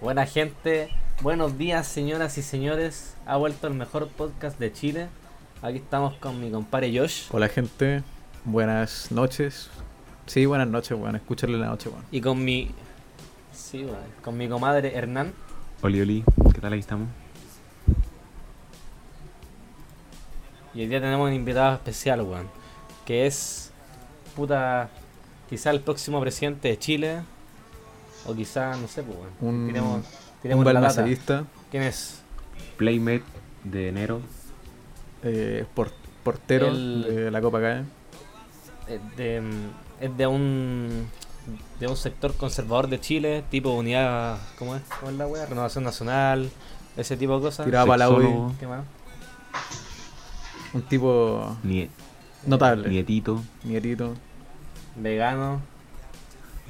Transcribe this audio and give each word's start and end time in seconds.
Buena 0.00 0.26
gente, 0.26 0.90
buenos 1.22 1.56
días 1.56 1.86
señoras 1.86 2.36
y 2.36 2.42
señores. 2.42 3.16
Ha 3.24 3.38
vuelto 3.38 3.66
el 3.66 3.72
mejor 3.72 4.08
podcast 4.08 4.58
de 4.58 4.70
Chile. 4.70 5.08
Aquí 5.62 5.78
estamos 5.78 6.14
con 6.16 6.38
mi 6.38 6.50
compadre 6.50 6.96
Josh 6.96 7.28
Hola 7.30 7.48
gente, 7.48 8.02
buenas 8.44 9.10
noches. 9.10 9.70
Sí, 10.26 10.44
buenas 10.44 10.68
noches, 10.68 10.98
bueno, 10.98 11.16
escúchale 11.16 11.56
la 11.56 11.68
noche, 11.68 11.88
bueno. 11.88 12.04
y 12.10 12.20
con 12.20 12.44
mi 12.44 12.70
sí, 13.52 13.84
bueno, 13.84 14.02
con 14.22 14.36
mi 14.36 14.48
comadre 14.48 14.94
Hernán. 14.94 15.32
Oli, 15.80 16.02
Oli, 16.02 16.24
¿qué 16.52 16.60
tal 16.60 16.74
ahí 16.74 16.80
estamos? 16.80 17.08
Y 20.74 20.80
hoy 20.82 20.88
día 20.88 21.00
tenemos 21.00 21.26
un 21.26 21.32
invitado 21.32 21.72
especial, 21.72 22.20
weón. 22.20 22.50
Que 23.06 23.26
es 23.26 23.72
puta 24.34 24.90
quizá 25.48 25.70
el 25.70 25.80
próximo 25.80 26.20
presidente 26.20 26.68
de 26.68 26.78
Chile. 26.78 27.22
O 28.26 28.34
quizá, 28.34 28.76
no 28.76 28.88
sé, 28.88 29.02
pues 29.02 29.16
weón. 29.18 29.30
Un, 29.40 29.66
Tiremos- 29.68 29.96
un 29.96 30.02
tiremos 30.42 30.64
balmacedista, 30.64 31.44
¿Quién 31.70 31.82
es? 31.84 32.20
Playmate 32.76 33.24
de 33.64 33.88
enero. 33.88 34.20
eh, 35.22 35.64
por- 35.74 35.90
portero 36.22 36.68
El- 36.68 37.02
de 37.02 37.30
la 37.30 37.40
Copa 37.40 37.60
CAE. 37.60 37.84
Es 38.88 39.16
de, 39.16 39.40
mm, 39.40 40.04
es 40.04 40.16
de 40.16 40.26
un 40.26 41.06
de 41.80 41.86
un 41.86 41.96
sector 41.96 42.34
conservador 42.36 42.88
de 42.88 43.00
Chile, 43.00 43.44
tipo 43.50 43.70
unidad, 43.70 44.38
¿cómo 44.58 44.74
es? 44.76 44.82
¿Cómo 45.00 45.10
es 45.12 45.16
la 45.16 45.26
wea? 45.28 45.46
Renovación 45.46 45.84
Nacional, 45.84 46.50
ese 46.96 47.16
tipo 47.16 47.36
de 47.36 47.42
cosas. 47.42 47.64
Tiraba 47.66 47.86
para 47.86 47.98
la 47.98 48.10
UI, 48.10 48.16
Sexólogo, 48.24 48.54
¿Qué 48.58 48.66
más? 48.66 48.84
un 50.74 50.82
tipo 50.82 51.56
nie- 51.64 51.88
notable. 52.46 52.88
nietito, 52.88 53.42
Nietito. 53.64 54.14
Vegano. 54.96 55.60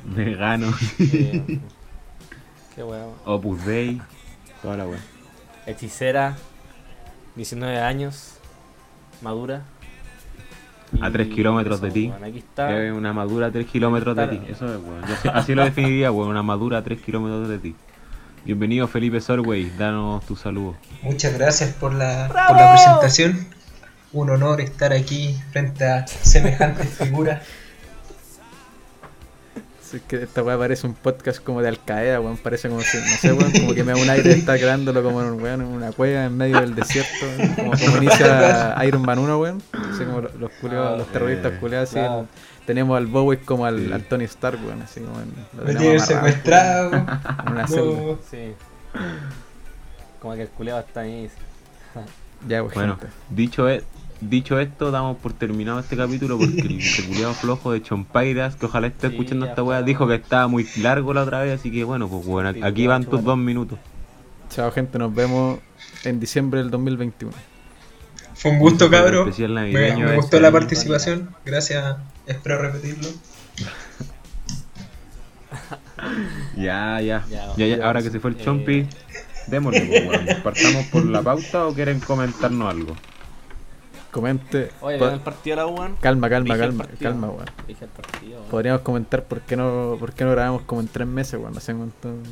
Vegano, 0.05 0.73
qué. 0.99 1.61
Opus 3.25 3.65
Dei, 3.65 4.01
toda 4.63 4.77
la 4.77 4.87
wea. 4.87 5.01
Hechicera, 5.67 6.37
19 7.35 7.81
años, 7.81 8.39
madura. 9.23 9.63
A 11.01 11.11
tres 11.11 11.29
kilómetros 11.29 11.81
de 11.81 11.91
ti. 11.91 12.13
aquí 12.23 12.39
está. 12.39 12.83
Es 12.83 12.93
una 12.93 13.13
madura 13.13 13.49
a 13.49 13.51
3 13.51 13.67
kilómetros 13.67 14.17
de 14.17 14.29
ti. 14.29 14.41
Eso 14.49 14.73
es, 14.73 14.81
weón. 14.81 15.03
Así 15.35 15.55
lo 15.55 15.65
definiría, 15.65 16.13
weón. 16.13 16.31
Una 16.31 16.43
madura 16.43 16.79
a 16.79 16.85
3 16.85 17.01
kilómetros 17.01 17.49
de 17.49 17.59
ti. 17.59 17.75
Bienvenido, 18.45 18.87
Felipe 18.87 19.21
Sorway. 19.21 19.71
Danos 19.77 20.25
tu 20.25 20.37
saludo. 20.37 20.77
Muchas 21.03 21.35
gracias 21.35 21.75
por 21.75 21.93
la, 21.93 22.29
por 22.29 22.57
la 22.57 22.73
presentación. 22.73 23.49
Un 24.13 24.31
honor 24.31 24.61
estar 24.61 24.93
aquí 24.93 25.37
frente 25.51 25.85
a 25.85 26.07
semejantes 26.07 26.89
figuras. 26.91 27.43
Sí, 29.89 29.99
es 29.99 30.03
que 30.03 30.17
esta 30.25 30.43
weá 30.43 30.59
parece 30.59 30.87
un 30.87 30.95
podcast 30.95 31.41
como 31.43 31.63
de 31.63 31.69
Al 31.69 31.79
Qaeda, 31.85 32.21
weón. 32.21 32.37
Parece 32.39 32.69
como 32.69 32.81
si, 32.81 32.97
no 32.99 33.05
sé, 33.21 33.33
weón, 33.33 33.53
como 33.53 33.73
que 33.75 33.85
me 33.85 33.93
da 33.93 33.99
un 34.03 34.11
aire 34.11 34.31
de 34.31 34.35
estar 34.39 34.59
creándolo 34.59 35.03
como 35.03 35.23
en, 35.23 35.41
weón, 35.41 35.61
en 35.61 35.67
una 35.69 35.93
cueva 35.93 36.25
en 36.25 36.37
medio 36.37 36.61
del 36.61 36.75
desierto. 36.75 37.27
Como, 37.55 37.71
como 37.71 37.97
inicia 37.99 38.77
Iron 38.85 39.03
Man 39.03 39.19
1, 39.21 39.39
weón. 39.39 39.63
Así 39.73 40.05
como 40.05 40.23
los, 40.23 40.35
los, 40.35 40.51
culiados- 40.61 40.99
los 40.99 41.07
terroristas 41.13 41.53
Eh, 41.53 41.57
culiados, 41.61 41.89
así. 41.91 41.99
claro. 42.01 42.27
tenemos 42.67 42.97
al 42.97 43.07
Bowie 43.07 43.39
como 43.39 43.65
al, 43.65 43.79
Sí. 43.87 43.93
al 43.93 44.03
Tony 44.03 44.25
Stark, 44.25 44.59
weón. 44.67 44.83
Así 44.83 45.01
como 45.01 45.21
en, 45.21 45.33
lo 45.57 45.65
Me 45.65 45.75
tenemos 45.75 46.07
tienen 46.07 46.25
amarrado, 46.27 46.27
secuestrado. 46.27 46.93
En 47.47 47.53
una 47.53 47.67
celda. 47.69 48.17
Sí. 48.29 48.55
Como 50.21 50.35
que 50.35 50.43
el 50.43 50.49
culeado 50.49 50.81
está 50.81 51.01
ahí. 51.01 51.31
Ya, 52.49 52.63
pues, 52.63 52.75
Bueno, 52.75 52.97
gente. 52.97 53.13
dicho, 53.31 53.69
e- 53.69 53.83
dicho 54.21 54.59
esto, 54.59 54.91
damos 54.91 55.17
por 55.19 55.33
terminado 55.33 55.79
este 55.81 55.97
capítulo 55.97 56.39
porque 56.39 56.61
el 56.61 56.81
peculiado 56.97 57.35
flojo 57.35 57.73
de 57.73 57.83
Chompairas, 57.83 58.57
que 58.57 58.67
ojalá 58.67 58.87
esté 58.89 59.09
Sí, 59.09 59.15
escuchando 59.15 59.47
esta 59.47 59.63
weá, 59.63 59.83
dijo 59.83 60.07
que 60.07 60.15
estaba 60.15 60.47
muy 60.49 60.67
largo 60.79 61.13
la 61.15 61.23
otra 61.23 61.41
vez. 61.43 61.59
Así 61.61 61.71
que 61.71 61.85
bueno, 61.85 62.09
pues 62.09 62.25
bueno, 62.25 62.53
aquí 62.67 62.87
van 62.87 63.05
tus 63.05 63.23
dos 63.25 63.37
minutos. 63.39 63.79
Chao, 64.51 64.71
gente. 64.71 64.99
Nos 64.99 65.15
vemos 65.15 65.59
en 66.05 66.21
diciembre 66.21 66.61
del 66.61 66.71
2021. 66.71 67.33
Fue 68.35 68.51
un 68.51 68.59
gusto, 68.59 68.91
cabro. 68.91 69.23
Especial 69.23 69.53
Me, 69.53 70.15
gustó 70.17 70.39
la 70.41 70.49
ahí. 70.49 70.53
participación. 70.53 71.35
Gracias. 71.45 71.97
Espero 72.27 72.61
repetirlo. 72.61 73.09
Ya, 76.57 77.01
ya. 77.01 77.25
Ya, 77.31 77.47
Ya, 77.57 77.67
ya, 77.67 77.77
ya, 77.79 77.87
ahora 77.87 78.03
que 78.03 78.11
se 78.11 78.21
fue 78.21 78.31
el 78.31 78.37
eh, 78.37 78.45
Chompi, 78.45 78.87
démosle, 79.47 79.81
pues, 79.87 80.07
weón. 80.09 80.43
¿Partamos 80.43 80.85
por 80.87 81.05
la 81.07 81.23
pauta 81.23 81.67
o 81.67 81.75
quieren 81.75 82.01
comentarnos 82.01 82.71
algo? 82.71 82.97
Comente. 84.11 84.71
Oye, 84.81 84.97
¿vieron 84.97 85.15
el 85.15 85.21
partido 85.21 85.57
de 85.57 85.63
la 85.63 85.67
UAN? 85.69 85.97
calma, 86.01 86.31
calma, 86.31 86.55
Dije 86.55 86.65
el 86.65 86.71
calma, 86.71 86.85
partido. 86.85 87.11
calma, 87.11 87.27
weón. 87.29 87.47
Dije 87.69 87.85
el 87.85 87.91
partido. 87.91 88.33
weón. 88.39 88.51
Podríamos 88.51 88.81
comentar 88.83 89.25
por 89.25 89.41
qué 89.43 89.57
no, 89.57 89.97
por 90.01 90.13
qué 90.13 90.25
no 90.25 90.31
grabamos 90.31 90.63
como 90.63 90.81
en 90.81 90.89
tres 90.89 91.07
meses, 91.07 91.39
weón. 91.39 91.57
Hace 91.57 91.73
un 91.73 91.79
montón. 91.81 92.23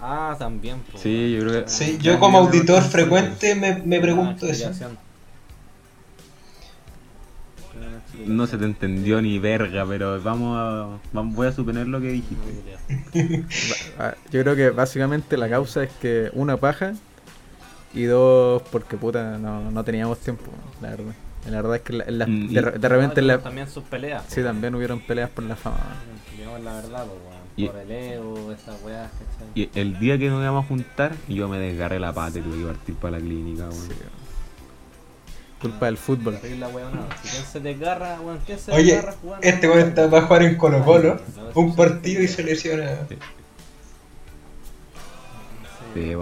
Ah, 0.00 0.36
también. 0.38 0.78
po, 0.92 0.96
Sí, 0.98 1.32
yo 1.36 1.40
creo 1.40 1.64
que- 1.64 1.70
Sí, 1.70 1.98
Ya, 2.00 2.12
yo 2.12 2.20
como 2.20 2.38
auditor 2.38 2.82
frecuente 2.82 3.54
me, 3.56 3.82
me 3.84 3.96
Ah, 3.96 4.00
pregunto 4.00 4.46
eso. 4.46 4.68
explicación. 4.68 4.96
No 8.26 8.46
se 8.46 8.58
te 8.58 8.64
entendió 8.64 9.20
ni 9.22 9.38
verga, 9.38 9.84
pero 9.86 10.20
vamos 10.22 10.56
a. 10.58 10.98
vamos- 11.12 11.34
voy 11.34 11.46
a 11.46 11.52
suponer 11.52 11.86
lo 11.88 12.00
que 12.00 12.08
dijiste. 12.08 12.76
Ah, 13.98 14.14
Yo 14.30 14.42
creo 14.42 14.56
que 14.56 14.70
básicamente 14.70 15.36
la 15.36 15.48
causa 15.48 15.82
es 15.84 15.90
que 16.00 16.30
una 16.34 16.56
paja 16.56 16.94
y 17.94 18.04
dos 18.04 18.62
porque 18.70 18.96
puta 18.96 19.38
no, 19.38 19.70
no 19.70 19.84
teníamos 19.84 20.18
tiempo, 20.18 20.50
la 20.82 20.90
verdad. 20.90 21.12
La 21.48 21.56
verdad 21.62 21.76
es 21.76 21.82
que 21.82 21.92
la- 21.94 22.04
en 22.04 22.18
la- 22.18 22.26
Mm, 22.26 22.48
de, 22.52 22.60
re- 22.60 22.78
de 22.78 22.88
repente 22.88 23.22
la, 23.22 23.38
También 23.38 23.68
sus 23.68 23.84
peleas. 23.84 24.24
sí 24.28 24.42
también 24.42 24.74
hubieron 24.74 25.00
peleas 25.00 25.30
por 25.30 25.44
la 25.44 25.56
fama. 25.56 25.78
Digamos 26.36 26.60
la 26.62 26.74
verdad, 26.74 27.04
po, 27.06 27.12
weón. 27.12 27.38
Y- 27.56 27.66
Por 27.66 27.76
el 27.78 27.90
ego, 27.90 28.52
esas 28.52 28.80
weas, 28.84 29.10
¿cachai? 29.10 29.48
Y 29.54 29.68
el 29.74 29.98
día 29.98 30.18
que 30.18 30.28
nos 30.28 30.40
íbamos 30.42 30.64
a 30.64 30.68
juntar, 30.68 31.12
yo 31.28 31.48
me 31.48 31.58
desgarré 31.58 31.98
la 31.98 32.12
pata 32.12 32.38
y 32.38 32.42
tuve 32.42 32.58
que 32.58 32.64
partir 32.66 32.94
para 32.96 33.18
la 33.18 33.24
clínica. 33.24 33.70
Sí, 33.72 33.78
weón. 33.88 34.17
Culpa 35.60 35.86
del 35.86 35.96
fútbol. 35.96 36.38
Se 37.50 37.60
desgarra, 37.60 38.20
weón, 38.20 38.38
¿quién 38.46 38.58
se 38.58 38.70
Oye, 38.72 38.92
desgarra 38.94 39.16
jugando? 39.20 39.46
este 39.46 39.68
weón 39.68 39.88
está 39.88 40.08
para 40.10 40.26
jugar 40.26 40.42
en 40.44 40.56
Colo 40.56 40.84
Colo. 40.84 41.20
Un 41.54 41.74
partido 41.74 42.22
y 42.22 42.28
se 42.28 42.44
lesiona. 42.44 42.96
Sí, 45.94 46.14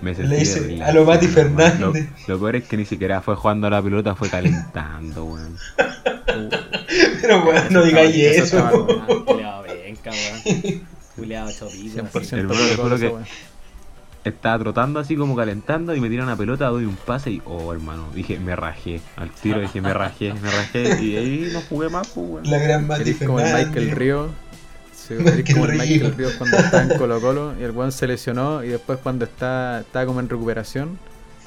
Me 0.00 0.14
Le 0.14 0.36
dice 0.36 0.82
a 0.82 0.92
lo 0.92 1.04
Mati. 1.04 1.26
Fernández. 1.26 2.08
Lo, 2.26 2.34
lo 2.34 2.40
peor 2.40 2.56
es 2.56 2.64
que 2.64 2.76
ni 2.76 2.86
siquiera 2.86 3.20
fue 3.20 3.34
jugando 3.36 3.66
a 3.66 3.70
la 3.70 3.82
pelota, 3.82 4.14
fue 4.14 4.30
calentando, 4.30 5.24
weón. 5.24 5.58
Pero 7.20 7.44
weón, 7.44 7.64
no 7.70 7.82
digáis 7.82 8.16
Eso 8.16 8.58
Ah, 8.58 8.70
Culeado 9.26 9.62
venga, 9.64 10.10
weón. 10.10 10.86
Culeado 11.16 11.50
chopito. 11.52 12.02
100% 12.02 12.38
Hermano, 12.38 12.60
Colo 12.76 12.98
te 12.98 13.12
Estaba 14.22 14.58
trotando 14.58 15.00
así 15.00 15.16
como 15.16 15.34
calentando 15.34 15.94
y 15.94 16.00
me 16.00 16.10
tiran 16.10 16.26
una 16.26 16.36
pelota, 16.36 16.66
doy 16.66 16.84
un 16.84 16.96
pase 16.96 17.30
y, 17.30 17.42
oh 17.46 17.72
hermano, 17.72 18.08
dije, 18.14 18.38
me 18.38 18.54
rajé. 18.54 19.00
Al 19.16 19.30
tiro 19.30 19.60
dije, 19.60 19.80
me 19.80 19.94
rajé, 19.94 20.34
me 20.34 20.50
rajé 20.50 21.02
y 21.02 21.16
ahí 21.16 21.50
no 21.52 21.62
jugué 21.62 21.88
más, 21.88 22.08
pues, 22.08 22.28
weón. 22.28 22.50
La 22.50 22.58
gran 22.58 22.86
Mati 22.86 23.02
Eres 23.02 23.18
como 23.18 23.40
el. 23.40 23.46
Michael 23.52 23.90
Río. 23.92 24.28
Sí, 24.94 25.14
como 25.54 25.64
el. 25.64 25.78
Michael 25.78 26.14
Río 26.16 26.28
cuando 26.36 26.58
está 26.58 26.82
en 26.82 26.98
Colo 26.98 27.18
Colo 27.20 27.54
y 27.58 27.62
el 27.62 27.70
weón 27.70 27.92
se 27.92 28.06
lesionó 28.06 28.62
y 28.62 28.68
después 28.68 28.98
cuando 29.02 29.24
está, 29.24 29.80
está 29.80 30.04
como 30.04 30.20
en 30.20 30.28
recuperación 30.28 30.98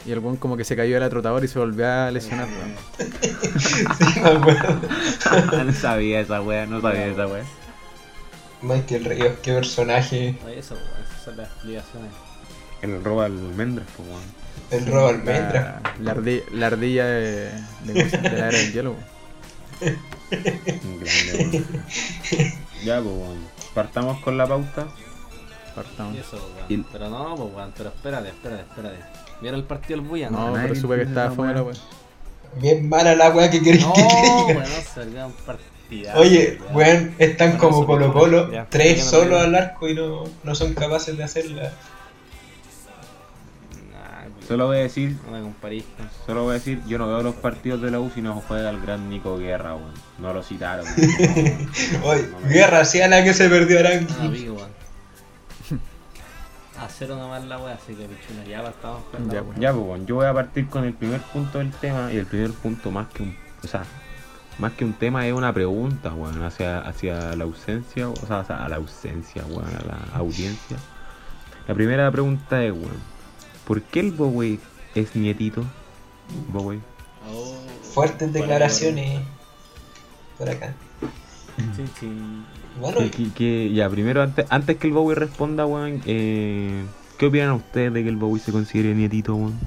y 0.05 0.11
el 0.11 0.19
weón 0.19 0.37
como 0.37 0.57
que 0.57 0.63
se 0.63 0.75
cayó 0.75 0.95
de 0.95 0.99
la 0.99 1.09
trotadora 1.11 1.45
y 1.45 1.47
se 1.47 1.59
volvió 1.59 1.87
a 1.87 2.09
lesionar. 2.09 2.47
weón. 2.47 3.59
Sí, 3.59 3.85
me 4.19 4.29
acuerdo. 4.29 4.79
no 5.65 5.73
sabía 5.73 6.21
esa 6.21 6.41
wea, 6.41 6.65
no 6.65 6.81
sabía 6.81 7.05
esa 7.05 7.27
wea. 7.27 7.43
Michael 8.63 9.05
Ríos, 9.05 9.33
qué 9.43 9.53
personaje. 9.53 10.35
Oye, 10.43 10.57
Eso, 10.57 10.73
weón, 10.73 10.87
esas 11.05 11.23
son 11.23 11.37
las 11.37 11.47
explicaciones. 11.49 12.32
El 12.83 13.03
roba 13.03 13.25
almendras, 13.25 13.87
pues, 13.97 14.07
weón. 14.09 14.21
El 14.69 14.85
robo 14.93 15.07
almendra. 15.07 15.81
La, 15.99 16.13
la, 16.13 16.15
ardi- 16.21 16.43
la 16.51 16.67
ardilla 16.67 17.05
de, 17.05 17.51
de, 17.85 17.93
de 17.93 18.19
la 18.21 18.27
era 18.47 18.47
del 18.57 18.73
hielo. 18.73 18.95
weón. 19.81 19.97
Grande, 20.99 21.33
weón. 21.51 21.65
Ya, 22.83 22.95
pues, 23.01 23.05
weón. 23.15 23.37
Partamos 23.73 24.19
con 24.21 24.37
la 24.37 24.45
pauta. 24.47 24.87
Partamos. 25.75 26.15
Y 26.15 26.19
eso, 26.19 26.35
weón. 26.35 26.65
Y- 26.81 26.85
Pero 26.91 27.09
no, 27.09 27.35
pues, 27.35 27.53
weón, 27.55 27.73
pero 27.77 27.89
espérate, 27.89 28.29
espérate, 28.29 28.61
espérate. 28.63 28.97
¿Vieron 29.41 29.59
el 29.59 29.65
partido 29.65 29.99
del 29.99 30.07
Buya? 30.09 30.29
No, 30.29 30.51
nadie 30.51 30.69
pero 30.69 30.79
supe 30.81 30.95
que 30.97 31.01
estaba 31.03 31.53
la 31.53 31.63
weá. 31.63 31.75
Bien 32.61 32.87
mala 32.87 33.15
la 33.15 33.29
weá 33.31 33.49
que 33.49 33.61
queréis 33.61 33.83
No, 33.85 33.93
que 33.93 34.01
te 34.03 34.07
diga. 34.07 34.45
weón, 35.15 35.25
un 35.25 35.33
partidazo. 35.45 36.19
Oye, 36.19 36.59
weón. 36.71 36.75
weón, 36.75 37.15
están 37.17 37.57
Bueno, 37.57 37.63
como 37.69 37.85
Colo 37.87 38.13
Colo, 38.13 38.49
tres 38.69 39.03
solos 39.03 39.41
al 39.41 39.55
arco 39.55 39.87
y 39.89 39.95
no, 39.95 40.23
no 40.43 40.55
son 40.55 40.73
capaces 40.73 41.17
de 41.17 41.23
hacerla. 41.23 41.71
Solo 44.47 44.67
voy 44.67 44.77
a 44.77 44.81
decir, 44.81 45.15
No 45.25 45.31
me 45.31 45.41
comparís. 45.41 45.83
con- 45.97 46.09
solo 46.25 46.43
voy 46.43 46.51
a 46.51 46.53
decir, 46.55 46.81
yo 46.85 46.97
no 46.97 47.07
veo 47.07 47.23
los 47.23 47.35
partidos 47.35 47.81
de 47.81 47.91
la 47.91 47.99
U 47.99 48.11
si 48.13 48.21
no 48.21 48.35
juega 48.47 48.69
el 48.69 48.81
gran 48.81 49.09
Nico 49.09 49.37
Guerra, 49.37 49.75
weón. 49.75 49.93
No 50.19 50.33
lo 50.33 50.43
citaron. 50.43 50.85
weón. 50.85 51.69
Oye, 52.03 52.27
No 52.31 52.39
me- 52.41 52.49
guerra 52.49 52.81
hacía 52.81 53.07
la 53.07 53.23
que 53.23 53.33
se 53.33 53.49
perdió 53.49 53.77
No, 53.81 53.83
no 53.83 53.89
Arangui. 53.89 54.27
vi, 54.37 54.49
weón. 54.49 54.69
A 56.79 56.87
cero 56.89 57.15
nomás 57.15 57.43
la 57.45 57.59
wea, 57.59 57.75
así 57.75 57.93
que 57.93 58.05
pichula, 58.07 58.43
ya 58.45 58.67
estamos 58.67 59.03
Ya, 59.59 59.71
pues, 59.71 59.85
weón, 59.85 60.05
yo 60.05 60.15
voy 60.15 60.25
a 60.25 60.33
partir 60.33 60.67
con 60.67 60.83
el 60.83 60.93
primer 60.93 61.21
punto 61.21 61.59
del 61.59 61.71
tema 61.71 62.11
y 62.11 62.17
el 62.17 62.25
primer 62.25 62.51
punto 62.51 62.91
más 62.91 63.07
que 63.09 63.23
un, 63.23 63.37
o 63.63 63.67
sea, 63.67 63.83
más 64.57 64.73
que 64.73 64.83
un 64.83 64.93
tema 64.93 65.25
es 65.27 65.33
una 65.33 65.53
pregunta, 65.53 66.13
weón, 66.13 66.43
hacia, 66.43 66.79
hacia 66.79 67.35
la 67.35 67.43
ausencia, 67.43 68.09
o 68.09 68.15
sea, 68.15 68.39
a 68.41 68.67
la 68.69 68.75
ausencia, 68.77 69.43
weón, 69.47 69.65
a 69.67 69.85
la 69.85 70.17
audiencia. 70.19 70.77
La 71.67 71.73
primera 71.75 72.11
pregunta 72.11 72.61
es, 72.63 72.71
weón. 72.73 73.12
¿Por 73.65 73.81
qué 73.81 73.99
el 74.01 74.11
Bowie 74.11 74.59
es 74.95 75.15
nietito? 75.15 75.63
Bowie. 76.49 76.79
Oh, 77.31 77.55
Fuertes 77.93 78.33
declaraciones 78.33 79.21
por 80.37 80.49
acá. 80.49 80.73
Chin, 81.75 81.89
chin. 81.99 82.45
Bueno, 82.79 82.99
Que- 83.35 83.71
ya, 83.73 83.89
primero, 83.89 84.21
antes, 84.23 84.45
antes 84.49 84.77
que 84.77 84.87
el 84.87 84.93
Bowie 84.93 85.15
responda, 85.15 85.65
weón, 85.65 86.01
eh, 86.05 86.83
¿qué 87.17 87.27
opinan 87.27 87.51
ustedes 87.51 87.93
de 87.93 88.03
que 88.03 88.09
el 88.09 88.17
Bowie 88.17 88.41
se 88.41 88.51
considere 88.51 88.95
nietito, 88.95 89.35
weón? 89.35 89.59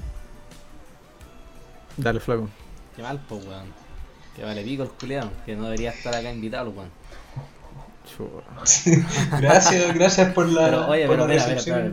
Dale, 1.95 2.19
flaco. 2.19 2.49
Qué 2.95 3.01
mal, 3.01 3.19
pues, 3.27 3.45
weón. 3.45 3.65
Que 4.35 4.43
vale 4.43 4.63
pico 4.63 4.83
el 4.83 4.89
culiado, 4.89 5.31
que 5.45 5.55
no 5.55 5.63
debería 5.63 5.91
estar 5.91 6.13
acá 6.13 6.31
invitado, 6.31 6.71
weón. 6.71 6.89
Gracias, 9.39 9.93
gracias 9.93 10.33
por 10.33 10.47
la, 10.49 10.65
Pero, 10.65 10.87
oye, 10.87 11.05
por 11.07 11.15
pero 11.17 11.27
la 11.27 11.33
mira. 11.33 11.91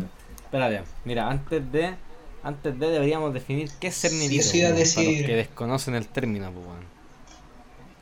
Espérate. 0.54 0.84
Mira, 1.04 1.28
antes 1.30 1.72
de. 1.72 1.94
Antes 2.42 2.78
de 2.78 2.88
deberíamos 2.90 3.32
definir 3.32 3.70
qué 3.80 3.86
es 3.86 3.94
ser 3.94 4.10
Sí, 4.10 4.18
nitito. 4.28 4.50
Para 4.52 4.70
los 4.78 5.22
que 5.26 5.36
desconocen 5.36 5.94
el 5.94 6.06
término, 6.08 6.50
pues. 6.52 6.66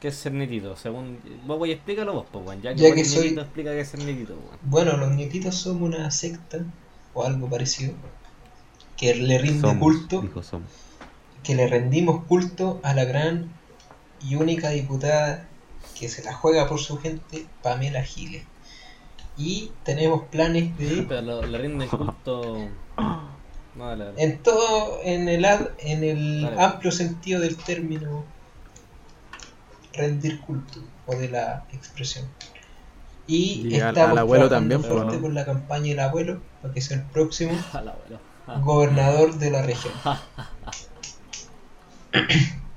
¿Qué 0.01 0.09
es 0.09 0.17
ser 0.17 0.33
nitito? 0.33 0.77
Según. 0.77 1.19
Vos, 1.47 1.59
voy 1.59 1.71
explícalo 1.73 2.13
vos, 2.13 2.27
pues. 2.33 2.61
Ya 2.61 2.75
que, 2.75 2.83
Ya 2.83 2.95
que 2.95 3.05
soy- 3.05 3.29
explica 3.39 3.71
qué 3.71 3.81
es 3.81 3.89
ser 3.89 4.01
nitito. 4.01 4.37
Bueno, 4.63 4.97
los 4.97 5.13
nietitos 5.13 5.55
somos 5.55 5.83
una 5.83 6.11
secta 6.11 6.59
o 7.15 7.25
algo 7.25 7.49
parecido 7.49 7.95
que 8.97 9.15
le 9.15 9.39
rinde 9.39 9.61
Somos, 9.61 9.79
culto, 9.79 10.21
dijo 10.23 10.43
somos. 10.43 10.69
que 11.45 11.55
le 11.55 11.67
rendimos 11.69 12.25
culto 12.25 12.81
a 12.83 12.95
la 12.95 13.05
gran 13.05 13.49
y 14.21 14.35
única 14.37 14.71
diputada 14.71 15.47
que 15.99 16.09
se 16.09 16.23
la 16.25 16.33
juega 16.35 16.67
por 16.69 16.81
su 16.81 16.99
gente, 16.99 17.47
Pamela 17.63 18.03
Giles. 18.03 18.45
Y 19.37 19.73
tenemos 19.85 20.25
planes 20.29 20.77
de 20.79 21.03
Pero 21.09 21.23
lo- 21.23 21.43
le 21.47 21.59
rinden 21.59 21.89
culto. 21.89 22.69
No, 23.75 23.87
dale, 23.89 24.05
dale. 24.05 24.23
en 24.23 24.43
todo 24.43 25.01
en 25.03 25.29
el 25.29 25.45
ad- 25.47 25.71
en 25.79 26.05
el 26.05 26.47
amplio 26.59 26.93
sentido 26.93 27.41
del 27.41 27.57
término 27.57 28.25
rendir 29.95 30.41
culto 30.43 30.81
o 31.07 31.17
de 31.17 31.29
la 31.31 31.65
expresión. 31.73 32.27
Y, 33.27 33.69
Y 33.69 33.81
al- 33.81 33.89
estamos 33.91 34.11
al 34.13 34.19
abuelo 34.19 34.49
también, 34.51 34.83
fuerte 34.83 35.05
pues, 35.05 35.17
¿no? 35.17 35.23
con 35.23 35.35
la 35.35 35.45
campaña 35.47 35.89
del 35.91 36.01
abuelo 36.01 36.41
para 36.61 36.75
que 36.75 36.81
sea 36.83 36.99
el 36.99 37.05
próximo 37.05 37.53
Al 37.73 37.89
abuelo. 37.89 38.19
Ah. 38.47 38.59
gobernador 38.63 39.35
de 39.39 39.51
la 39.53 39.63
región, 39.63 39.93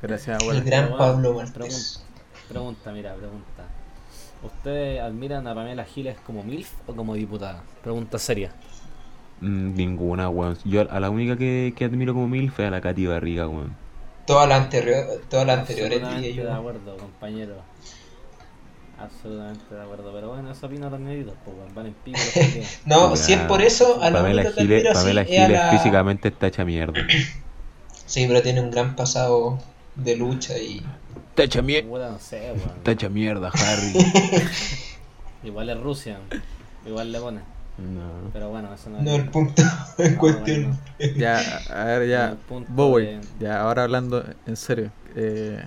Gracias, 0.01 0.37
el 0.37 0.43
abuela. 0.43 0.61
gran 0.61 0.97
Pablo 0.97 1.29
pregunta, 1.35 1.59
Martés. 1.59 2.03
pregunta, 2.47 2.91
mira, 2.91 3.15
pregunta. 3.15 3.63
¿Ustedes 4.41 5.01
admiran 5.01 5.47
a 5.47 5.55
Pamela 5.55 5.85
Giles 5.85 6.17
como 6.25 6.43
MILF 6.43 6.71
o 6.87 6.95
como 6.95 7.15
diputada? 7.15 7.63
Pregunta 7.81 8.19
seria. 8.19 8.51
Mm, 9.41 9.75
ninguna, 9.75 10.29
weón. 10.29 10.57
Yo 10.63 10.81
a 10.89 10.99
la 10.99 11.09
única 11.09 11.37
que, 11.37 11.73
que 11.75 11.85
admiro 11.85 12.13
como 12.13 12.27
mil 12.27 12.51
fue 12.51 12.65
a 12.65 12.69
la 12.71 12.81
Katy 12.81 13.07
Barriga, 13.07 13.47
weón. 13.47 13.75
Todas 14.25 14.47
las 14.49 14.61
anteriores, 14.61 15.05
todas 15.29 15.45
las 15.45 15.59
anteriores 15.59 15.99
Absolutamente 15.99 16.27
diría 16.27 16.43
de 16.45 16.49
yo. 16.49 16.55
acuerdo, 16.55 16.97
compañero. 16.97 17.55
Absolutamente 18.97 19.75
de 19.75 19.81
acuerdo. 19.81 20.11
Pero 20.13 20.29
bueno, 20.29 20.51
eso 20.51 20.65
opinan 20.67 20.91
los 20.91 20.99
nenitos, 20.99 21.33
pues 21.43 21.57
weón, 21.57 21.75
van 21.75 21.85
en 21.88 21.93
pico. 21.95 22.19
No, 22.85 23.15
si 23.15 23.33
es 23.33 23.41
por 23.41 23.61
eso, 23.61 24.01
a 24.01 24.09
la 24.09 24.19
Pamela 24.19 24.41
única 24.41 24.55
que 24.55 24.61
Giles, 24.61 24.79
admiro 24.79 24.93
Pamela 24.93 25.21
es 25.21 25.27
a 25.27 25.31
Giles 25.31 25.51
la- 25.51 25.69
físicamente 25.71 26.27
está 26.29 26.47
hecha 26.47 26.63
mierda. 26.65 27.01
Sí, 28.05 28.25
pero 28.27 28.41
tiene 28.41 28.61
un 28.61 28.71
gran 28.71 28.95
pasado 28.95 29.59
de 29.95 30.15
lucha 30.18 30.57
y 30.57 30.81
hecha 31.38 31.62
mierda. 31.62 32.12
No 32.12 32.19
sé, 32.19 32.53
mierda, 33.09 33.50
Harry. 33.53 33.94
Igual 35.44 35.69
es 35.69 35.80
Rusia, 35.80 36.18
igual 36.88 37.12
le 37.12 37.19
pone. 37.19 37.39
no. 37.77 38.31
Pero 38.33 38.50
bueno, 38.50 38.74
eso 38.74 38.89
no, 38.89 39.01
no 39.01 39.15
el 39.15 39.30
punto 39.30 39.62
en 40.00 40.13
No, 40.13 40.19
cuestión. 40.19 40.80
bueno. 40.97 41.13
Ya, 41.18 41.39
a 41.69 41.83
ver, 41.86 42.09
ya. 42.09 42.38
Bowie, 42.69 43.06
de- 43.18 43.21
ya, 43.39 43.62
ahora 43.62 43.83
hablando 43.83 44.25
en 44.47 44.56
serio. 44.56 44.92
Eh, 45.15 45.62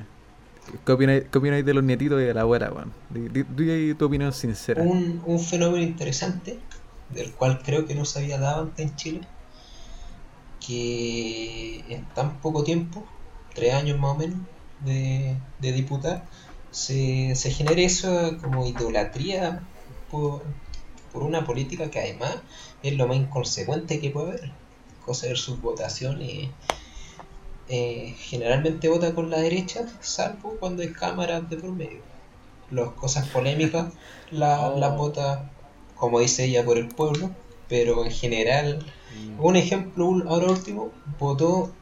¿qué, 0.85 0.93
opináis, 0.93 1.25
¿Qué 1.31 1.39
opináis 1.39 1.65
de 1.65 1.75
los 1.75 1.85
nietitos 1.85 2.21
y 2.21 2.25
de 2.25 2.35
la 2.35 2.41
abuela, 2.41 2.73
weón? 2.73 2.93
Ahí 3.15 3.95
tu 3.95 4.07
opinión 4.07 4.33
sincera. 4.33 4.83
Un, 4.83 5.23
un 5.25 5.39
fenómeno 5.39 5.83
interesante, 5.83 6.59
del 7.11 7.33
cual 7.33 7.61
creo 7.65 7.87
que 7.87 7.95
no 7.95 8.05
se 8.05 8.19
había 8.19 8.39
dado 8.39 8.63
antes 8.63 8.85
en 8.85 8.97
Chile, 8.97 9.21
que 10.67 11.85
en 11.89 12.05
tan 12.15 12.39
poco 12.41 12.65
tiempo, 12.65 13.07
tres 13.59 13.75
años 13.75 13.99
más 13.99 14.15
o 14.15 14.19
menos, 14.19 14.39
de, 14.85 15.37
de 15.61 15.73
diputada, 15.73 16.25
se, 16.71 17.35
se 17.35 17.51
genere 17.51 17.85
eso 17.85 18.37
como 18.43 18.67
idolatría 18.67 19.63
por, 20.11 20.43
por 21.13 21.23
una 21.23 21.45
política 21.45 21.91
que 21.91 21.99
además 22.01 22.37
es 22.83 22.95
lo 22.97 23.09
más 23.09 23.17
inconsecuente 23.17 24.01
que 24.01 24.11
puede 24.11 24.29
haber. 24.29 24.53
Cosa 25.05 25.27
de 25.27 25.37
sus 25.37 25.61
votaciones. 25.61 26.51
eh, 27.69 28.15
generalmente 28.19 28.89
vota 28.89 29.15
con 29.15 29.31
la 29.31 29.39
derecha, 29.39 29.87
salvo 30.01 30.57
cuando 30.59 30.83
hay 30.83 30.93
cámaras 30.93 31.49
de 31.51 31.57
por 31.57 31.71
medio. 31.73 32.01
Las 32.71 32.91
cosas 32.91 33.27
polémicas 33.29 33.93
la- 34.31 34.71
Oh. 34.71 34.79
las 34.79 34.97
vota, 34.97 35.51
como 35.97 36.21
dice 36.21 36.45
ella, 36.45 36.65
por 36.65 36.79
el 36.79 36.89
pueblo, 36.89 37.31
pero 37.69 38.05
en 38.05 38.11
general 38.11 38.85
Mm. 39.19 39.43
un 39.45 39.57
ejemplo 39.57 40.05
ahora 40.29 40.49
último, 40.53 40.91
votó 41.19 41.73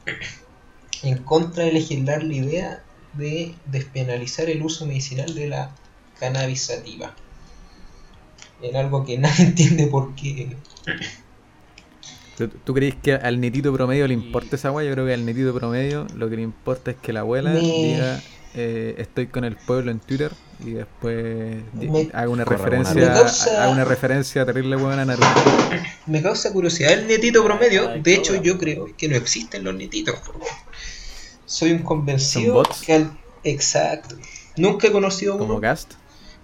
en 1.03 1.17
contra 1.19 1.63
de 1.65 1.71
legislar 1.73 2.23
la 2.23 2.33
idea 2.33 2.83
de 3.13 3.55
despenalizar 3.65 4.49
el 4.49 4.61
uso 4.61 4.85
medicinal 4.85 5.33
de 5.33 5.47
la 5.47 5.71
cannabis 6.19 6.61
sativa. 6.63 7.15
En 8.61 8.75
algo 8.75 9.05
que 9.05 9.17
nadie 9.19 9.45
entiende 9.45 9.87
por 9.87 10.15
qué. 10.15 10.55
¿Tú, 12.37 12.47
tú 12.49 12.73
crees 12.73 12.95
que 12.95 13.13
al 13.13 13.39
netito 13.39 13.73
promedio 13.73 14.07
le 14.07 14.13
importa 14.13 14.55
esa 14.55 14.71
weá? 14.71 14.85
Yo 14.87 14.93
creo 14.93 15.05
que 15.07 15.13
al 15.13 15.25
netito 15.25 15.53
promedio 15.53 16.05
lo 16.15 16.29
que 16.29 16.35
le 16.35 16.43
importa 16.43 16.91
es 16.91 16.97
que 16.97 17.11
la 17.13 17.21
abuela 17.21 17.51
Me- 17.51 17.59
diga 17.61 18.21
eh, 18.53 18.95
estoy 18.99 19.27
con 19.27 19.43
el 19.43 19.55
pueblo 19.55 19.89
en 19.91 19.99
Twitter 19.99 20.31
y 20.63 20.71
después 20.71 21.63
Me- 21.73 22.09
haga 22.13 22.29
una 22.29 22.45
referencia 22.45 23.13
causa- 23.13 23.63
haga 23.63 23.71
una 23.71 23.85
referencia 23.85 24.45
terrible 24.45 24.75
buena 24.75 25.01
a 25.01 25.05
Naruto. 25.05 25.27
Me 26.05 26.21
causa 26.21 26.51
curiosidad 26.53 26.93
el 26.93 27.07
netito 27.07 27.43
promedio. 27.43 27.89
Ay, 27.89 28.01
De 28.01 28.13
hecho, 28.15 28.35
yo 28.41 28.57
creo 28.59 28.87
que 28.95 29.07
no 29.07 29.15
existen 29.15 29.63
los 29.63 29.73
netitos. 29.75 30.15
Soy 31.47 31.71
un 31.71 31.79
¿Son 31.79 31.85
convencido 31.87 32.53
bots? 32.53 32.81
que 32.81 32.93
al- 32.93 33.17
Exacto. 33.43 34.15
Nunca 34.57 34.87
he 34.87 34.91
conocido 34.91 35.35
uno. 35.35 35.47
Como 35.47 35.59
Gast. 35.59 35.93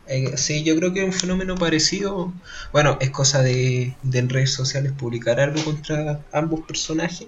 Eh, 0.08 0.36
sí, 0.38 0.64
yo 0.64 0.76
creo 0.76 0.92
que 0.94 1.02
es 1.02 1.06
un 1.06 1.14
fenómeno 1.14 1.56
parecido. 1.56 2.34
Bueno, 2.72 2.98
es 3.00 3.10
cosa 3.12 3.42
de, 3.42 3.94
de 4.02 4.20
en 4.20 4.30
redes 4.30 4.54
sociales 4.54 4.92
publicar 4.94 5.40
algo 5.40 5.64
contra 5.64 6.22
ambos 6.34 6.62
personajes 6.62 7.28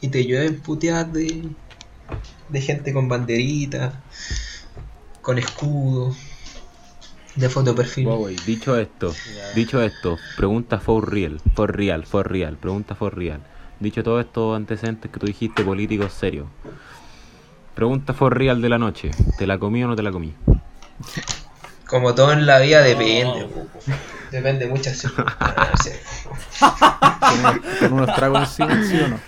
y 0.00 0.08
te 0.08 0.24
llueven 0.24 0.60
puteadas 0.60 1.12
de, 1.12 1.48
de 2.48 2.60
gente 2.60 2.92
con 2.92 3.08
banderitas, 3.08 3.94
con 5.22 5.38
escudos, 5.38 6.16
de 7.36 7.48
foto 7.48 7.74
perfil. 7.74 8.08
Dicho 8.46 8.76
esto, 8.76 9.14
dicho 9.54 9.82
esto, 9.82 10.18
pregunta 10.36 10.78
for 10.80 11.10
real, 11.12 11.40
for 11.54 11.74
real, 11.76 12.06
for 12.06 12.30
real, 12.30 12.56
pregunta 12.56 12.94
for 12.94 13.16
real. 13.16 13.40
Dicho 13.78 14.02
todos 14.02 14.24
estos 14.24 14.56
antecedentes 14.56 15.10
que 15.10 15.20
tú 15.20 15.26
dijiste, 15.26 15.62
políticos 15.62 16.12
serios. 16.12 16.46
Pregunta 17.76 18.12
for 18.14 18.36
real 18.36 18.60
de 18.62 18.68
la 18.70 18.78
noche. 18.78 19.10
¿Te 19.38 19.46
la 19.46 19.58
comí 19.58 19.84
o 19.84 19.86
no 19.88 19.94
te 19.94 20.02
la 20.02 20.10
comí? 20.10 20.34
Como 21.86 22.14
todo 22.14 22.32
en 22.32 22.46
la 22.46 22.58
vida 22.58 22.80
depende. 22.82 23.46
No. 23.46 23.66
Depende 24.32 24.64
de 24.66 24.72
muchas 24.72 24.96
circunstancias. 24.98 26.00
Con 26.58 27.38
unos, 27.38 27.54
con 27.78 27.92
unos 27.92 28.14
tragos 28.16 28.58
encima, 28.58 28.82
¿sí 28.82 28.98
o 29.00 29.08
no? 29.08 29.18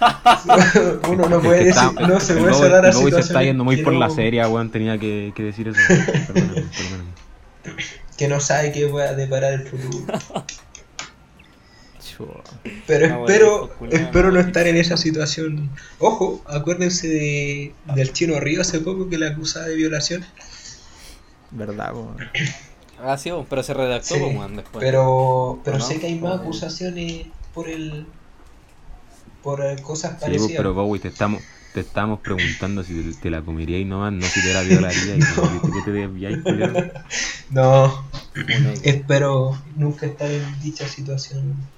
Uno 1.09 1.29
no 1.29 1.41
puede 1.41 1.65
decir, 1.67 1.83
está- 1.89 2.07
no 2.09 2.19
se 2.19 2.35
puede 2.35 2.53
cerrar 2.55 2.85
a 2.85 2.89
el 2.89 2.97
Bowie 2.97 3.13
se 3.13 3.21
está 3.21 3.43
yendo 3.45 3.63
muy 3.65 3.77
por 3.77 3.93
la 3.93 4.11
serie, 4.11 4.45
weón. 4.47 4.71
Tenía 4.71 4.99
que, 4.99 5.33
que 5.37 5.43
decir 5.45 5.69
eso. 5.69 5.81
Perdóname, 5.89 6.63
perdóname. 6.63 7.85
que 8.17 8.29
no 8.29 8.41
sabe 8.41 8.73
qué 8.73 8.89
pueda 8.89 9.15
deparar 9.15 9.53
el 9.53 9.69
futuro. 9.69 10.13
Pero 12.87 13.07
espero, 13.07 13.77
espero 13.91 14.33
no 14.33 14.41
no. 14.41 14.41
estar 14.41 14.67
en 14.67 14.77
esa 14.77 14.97
situación. 14.97 15.71
Ojo, 15.99 16.43
acuérdense 16.47 17.09
de, 17.09 17.75
del 17.85 18.13
chino 18.13 18.41
Río 18.41 18.61
hace 18.63 18.81
poco 18.81 19.09
que 19.09 19.19
le 19.19 19.29
acusaba 19.29 19.67
de 19.67 19.77
violación. 19.77 20.25
¿Verdad, 21.51 21.93
po? 21.93 22.17
Ah, 22.97 23.17
sí, 23.19 23.31
pero 23.49 23.63
se 23.63 23.75
redactó, 23.75 24.17
Sí, 24.17 24.21
weón, 24.21 24.57
después. 24.57 24.85
pero 24.85 25.61
pero 25.65 25.79
¿No? 25.79 25.85
sé 25.85 25.99
que 26.01 26.07
hay 26.09 26.19
más 26.19 26.41
acusaciones 26.41 27.27
por 27.55 27.69
el 27.69 28.07
por 29.43 29.81
cosas 29.83 30.19
Sí, 30.23 30.31
pues, 30.37 30.51
parecidas. 30.51 30.57
pero 30.57 30.75
Bowie, 30.75 31.01
te 31.01 31.09
estamos, 31.09 31.43
te 31.73 31.81
estamos 31.81 32.21
preguntando 32.21 32.83
si 32.85 32.95
te, 33.03 33.15
te 33.15 33.31
la 33.31 33.43
comerías 33.43 33.87
nomás, 33.87 34.13
no 34.13 34.29
si 34.31 34.43
te 34.43 34.53
la 34.53 34.63
violaría. 34.63 35.17
Y 35.17 35.25
no. 35.25 35.49
viste 35.49 35.73
que 35.73 35.83
te 35.83 35.91
desviáis. 35.93 36.39
No, 37.51 38.11
espero 38.83 39.59
nunca 39.77 40.07
estar 40.07 40.31
en 40.31 40.61
dicha 40.61 40.87
situación. 40.87 41.71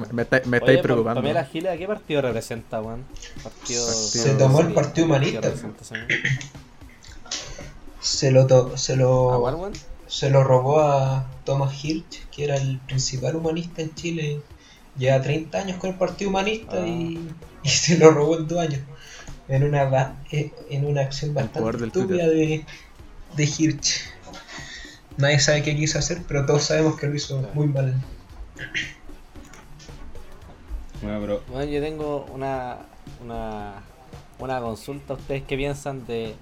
Me, 0.00 0.06
me, 0.12 0.22
está- 0.22 0.42
me 0.46 0.56
estáis 0.58 0.78
Pa- 0.78 0.82
preocupando. 0.82 1.20
Pamela 1.20 1.44
Giles, 1.44 1.72
¿a 1.72 1.76
qué 1.76 1.86
partido 1.86 2.22
representa, 2.22 2.80
weón? 2.80 3.04
Partido... 3.42 3.86
Se 3.86 4.18
Se 4.18 4.30
tomó 4.34 4.60
el 4.60 4.72
Partido 4.72 5.06
¿qué 5.06 5.12
Humanista. 5.12 5.52
Se 8.00 8.30
lo 8.30 8.46
to- 8.46 8.76
se 8.76 8.94
¿A 8.94 8.96
lo 8.96 9.72
se 10.08 10.28
lo 10.30 10.44
robó 10.44 10.80
a 10.80 11.26
Thomas 11.44 11.82
Hirsch, 11.84 12.26
que 12.30 12.44
era 12.44 12.56
el 12.56 12.78
principal 12.80 13.36
humanista 13.36 13.80
en 13.80 13.94
Chile 13.94 14.42
lleva 14.98 15.22
30 15.22 15.56
años 15.58 15.78
con 15.78 15.90
el 15.90 15.96
Partido 15.96 16.28
Humanista 16.30 16.82
Ah. 16.82 16.86
y, 16.86 17.18
y 17.62 17.68
se 17.68 17.96
lo 17.98 18.10
robó 18.10 18.36
en 18.38 18.46
dos 18.48 18.58
años. 18.58 18.80
En 19.48 19.64
una, 19.64 19.84
ba- 19.84 20.16
eh, 20.30 20.52
en 20.70 20.84
una 20.86 21.02
acción 21.02 21.32
bastante 21.34 21.86
estúpida 21.86 22.26
de, 22.28 22.64
de 23.36 23.44
Hirsch. 23.44 24.02
Nadie 25.16 25.40
sabe 25.40 25.62
qué 25.62 25.76
quiso 25.76 25.98
hacer, 25.98 26.22
pero 26.26 26.44
todos 26.46 26.64
sabemos 26.64 26.98
que 26.98 27.06
lo 27.06 27.14
hizo 27.14 27.38
muy 27.54 27.66
mal. 27.68 27.94
Bueno, 31.02 31.20
pero 31.20 31.42
Bueno, 31.48 31.70
yo 31.70 31.80
tengo 31.80 32.26
una, 32.32 32.78
una, 33.22 33.82
una 34.38 34.60
consulta. 34.60 35.14
¿Ustedes 35.14 35.42
qué 35.42 35.56
piensan 35.56 36.06
de, 36.06 36.34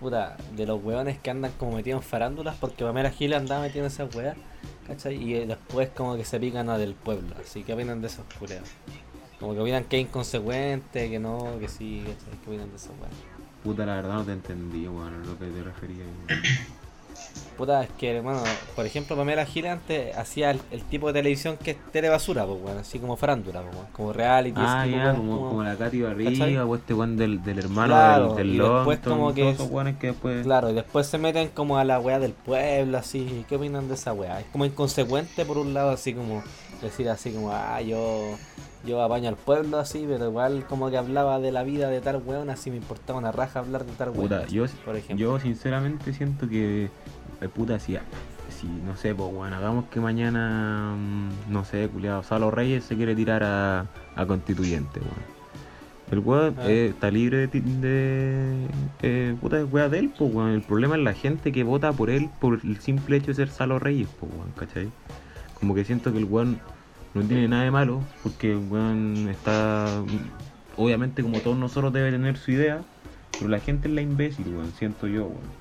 puta, 0.00 0.36
de 0.56 0.66
los 0.66 0.82
weones 0.82 1.18
que 1.18 1.30
andan 1.30 1.52
como 1.52 1.76
metidos 1.76 2.02
en 2.02 2.08
farándulas? 2.08 2.56
Porque 2.56 2.84
Pamela 2.84 3.10
Gil 3.10 3.34
andaba 3.34 3.62
metiendo 3.62 3.86
esas 3.86 4.12
weas, 4.14 4.36
¿cachai? 4.86 5.14
Y 5.14 5.34
eh, 5.34 5.46
después 5.46 5.90
como 5.90 6.16
que 6.16 6.24
se 6.24 6.40
pican 6.40 6.68
a 6.70 6.76
del 6.76 6.94
pueblo. 6.94 7.34
Así 7.40 7.62
que 7.62 7.72
opinan 7.72 8.00
de 8.00 8.08
esos 8.08 8.24
culeos. 8.38 8.68
Como 9.38 9.54
que 9.54 9.60
opinan 9.60 9.84
que 9.84 10.00
es 10.00 10.06
inconsecuente, 10.06 11.08
que 11.08 11.18
no, 11.18 11.58
que 11.60 11.68
sí, 11.68 12.02
¿cachai? 12.02 12.40
¿Qué 12.42 12.50
opinan 12.50 12.70
de 12.70 12.76
esas 12.76 12.92
weas? 13.00 13.12
puta, 13.62 13.84
la 13.84 13.96
verdad 13.96 14.14
no 14.14 14.24
te 14.24 14.32
entendí, 14.32 14.88
weón, 14.88 15.14
a 15.14 15.18
lo 15.18 15.38
que 15.38 15.46
te 15.46 15.62
refería. 15.62 16.04
weón. 16.04 16.40
Puta, 17.56 17.82
es 17.82 17.90
que, 17.90 18.20
bueno, 18.20 18.42
por 18.74 18.86
ejemplo, 18.86 19.16
Pamela 19.16 19.44
Gil 19.44 19.66
antes 19.66 20.16
hacía 20.16 20.50
el, 20.50 20.60
el 20.70 20.82
tipo 20.84 21.08
de 21.08 21.12
televisión 21.12 21.58
que 21.62 21.72
es 21.72 21.76
telebasura, 21.92 22.46
pues, 22.46 22.58
bueno, 22.60 22.80
así 22.80 22.98
como 22.98 23.16
farándula, 23.16 23.60
pues, 23.62 23.76
como 23.92 24.12
reality. 24.14 24.58
Ah, 24.58 24.86
ya, 24.86 25.14
como, 25.14 25.48
como 25.48 25.62
la 25.62 25.76
Katy. 25.76 26.00
Barriga 26.00 26.64
o 26.64 26.74
este 26.74 26.94
weón 26.94 27.18
del, 27.18 27.42
del 27.42 27.58
hermano 27.58 27.88
Claro, 27.88 28.34
del, 28.34 28.48
y 28.48 28.58
del 28.58 28.62
después 28.62 28.98
Longton, 28.98 29.12
como 29.12 29.34
que 29.34 29.52
todos 29.52 30.00
después... 30.00 30.42
Claro, 30.42 30.70
y 30.70 30.72
después 30.72 31.06
se 31.06 31.18
meten 31.18 31.48
como 31.48 31.76
a 31.76 31.84
la 31.84 32.00
weá 32.00 32.18
del 32.18 32.32
pueblo, 32.32 32.96
así. 32.96 33.44
¿Qué 33.46 33.56
opinan 33.56 33.88
de 33.88 33.94
esa 33.94 34.14
weá? 34.14 34.40
Es 34.40 34.46
como 34.46 34.64
inconsecuente 34.64 35.44
por 35.44 35.58
un 35.58 35.74
lado, 35.74 35.90
así 35.90 36.14
como 36.14 36.42
decir 36.80 37.08
así 37.08 37.30
como, 37.30 37.52
ah, 37.52 37.80
yo, 37.82 38.36
yo 38.86 39.02
apaño 39.02 39.28
al 39.28 39.36
pueblo 39.36 39.78
así, 39.78 40.06
pero 40.08 40.26
igual 40.26 40.64
como 40.66 40.90
que 40.90 40.96
hablaba 40.96 41.38
de 41.40 41.52
la 41.52 41.62
vida 41.62 41.88
de 41.88 42.00
tal 42.00 42.22
weón, 42.24 42.50
así 42.50 42.70
me 42.70 42.76
importaba 42.76 43.18
una 43.18 43.32
raja 43.32 43.58
hablar 43.58 43.84
de 43.84 43.92
tal 43.92 44.10
weón. 44.10 44.22
Puta, 44.22 44.46
yo, 44.46 44.64
por 44.84 44.96
ejemplo. 44.96 45.16
yo 45.16 45.40
sinceramente 45.40 46.12
siento 46.14 46.48
que, 46.48 46.90
puta, 47.48 47.78
si, 47.78 47.96
si 48.50 48.66
no 48.66 48.96
sé, 48.96 49.14
pues 49.14 49.32
bueno, 49.32 49.56
hagamos 49.56 49.86
que 49.86 50.00
mañana, 50.00 50.94
mm, 50.96 51.52
no 51.52 51.64
sé, 51.64 51.88
culiado, 51.88 52.22
Salo 52.22 52.50
Reyes 52.50 52.84
se 52.84 52.96
quiere 52.96 53.14
tirar 53.14 53.42
a, 53.42 53.86
a 54.14 54.26
constituyente, 54.26 55.00
weón. 55.00 55.40
El 56.10 56.18
weón 56.18 56.56
Ah. 56.58 56.68
eh, 56.68 56.88
está 56.90 57.08
libre 57.10 57.46
de, 57.46 57.60
de 57.60 58.66
eh, 59.02 59.36
puta, 59.40 59.56
de 59.58 59.64
weá 59.64 59.88
de 59.88 60.00
él, 60.00 60.12
pues 60.18 60.34
weón. 60.34 60.50
El 60.50 60.62
problema 60.62 60.96
es 60.96 61.02
la 61.02 61.14
gente 61.14 61.52
que 61.52 61.62
vota 61.62 61.92
por 61.92 62.10
él 62.10 62.28
por 62.40 62.60
el 62.64 62.78
simple 62.80 63.16
hecho 63.16 63.28
de 63.28 63.34
ser 63.34 63.48
Salo 63.48 63.78
Reyes, 63.78 64.08
pues 64.18 64.32
weón, 64.32 64.50
¿cachai? 64.56 64.88
Como 65.60 65.74
que 65.74 65.84
siento 65.84 66.10
que 66.12 66.18
el 66.18 66.24
weón 66.24 66.58
no 67.14 67.22
tiene 67.22 67.46
nada 67.48 67.62
de 67.64 67.70
malo, 67.70 68.02
porque 68.24 68.50
el 68.52 68.58
weón 68.68 69.28
está, 69.30 69.86
obviamente 70.76 71.22
como 71.22 71.38
todos 71.40 71.56
nosotros 71.56 71.92
debe 71.92 72.10
tener 72.10 72.36
su 72.36 72.50
idea, 72.52 72.80
pero 73.38 73.48
la 73.48 73.60
gente 73.60 73.86
es 73.88 73.94
la 73.94 74.00
imbécil, 74.02 74.48
weón, 74.48 74.72
siento 74.72 75.06
yo, 75.06 75.24
weón. 75.26 75.59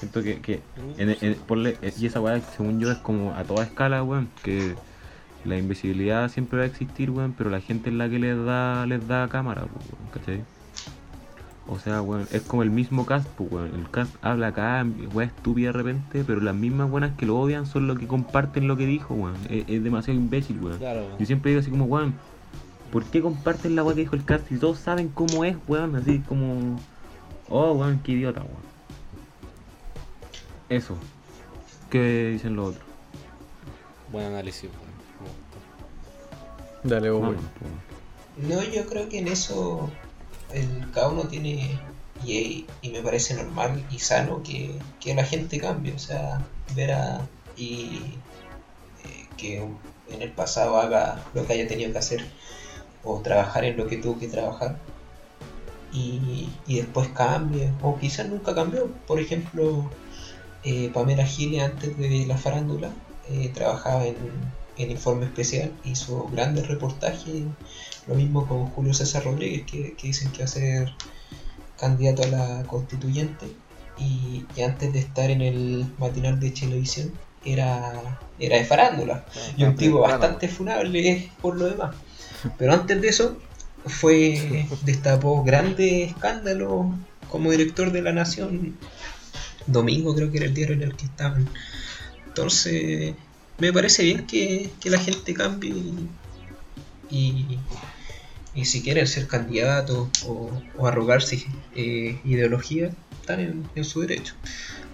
Siento 0.00 0.22
que, 0.22 0.40
que 0.40 0.60
en- 0.98 1.10
en- 1.20 1.36
ponle- 1.46 1.76
eh, 1.82 1.92
y 1.98 2.06
esa 2.06 2.20
weá, 2.20 2.40
según 2.40 2.80
yo, 2.80 2.90
es 2.90 2.98
como 2.98 3.32
a 3.34 3.44
toda 3.44 3.64
escala, 3.64 4.02
weón, 4.02 4.28
que 4.42 4.74
la 5.44 5.56
invisibilidad 5.56 6.28
siempre 6.30 6.58
va 6.58 6.64
a 6.64 6.66
existir, 6.66 7.10
weón, 7.10 7.32
pero 7.36 7.50
la 7.50 7.60
gente 7.60 7.90
es 7.90 7.96
la 7.96 8.08
que 8.08 8.18
les 8.18 8.36
da, 8.44 8.86
les 8.86 9.06
da 9.06 9.28
cámara, 9.28 9.62
pues, 9.62 9.84
weón, 9.92 10.10
¿cachai? 10.12 10.44
O 11.66 11.78
sea, 11.78 12.02
weón, 12.02 12.26
es 12.30 12.42
como 12.42 12.62
el 12.62 12.70
mismo 12.70 13.06
cast, 13.06 13.26
pues, 13.36 13.50
weón. 13.50 13.70
El 13.74 13.90
cast 13.90 14.14
habla 14.22 14.48
acá, 14.48 14.84
weón, 15.14 15.28
estúpida 15.28 15.68
de 15.68 15.72
repente, 15.72 16.24
pero 16.26 16.40
las 16.40 16.54
mismas 16.54 16.90
buenas 16.90 17.16
que 17.16 17.24
lo 17.26 17.38
odian 17.38 17.66
son 17.66 17.86
los 17.86 17.98
que 17.98 18.06
comparten 18.06 18.68
lo 18.68 18.76
que 18.76 18.86
dijo, 18.86 19.14
weón. 19.14 19.36
Es, 19.48 19.64
es 19.68 19.82
demasiado 19.82 20.18
imbécil, 20.18 20.58
weón. 20.60 20.78
Claro, 20.78 21.06
Yo 21.18 21.24
siempre 21.26 21.50
digo 21.52 21.60
así 21.60 21.70
como, 21.70 21.84
weón, 21.86 22.14
¿por 22.90 23.04
qué 23.04 23.22
comparten 23.22 23.74
la 23.76 23.82
weá 23.82 23.94
que 23.94 24.02
dijo 24.02 24.14
el 24.16 24.24
cast 24.24 24.48
si 24.48 24.58
todos 24.58 24.78
saben 24.78 25.08
cómo 25.08 25.44
es, 25.44 25.56
weón? 25.66 25.96
Así 25.96 26.18
como, 26.20 26.78
oh, 27.48 27.72
weón, 27.72 28.00
qué 28.04 28.12
idiota, 28.12 28.40
weón. 28.40 28.73
Eso. 30.68 30.96
¿Qué 31.90 32.30
dicen 32.32 32.56
los 32.56 32.70
otros? 32.70 32.84
buen 34.10 34.26
análisis. 34.26 34.70
Dale, 36.84 37.10
vos, 37.10 37.22
weón. 37.22 37.36
po. 37.36 37.66
No, 38.36 38.62
yo 38.62 38.86
creo 38.86 39.08
que 39.08 39.18
en 39.18 39.28
eso 39.28 39.90
el, 40.52 40.90
cada 40.92 41.08
uno 41.08 41.24
tiene, 41.24 41.78
y, 42.24 42.66
y 42.82 42.90
me 42.90 43.00
parece 43.02 43.34
normal 43.34 43.84
y 43.90 43.98
sano 43.98 44.42
que, 44.42 44.78
que 45.00 45.14
la 45.14 45.24
gente 45.24 45.58
cambie, 45.58 45.92
o 45.94 45.98
sea, 45.98 46.44
ver 46.76 46.92
a, 46.92 47.26
y 47.56 48.00
eh, 49.04 49.26
que 49.36 49.56
en 50.10 50.22
el 50.22 50.30
pasado 50.30 50.78
haga 50.78 51.24
lo 51.34 51.46
que 51.46 51.54
haya 51.54 51.66
tenido 51.66 51.92
que 51.92 51.98
hacer 51.98 52.24
o 53.02 53.20
trabajar 53.20 53.64
en 53.64 53.76
lo 53.76 53.86
que 53.86 53.96
tuvo 53.96 54.18
que 54.18 54.28
trabajar 54.28 54.78
y, 55.92 56.48
y 56.66 56.76
después 56.76 57.08
cambie, 57.08 57.72
o 57.82 57.98
quizás 57.98 58.28
nunca 58.28 58.54
cambió, 58.54 58.88
por 59.06 59.20
ejemplo, 59.20 59.90
eh, 60.64 60.90
Pamela 60.92 61.26
Gile 61.26 61.62
antes 61.62 61.96
de 61.98 62.26
la 62.26 62.36
farándula 62.36 62.90
eh, 63.30 63.50
trabajaba 63.54 64.06
en, 64.06 64.16
en 64.76 64.90
Informe 64.90 65.26
Especial, 65.26 65.72
hizo 65.84 66.28
grandes 66.32 66.66
reportajes 66.68 67.42
lo 68.06 68.14
mismo 68.14 68.46
con 68.46 68.66
Julio 68.66 68.92
César 68.94 69.24
Rodríguez, 69.24 69.64
que, 69.70 69.94
que 69.94 70.08
dicen 70.08 70.30
que 70.32 70.38
va 70.40 70.44
a 70.44 70.48
ser 70.48 70.92
candidato 71.78 72.22
a 72.22 72.26
la 72.26 72.62
constituyente. 72.64 73.46
Y, 73.96 74.44
y 74.56 74.62
antes 74.62 74.92
de 74.92 74.98
estar 74.98 75.30
en 75.30 75.40
el 75.40 75.86
matinal 75.98 76.40
de 76.40 76.50
televisión, 76.50 77.12
era, 77.44 78.18
era 78.38 78.56
de 78.56 78.64
farándula. 78.64 79.24
Y 79.56 79.64
un 79.64 79.76
tipo 79.76 80.00
bastante 80.00 80.48
funable 80.48 81.30
por 81.40 81.56
lo 81.56 81.66
demás. 81.66 81.94
Pero 82.58 82.72
antes 82.72 83.00
de 83.00 83.08
eso, 83.08 83.36
fue 83.86 84.66
destapó 84.84 85.42
grandes 85.44 86.10
escándalos 86.10 86.86
como 87.30 87.50
director 87.50 87.92
de 87.92 88.02
La 88.02 88.12
Nación. 88.12 88.76
Domingo 89.66 90.14
creo 90.14 90.30
que 90.30 90.38
era 90.38 90.46
el 90.46 90.54
diario 90.54 90.74
en 90.74 90.82
el 90.82 90.96
que 90.96 91.06
estaban. 91.06 91.48
Entonces, 92.26 93.14
me 93.58 93.72
parece 93.72 94.02
bien 94.02 94.26
que, 94.26 94.70
que 94.80 94.90
la 94.90 94.98
gente 94.98 95.34
cambie 95.34 95.70
y, 95.70 96.08
y, 97.10 97.58
y 98.54 98.64
si 98.64 98.82
quieren 98.82 99.06
ser 99.06 99.26
candidatos 99.26 100.08
o, 100.26 100.50
o 100.76 100.86
arrogarse 100.86 101.44
eh, 101.74 102.18
ideología, 102.24 102.90
están 103.20 103.40
en, 103.40 103.68
en 103.74 103.84
su 103.84 104.00
derecho. 104.00 104.34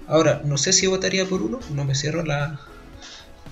Ahora, 0.06 0.42
no 0.44 0.58
sé 0.58 0.72
si 0.72 0.86
votaría 0.86 1.24
por 1.24 1.42
uno, 1.42 1.60
no 1.72 1.84
me 1.84 1.94
cierro 1.94 2.24
la, 2.24 2.60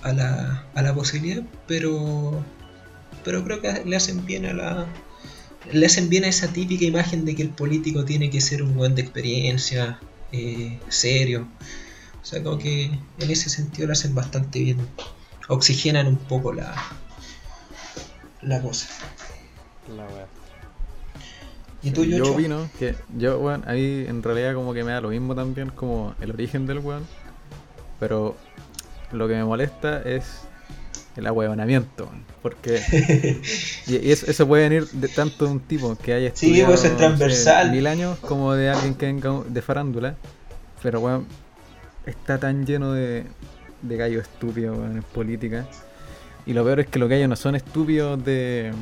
a 0.03 0.13
la, 0.13 0.67
a 0.75 0.83
la 0.83 0.95
posibilidad, 0.95 1.43
pero, 1.67 2.45
pero 3.25 3.45
creo 3.45 3.61
que 3.61 3.85
le 3.85 3.97
hacen 3.97 4.25
bien 4.27 4.47
a 4.47 4.53
la 4.53 4.87
le 5.73 5.85
hacen 5.85 6.09
bien 6.09 6.25
a 6.25 6.29
esa 6.29 6.49
típica 6.49 6.85
imagen 6.85 7.25
de 7.25 7.35
que 7.35 7.43
el 7.43 7.51
político 7.51 8.05
tiene 8.05 8.31
que 8.31 8.41
ser 8.41 8.63
un 8.63 8.75
buen 8.75 8.95
de 8.95 9.03
experiencia, 9.03 9.99
eh, 10.33 10.79
serio. 10.89 11.49
O 12.23 12.25
sea, 12.25 12.43
como 12.43 12.59
que 12.59 12.85
en 12.85 13.31
ese 13.31 13.49
sentido 13.49 13.87
lo 13.87 13.93
hacen 13.93 14.15
bastante 14.15 14.61
bien. 14.61 14.79
Oxigenan 15.49 16.07
un 16.07 16.17
poco 16.17 16.53
la, 16.53 16.75
la 18.43 18.61
cosa. 18.61 18.89
La 19.97 20.05
weá. 20.07 20.27
¿Y 21.83 21.93
tú, 21.93 22.05
yo 22.05 22.33
opino 22.33 22.69
que 22.79 22.97
yo, 23.17 23.39
weón, 23.39 23.63
ahí 23.67 24.05
en 24.09 24.23
realidad 24.23 24.55
como 24.55 24.75
que 24.75 24.83
me 24.83 24.91
da 24.91 25.01
lo 25.01 25.11
mismo 25.11 25.35
también 25.35 25.71
como 25.71 26.15
el 26.21 26.33
origen 26.33 26.67
del 26.67 26.81
weón. 26.81 27.07
Pero 28.01 28.37
lo 29.13 29.29
que 29.29 29.35
me 29.35 29.45
molesta 29.45 30.03
es 30.03 30.48
el 31.19 31.27
ahueonamiento. 31.27 32.09
Porque 32.43 32.81
y, 33.87 34.11
eso, 34.11 34.27
eso 34.31 34.47
puede 34.47 34.69
venir 34.69 34.89
de 34.89 35.09
tanto 35.09 35.45
de 35.47 35.53
un 35.53 35.61
tipo 35.61 35.97
que 35.97 36.13
haya 36.15 36.31
Sí, 36.35 36.47
estudiado 36.47 36.71
no 36.73 36.77
sé, 36.77 36.91
transversal. 36.91 37.71
mil 37.73 37.87
años 37.87 38.19
como 38.21 38.55
de 38.55 38.71
alguien 38.71 38.95
que 38.95 39.07
venga 39.07 39.43
de 39.49 39.63
farándula. 39.63 40.15
Pero 40.83 41.01
weón, 41.01 41.27
está 42.07 42.39
tan 42.39 42.65
lleno 42.65 42.93
de, 42.93 43.25
de 43.83 43.97
gallos 43.97 44.23
estúpidos 44.23 44.79
en 44.79 45.03
política. 45.03 45.67
Y 46.47 46.53
lo 46.55 46.65
peor 46.65 46.81
es 46.81 46.87
que 46.87 46.99
los 46.99 47.09
gallos 47.09 47.29
no 47.29 47.37
son 47.37 47.55
estúpidos 47.57 48.25
de. 48.25 48.73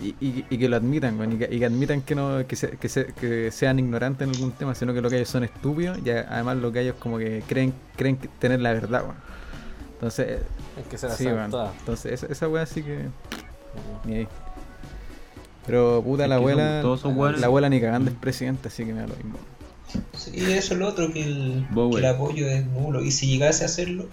Y, 0.00 0.14
y- 0.20 0.44
y 0.48 0.58
que 0.58 0.68
lo 0.68 0.76
admitan, 0.76 1.32
y, 1.32 1.38
que, 1.38 1.48
y 1.50 1.58
que 1.58 1.64
admitan 1.64 2.02
que 2.02 2.14
no 2.14 2.46
que, 2.46 2.54
se- 2.54 2.70
que, 2.76 2.88
se- 2.88 3.06
que 3.14 3.50
sean 3.50 3.80
ignorantes 3.80 4.28
en 4.28 4.34
algún 4.34 4.52
tema, 4.52 4.72
sino 4.76 4.94
que 4.94 5.00
los 5.00 5.10
gallos 5.10 5.28
son 5.28 5.42
estúpidos 5.42 5.98
y 6.04 6.10
además 6.10 6.56
los 6.58 6.72
gallos 6.72 6.94
como 7.00 7.18
que 7.18 7.42
creen 7.48 7.72
creen 7.96 8.16
que- 8.16 8.28
tener 8.38 8.60
la 8.60 8.72
verdad. 8.74 9.02
Entonces, 9.98 10.42
Es 10.80 10.86
que 10.88 10.96
se 10.98 11.08
la 11.08 11.14
sí. 11.16 11.26
Entonces, 11.26 12.12
esa, 12.12 12.26
esa 12.32 12.48
weá 12.48 12.64
sí 12.66 12.82
que. 12.82 13.06
Ni 14.04 14.14
ahí. 14.14 14.28
Pero 15.66 16.02
puta, 16.04 16.22
Es 16.24 16.28
la 16.28 16.36
abuela. 16.36 16.80
todos 16.82 17.00
son 17.00 17.18
weones. 17.18 17.40
La 17.40 17.48
abuela 17.48 17.68
ni 17.68 17.80
cagando 17.80 18.10
es 18.10 18.16
presidenta, 18.16 18.68
así 18.68 18.84
que 18.84 18.92
me 18.92 19.00
da 19.00 19.06
lo 19.08 19.16
mismo. 19.16 19.38
Sí, 20.16 20.32
eso 20.36 20.74
es 20.74 20.80
lo 20.80 20.86
otro, 20.86 21.12
que 21.12 21.22
el, 21.24 21.66
Bowen. 21.70 21.92
que 21.92 21.98
el 21.98 22.06
apoyo 22.06 22.46
es 22.46 22.66
nulo. 22.66 23.02
Y 23.02 23.10
si 23.10 23.26
llegase 23.26 23.64
a 23.64 23.66
hacerlo, 23.66 24.06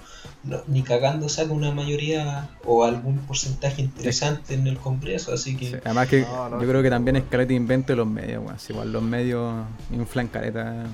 no- 0.43 0.61
ni 0.67 0.81
cagando 0.83 1.27
saca 1.29 1.51
una 1.51 1.71
mayoría 1.71 2.49
o 2.65 2.83
algún 2.85 3.17
porcentaje 3.19 3.81
interesante 3.81 4.53
en 4.53 4.67
el 4.67 4.77
Congreso. 4.77 5.33
Así 5.33 5.55
que 5.57 5.71
Sí, 5.71 5.75
Además 5.83 6.07
que 6.07 6.21
No, 6.21 6.49
no, 6.49 6.61
yo 6.61 6.67
creo 6.69 6.81
que 6.81 6.89
también 6.89 7.17
es 7.17 7.23
caleta 7.29 7.53
invento 7.53 7.91
de 7.93 7.97
los 7.97 8.07
medios, 8.07 8.43
weón. 8.43 8.57
Si 8.57 8.71
igual 8.73 8.91
los 8.91 9.03
medios 9.03 9.65
inflan 9.91 10.27
caleta 10.29 10.85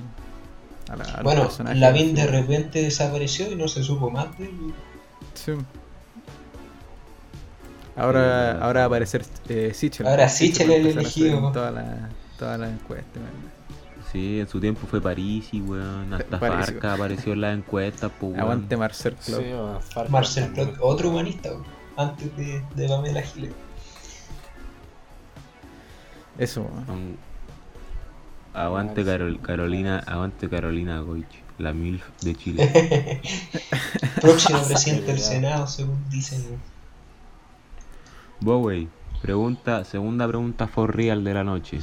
a, 0.90 0.96
la, 0.96 1.04
a 1.06 1.24
Bueno. 1.24 1.50
Lavín 1.76 2.14
de 2.16 2.28
repente 2.28 2.82
desapareció 2.82 3.52
y 3.52 3.56
no 3.56 3.68
se 3.68 3.84
supo 3.84 4.10
más 4.10 4.38
de 4.38 4.46
él. 4.46 4.74
Sí. 5.34 5.54
Ahora, 7.96 8.54
Sí, 8.54 8.58
ahora 8.62 8.80
va 8.80 8.84
a 8.84 8.88
aparecer 8.88 9.26
eh, 9.50 9.72
Sichel. 9.74 10.08
Ahora 10.08 10.30
Sichel 10.30 10.72
a 10.72 10.76
el 10.76 10.88
elegido. 10.88 11.48
en 11.48 11.54
Todas 11.54 11.74
las 11.74 11.86
todas 12.40 12.60
las 12.60 12.72
encuestas, 12.72 13.22
man. 13.22 13.52
Sí, 14.12 14.40
en 14.42 14.48
su 14.48 14.60
tiempo 14.60 14.88
fue 14.88 15.00
Parisi, 15.02 15.62
weón. 15.62 16.14
Hasta 16.14 16.40
Parisi. 16.40 16.72
Farca 16.74 16.94
apareció 16.94 17.34
en 17.34 17.42
las 17.42 17.58
encuestas, 17.58 18.12
pues, 18.20 18.32
weón. 18.32 18.40
Aguante 18.42 18.76
Marcel 18.78 19.16
Sí, 19.20 19.32
bueno, 19.34 19.80
Farca 19.82 20.10
Marcel. 20.12 20.52
Plot, 20.52 20.78
otro 20.82 21.10
humanista, 21.10 21.50
weón, 21.52 21.66
antes 21.98 22.36
de, 22.36 22.62
de 22.76 22.88
Pamela 22.90 23.22
Giles. 23.22 23.52
Eso, 26.38 26.62
weón. 26.88 27.18
Aguante 28.54 29.04
Carol- 29.06 29.40
Carolina, 29.42 30.00
aguante 30.06 30.50
Carolina 30.50 31.00
Goich, 31.00 31.44
la 31.58 31.74
MILF 31.74 32.04
de 32.22 32.36
Chile. 32.36 33.22
Próximo 34.22 34.62
presidente 34.68 35.08
del. 35.14 35.20
Senado, 35.20 35.68
según 35.68 36.04
dicen. 36.10 36.44
Bowie, 38.40 38.88
pregunta, 39.22 39.86
segunda 39.86 40.28
pregunta 40.28 40.68
for 40.68 40.96
real 40.96 41.24
de 41.24 41.34
la 41.34 41.44
noche. 41.44 41.80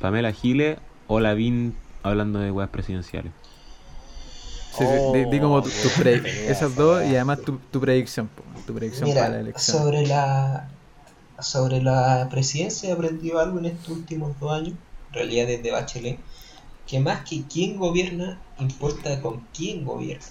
¿Pamela 0.00 0.32
Giles 0.32 0.78
o 1.06 1.20
Lavín 1.20 1.74
hablando 2.02 2.38
de 2.40 2.50
weas 2.50 2.68
presidenciales? 2.70 3.32
Sí, 4.76 4.84
sí, 4.84 5.12
di, 5.14 5.24
di 5.30 5.40
como 5.40 5.62
tu, 5.62 5.70
tu 5.70 5.88
pre- 6.02 6.20
Oh, 6.20 6.50
esas 6.50 6.74
dos 6.76 7.02
y 7.02 7.14
además 7.14 7.40
tu, 7.40 7.58
tu 7.72 7.80
predicción, 7.80 8.28
tu 8.66 8.74
predicción 8.74 9.08
para 9.14 9.30
la 9.30 9.40
elección. 9.40 9.78
sobre 9.78 10.06
la 10.06 10.68
sobre 11.38 11.82
la 11.82 12.28
presidencia 12.30 12.90
he 12.90 12.92
aprendido 12.92 13.38
algo 13.38 13.58
en 13.58 13.66
estos 13.66 13.88
últimos 13.90 14.38
dos 14.40 14.52
años, 14.52 14.74
en 15.16 15.28
realidad 15.28 15.46
desde 15.46 15.70
Bachelet, 15.70 16.18
que 16.86 17.00
más 17.00 17.28
que 17.28 17.42
quién 17.52 17.76
gobierna, 17.78 18.40
importa 18.60 19.20
con 19.20 19.40
quién 19.54 19.84
gobierna. 19.84 20.26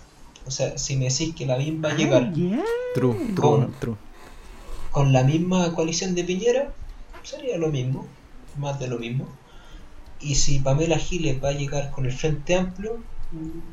O 0.45 0.51
sea, 0.51 0.77
si 0.77 0.95
me 0.95 1.05
decís 1.09 1.33
que 1.35 1.45
la 1.45 1.57
BIM 1.57 1.83
va 1.83 1.91
a 1.91 1.95
llegar 1.95 2.31
True, 2.93 3.17
true, 3.17 3.35
Con- 3.35 3.73
true. 3.79 3.95
con 4.91 5.11
la 5.11 5.23
misma 5.23 5.73
coalición 5.73 6.15
de 6.15 6.23
Piñera, 6.23 6.71
sería 7.23 7.57
lo 7.57 7.67
mismo, 7.69 8.07
más 8.57 8.79
de 8.79 8.87
lo 8.87 8.99
mismo. 8.99 9.27
Y 10.21 10.35
si 10.35 10.59
Pamela 10.59 10.97
Giles 10.97 11.43
va 11.43 11.49
a 11.49 11.53
llegar 11.53 11.91
con 11.91 12.05
el 12.05 12.13
Frente 12.13 12.55
Amplio, 12.55 12.99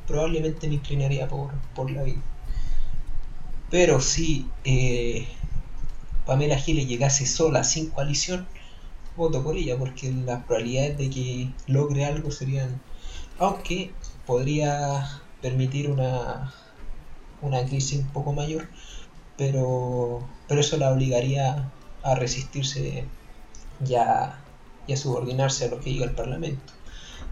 probablemente 0.08 0.66
me 0.66 0.74
inclinaría 0.74 1.28
por, 1.28 1.52
por 1.74 1.90
la 1.90 2.02
BIM. 2.02 2.20
Pero 3.70 4.00
si 4.00 4.46
eh, 4.64 5.26
Pamela 6.26 6.56
Giles 6.58 6.88
llegase 6.88 7.26
sola, 7.26 7.62
sin 7.64 7.90
coalición, 7.90 8.46
voto 9.16 9.42
por 9.42 9.56
ella, 9.56 9.76
porque 9.78 10.12
las 10.12 10.44
probabilidades 10.44 10.98
de 10.98 11.10
que 11.10 11.52
logre 11.66 12.04
algo 12.04 12.30
serían. 12.30 12.80
Aunque 13.38 13.92
podría 14.26 15.22
permitir 15.40 15.90
una, 15.90 16.52
una 17.40 17.64
crisis 17.64 18.00
un 18.00 18.08
poco 18.08 18.32
mayor, 18.32 18.68
pero, 19.36 20.26
pero 20.48 20.60
eso 20.60 20.76
la 20.76 20.92
obligaría 20.92 21.70
a 22.02 22.14
resistirse 22.14 23.04
y 23.86 23.94
a, 23.94 24.38
y 24.86 24.92
a 24.92 24.96
subordinarse 24.96 25.64
a 25.64 25.68
lo 25.68 25.80
que 25.80 25.90
diga 25.90 26.04
el 26.04 26.14
Parlamento. 26.14 26.72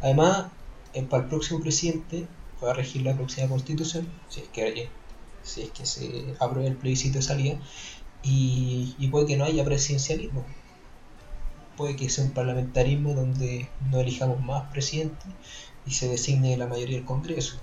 Además, 0.02 0.46
eh, 0.94 1.02
para 1.02 1.24
el 1.24 1.28
próximo 1.28 1.60
presidente 1.60 2.26
va 2.62 2.72
a 2.72 2.74
regir 2.74 3.02
la 3.02 3.14
próxima 3.14 3.48
constitución, 3.48 4.08
si 4.28 4.40
es 4.40 4.48
que, 4.48 4.88
si 5.42 5.62
es 5.62 5.70
que 5.70 5.86
se 5.86 6.34
aprueba 6.40 6.68
el 6.68 6.76
plebiscito 6.76 7.18
de 7.18 7.22
salida, 7.22 7.58
y, 8.22 8.94
y 8.98 9.08
puede 9.08 9.26
que 9.26 9.36
no 9.36 9.44
haya 9.44 9.64
presidencialismo. 9.64 10.44
Puede 11.76 11.96
que 11.96 12.08
sea 12.10 12.24
un 12.24 12.32
parlamentarismo 12.32 13.14
donde 13.14 13.68
no 13.90 14.00
elijamos 14.00 14.40
más 14.40 14.70
presidentes 14.70 15.26
y 15.86 15.92
se 15.92 16.08
designe 16.08 16.56
la 16.56 16.66
mayoría 16.66 16.96
del 16.96 17.06
Congreso. 17.06 17.58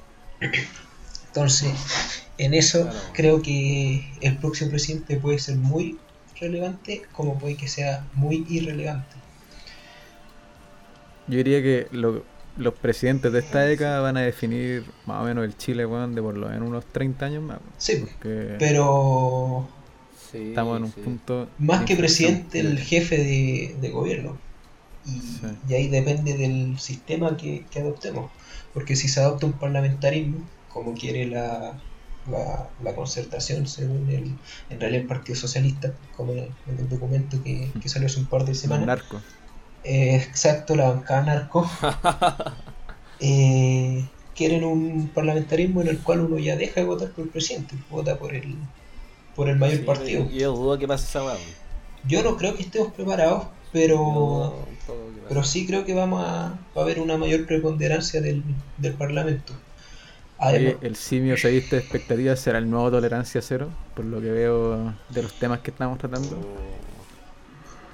Entonces, 1.28 1.74
en 2.38 2.54
eso 2.54 2.84
Claro. 2.84 2.98
creo 3.14 3.42
que 3.42 4.12
el 4.22 4.38
próximo 4.38 4.72
presidente 4.72 5.18
puede 5.18 5.40
ser 5.40 5.58
muy 5.58 6.00
relevante 6.40 7.04
como 7.12 7.38
puede 7.40 7.56
que 7.58 7.68
sea 7.68 8.06
muy 8.14 8.46
irrelevante. 8.50 9.16
Yo 11.28 11.38
diría 11.38 11.62
que 11.62 11.88
lo- 11.92 12.24
los 12.58 12.74
presidentes 12.74 13.32
de 13.32 13.40
esta 13.40 13.60
década 13.62 14.00
van 14.00 14.18
a 14.18 14.22
definir 14.22 14.86
más 15.06 15.22
o 15.22 15.26
menos 15.26 15.46
el 15.46 15.58
Chile, 15.58 15.86
weón, 15.86 16.16
de 16.16 16.22
por 16.22 16.36
lo 16.38 16.48
menos 16.50 16.68
unos 16.70 16.86
30 16.86 17.26
años 17.28 17.44
más. 17.44 17.60
Sí, 17.78 17.98
Porque 17.98 18.56
pero 18.58 19.68
Sí, 20.32 20.50
estamos 20.50 20.78
en 20.78 20.84
un 20.86 20.94
sí. 20.94 21.02
punto. 21.02 21.54
más 21.58 21.84
que 21.86 21.96
presidente, 21.96 22.60
el 22.60 22.80
jefe 22.80 23.18
de, 23.18 23.76
de 23.80 23.90
gobierno. 23.90 24.38
Y, 25.06 25.22
Sí. 25.22 25.48
y 25.70 25.74
ahí 25.74 25.88
depende 25.90 26.38
del 26.38 26.80
sistema 26.80 27.38
que, 27.38 27.66
que 27.72 27.80
adoptemos. 27.80 28.32
Porque 28.74 28.96
si 28.96 29.08
se 29.08 29.20
adopta 29.22 29.46
un 29.48 29.54
parlamentarismo, 29.60 30.50
como 30.70 30.94
quiere 30.94 31.28
la, 31.28 31.82
la, 32.26 32.70
la 32.80 32.96
concertación, 32.96 33.68
según 33.68 34.10
el, 34.10 34.40
en 34.70 34.80
realidad 34.80 35.02
el 35.04 35.08
Partido 35.08 35.36
Socialista, 35.38 35.94
como 36.12 36.34
en 36.34 36.78
el 36.80 36.90
documento 36.90 37.42
que, 37.44 37.76
que 37.82 37.90
salió 37.90 38.08
hace 38.08 38.20
un 38.20 38.28
par 38.28 38.46
de 38.46 38.56
Un 38.56 38.56
semanas, 38.56 38.88
narco. 38.88 39.26
Eh, 39.84 40.16
exacto, 40.18 40.76
la 40.76 40.90
bancada 40.90 41.24
narco. 41.24 41.70
eh, 43.20 44.10
quieren 44.36 44.64
un 44.64 45.10
parlamentarismo 45.14 45.82
en 45.82 45.88
el 45.88 46.04
cual 46.04 46.22
uno 46.22 46.38
ya 46.40 46.56
deja 46.56 46.82
de 46.82 46.86
votar 46.88 47.12
por 47.12 47.26
el 47.26 47.32
presidente, 47.32 47.76
vota 47.90 48.18
por 48.20 48.34
el, 48.36 48.56
por 49.38 49.50
el 49.50 49.58
mayor 49.58 49.80
Sí, 49.80 49.86
partido. 49.86 50.26
Yo, 50.30 50.30
yo 50.30 50.52
dudo 50.54 50.78
que 50.80 50.88
pase 50.88 51.06
esa 51.06 51.24
weá. 51.24 51.38
Yo 52.04 52.24
no 52.24 52.38
creo 52.38 52.56
que 52.56 52.64
estemos 52.64 52.94
preparados, 52.94 53.50
pero, 53.72 54.76
pero 55.28 55.44
sí 55.44 55.68
creo 55.68 55.86
que 55.86 55.94
vamos 55.94 56.24
a, 56.26 56.70
va 56.76 56.82
a 56.82 56.86
haber 56.86 57.00
una 57.00 57.18
mayor 57.18 57.46
preponderancia 57.46 58.22
del, 58.22 58.44
del 58.78 58.96
parlamento. 58.98 59.54
Además, 60.38 60.76
Oye, 60.76 60.80
el 60.82 60.96
simio 60.96 61.38
se 61.38 61.50
viste 61.52 61.76
de 61.76 61.82
expectativas 61.82 62.40
será 62.40 62.58
el 62.60 62.70
nuevo 62.70 62.90
tolerancia 62.92 63.42
cero, 63.42 63.78
por 63.94 64.06
lo 64.06 64.22
que 64.22 64.32
veo 64.32 64.98
de 65.10 65.22
los 65.24 65.38
temas 65.38 65.60
que 65.62 65.72
estamos 65.72 65.98
tratando. 66.00 66.48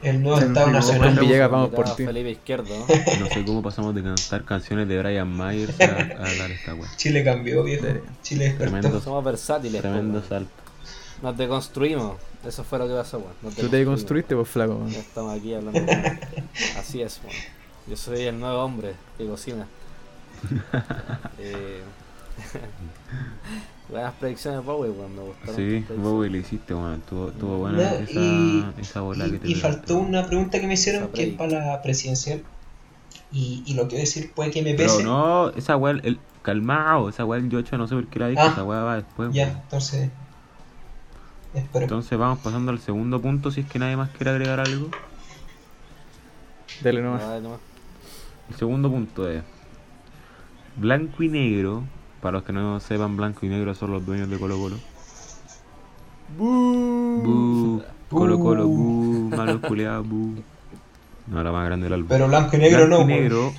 el 0.01 0.21
nuevo 0.21 0.39
Sí, 0.39 0.43
Estado 0.43 0.69
Nacional. 0.71 1.15
Juan 1.15 1.17
Villegas, 1.17 1.49
vamos 1.49 1.71
por 1.71 1.89
ti. 1.95 2.05
Felipe 2.05 2.31
Izquierdo. 2.31 2.93
¿no? 3.11 3.29
Sé 3.29 3.43
cómo 3.45 3.61
pasamos 3.63 3.95
de 3.95 4.03
cantar 4.03 4.45
canciones 4.45 4.87
de 4.87 4.99
Brian 4.99 5.35
Myers 5.35 5.81
a, 5.81 6.11
a 6.17 6.27
hablar 6.27 6.51
esta 6.51 6.75
wea. 6.75 6.91
Chile 6.97 7.23
cambió, 7.23 7.63
viejo. 7.63 8.01
Chile 8.21 8.45
despertó. 8.45 8.57
Tremendo. 8.57 8.99
Somos 9.01 9.23
versátiles. 9.23 9.81
Tremendo 9.81 10.21
salto. 10.23 10.62
Nos 11.23 11.35
deconstruimos. 11.37 12.17
Eso 12.45 12.63
fue 12.63 12.77
lo 12.79 12.87
que 12.87 12.93
pasó, 12.93 13.17
weón. 13.17 13.31
Nos 13.41 13.55
Tú 13.55 13.61
te 13.69 13.77
deconstruimos. 13.77 13.89
construiste, 13.99 14.35
pues 14.35 14.49
flaco. 14.49 14.75
weón. 14.75 14.89
Ya 14.91 14.99
estamos 14.99 15.39
aquí 15.39 15.53
hablando. 15.55 15.79
weón. 15.81 16.19
Así 16.77 17.01
es, 17.01 17.19
weón. 17.23 17.35
Yo 17.87 17.97
soy 17.97 18.21
el 18.23 18.39
nuevo 18.39 18.61
hombre 18.63 18.93
que 19.17 19.25
cocina. 19.25 19.65
eh... 21.39 21.81
Buenas 23.89 24.13
predicciones, 24.15 24.63
Bowie, 24.65 24.89
weón. 24.91 25.15
Me 25.15 25.21
gustaron. 25.21 25.55
Sí. 25.55 25.85
Bowie 25.97 26.29
lo 26.29 26.37
hiciste, 26.37 26.73
weón. 26.73 26.95
Estuvo, 26.95 27.29
estuvo 27.29 27.57
buena 27.57 27.77
No, 27.77 27.83
esa, 27.83 28.19
y- 28.19 28.65
esa 28.79 29.01
bola 29.01 29.25
que 29.29 29.39
te 29.39 29.47
Y, 29.49 29.55
faltó 29.55 29.95
weón. 29.95 30.07
una 30.07 30.25
pregunta 30.27 30.59
que 30.59 30.67
me 30.67 30.73
hicieron 30.73 31.03
Esa 31.03 31.11
que 31.13 31.23
es 31.29 31.33
para 31.35 31.65
la 31.67 31.81
presidencial. 31.81 32.43
Y, 33.31 33.63
y 33.65 33.73
lo 33.73 33.83
que 33.83 33.95
voy 33.95 33.97
a 33.97 34.01
decir 34.01 34.31
puede 34.33 34.51
que 34.51 34.61
me 34.61 34.73
Pero 34.75 34.91
pese. 34.93 35.03
no, 35.03 35.49
esa 35.51 35.75
weá, 35.77 35.93
el, 36.03 36.19
calmado, 36.43 37.09
esa 37.09 37.25
weá 37.25 37.39
el 37.39 37.49
Yocho 37.49 37.77
no 37.77 37.87
sé 37.87 37.95
por 37.95 38.07
qué 38.07 38.19
la 38.19 38.27
dijo, 38.27 38.41
Ah, 38.43 38.49
esa 38.51 38.63
weá 38.63 38.83
va 38.83 38.95
después. 38.97 39.29
Ya, 39.33 39.45
weón. 39.45 39.57
entonces. 39.63 40.09
Espero. 41.53 41.83
Entonces 41.83 42.17
vamos 42.17 42.39
pasando 42.39 42.71
al 42.71 42.79
segundo 42.79 43.21
punto 43.21 43.51
si 43.51 43.61
es 43.61 43.67
que 43.67 43.79
nadie 43.79 43.95
más 43.95 44.09
quiere 44.09 44.31
agregar 44.31 44.59
algo. 44.59 44.89
Dale 46.81 47.01
nomás. 47.01 47.21
Dale 47.21 47.41
nomás. 47.41 47.59
El 48.49 48.55
segundo 48.55 48.89
punto 48.89 49.29
es 49.29 49.43
blanco 50.75 51.23
y 51.23 51.29
negro. 51.29 51.83
Para 52.21 52.37
los 52.37 52.43
que 52.43 52.53
no 52.53 52.79
sepan, 52.79 53.17
blanco 53.17 53.45
y 53.45 53.49
negro 53.49 53.75
son 53.75 53.91
los 53.91 54.05
dueños 54.05 54.29
de 54.29 54.37
Colo 54.37 54.57
Colo. 54.57 54.77
Bú, 56.37 57.83
Colo 58.09 58.39
Colo, 58.39 58.67
bú, 58.67 59.29
malos 59.35 59.61
culeados, 59.61 60.07
bú. 60.07 60.35
No, 61.27 61.43
la 61.43 61.51
más 61.51 61.65
grande 61.65 61.85
del 61.85 61.93
álbum. 61.93 62.07
Pero 62.09 62.27
blanco 62.27 62.55
y 62.55 62.59
negro 62.59 62.87
Blanco 62.87 63.03
no. 63.03 63.03
y 63.03 63.05
pues. 63.05 63.21
negro. 63.21 63.53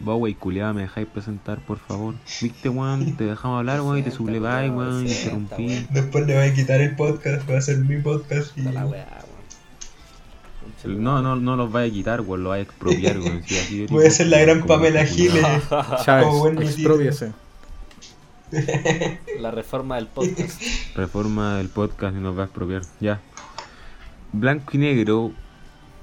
Bowie, 0.00 0.36
culiada, 0.36 0.72
me 0.72 0.82
dejáis 0.82 1.08
presentar, 1.08 1.58
por 1.58 1.78
favor. 1.78 2.14
Viste, 2.40 2.68
weón, 2.68 3.16
te 3.16 3.24
dejamos 3.24 3.58
hablar, 3.58 3.80
weón, 3.80 3.98
y 3.98 4.02
te 4.02 4.10
subleváis, 4.12 4.70
weón, 4.70 5.08
Sí, 5.08 5.14
interrumpí. 5.14 5.86
Después 5.90 6.26
le 6.26 6.36
voy 6.36 6.46
a 6.46 6.54
quitar 6.54 6.80
el 6.80 6.94
podcast, 6.94 7.50
va 7.50 7.58
a 7.58 7.60
ser 7.60 7.78
mi 7.78 8.00
podcast. 8.00 8.56
Y... 8.56 8.60
Está 8.60 8.72
la 8.72 8.86
weá, 8.86 9.24
weón. 10.84 11.02
No, 11.02 11.20
no, 11.20 11.34
no 11.34 11.56
los 11.56 11.72
vais 11.72 11.90
a 11.90 11.94
quitar, 11.94 12.20
weón, 12.20 12.44
los 12.44 12.50
vais 12.50 12.60
a 12.60 12.70
expropiar, 12.70 13.18
weón. 13.18 13.42
si 13.44 13.58
así 13.58 13.86
Voy 13.86 14.06
a 14.06 14.10
ser 14.10 14.28
la 14.28 14.40
gran 14.40 14.60
como 14.60 14.74
Pamela. 14.74 15.04
Giles. 15.04 15.44
Como 16.06 16.38
buen. 16.38 16.58
La 19.40 19.50
reforma 19.50 19.96
del 19.96 20.06
podcast. 20.06 20.62
Reforma 20.94 21.56
del 21.56 21.68
podcast 21.68 22.16
y 22.16 22.20
nos 22.20 22.36
va 22.36 22.42
a 22.42 22.44
expropiar. 22.46 22.82
Ya. 23.00 23.20
Blanco 24.32 24.70
y 24.74 24.78
Negro 24.78 25.32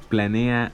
planea 0.09 0.71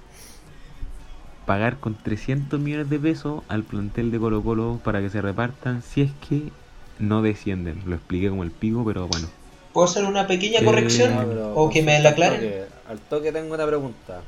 pagar 1.52 1.80
con 1.80 1.96
300 1.96 2.60
millones 2.60 2.90
de 2.90 2.98
pesos 3.00 3.44
al 3.50 3.64
plantel 3.64 4.10
de 4.12 4.20
Colo 4.20 4.42
Colo 4.42 4.80
para 4.84 5.02
que 5.02 5.10
se 5.10 5.22
repartan 5.22 5.82
si 5.84 6.02
es 6.02 6.12
que 6.30 6.52
no 7.00 7.22
descienden. 7.22 7.84
Lo 7.86 7.96
expliqué 7.96 8.30
como 8.30 8.44
el 8.44 8.52
pico, 8.52 8.86
pero 8.86 9.08
bueno. 9.08 9.28
¿Puedo 9.74 9.86
hacer 9.86 10.06
una 10.06 10.28
pequeña 10.28 10.60
Eh, 10.60 10.66
corrección? 10.66 11.14
No, 11.14 11.54
o 11.56 11.70
que 11.70 11.82
me 11.82 12.00
la 12.00 12.10
al 12.10 12.14
aclaren. 12.14 12.42
toque. 12.42 12.66
Al 12.88 13.00
toque 13.02 13.32
tengo 13.32 13.54
una 13.54 13.66
pregunta. 13.68 14.22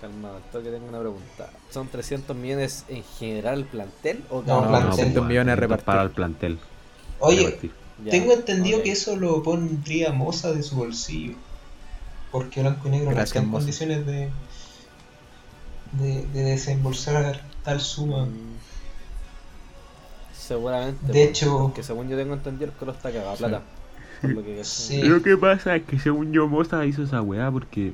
Calma, 0.00 0.36
al 0.36 0.42
toque 0.52 0.70
tengo 0.70 0.86
una 0.88 1.00
pregunta. 1.00 1.50
¿Son 1.70 1.88
300 1.88 2.36
millones 2.36 2.84
en 2.88 3.02
general 3.18 3.60
el 3.60 3.64
plantel 3.66 4.24
o 4.30 4.42
cada 4.42 4.60
No, 4.60 4.68
plantel. 4.68 4.86
pues, 4.86 4.96
300 4.96 5.16
weón, 5.16 5.28
millones 5.28 5.52
a 5.52 5.56
300 5.56 5.60
repartir. 5.60 5.84
para 5.84 6.02
el 6.02 6.10
plantel. 6.10 6.58
Oye, 7.18 7.44
repartir. 7.46 7.72
Ya, 8.04 8.10
Tengo 8.10 8.32
entendido 8.32 8.82
que 8.82 8.92
eso 8.92 9.16
lo 9.16 9.42
pondría 9.42 10.12
Moza 10.12 10.52
de 10.52 10.62
su 10.62 10.76
bolsillo. 10.76 11.34
Porque 12.30 12.60
Blanco 12.60 12.88
y 12.88 12.90
Negro 12.90 13.14
no 13.14 13.16
Gracias, 13.16 13.28
está 13.28 13.40
en 13.40 13.50
condiciones 13.50 14.06
de, 14.06 14.30
de, 15.98 16.26
de 16.32 16.42
desembolsar 16.42 17.40
tal 17.64 17.80
suma. 17.80 18.26
Mm, 18.26 18.54
Seguramente. 20.36 21.12
De 21.12 21.22
hecho, 21.24 21.58
Porque 21.58 21.82
según 21.82 22.08
yo 22.08 22.16
tengo 22.16 22.34
entendido, 22.34 22.70
el 22.70 22.76
Colo 22.76 22.92
está 22.92 23.10
cagado 23.10 23.30
a 23.30 23.36
plata. 23.36 23.62
Lo 24.22 24.42
que 24.44 24.62
Sí. 24.64 25.02
Lo 25.02 25.22
que 25.22 25.36
pasa 25.36 25.76
es 25.76 25.84
que 25.84 25.98
según 25.98 26.32
yo 26.32 26.48
Moza 26.48 26.84
hizo 26.86 27.02
esa 27.02 27.22
weá 27.22 27.50
porque 27.50 27.92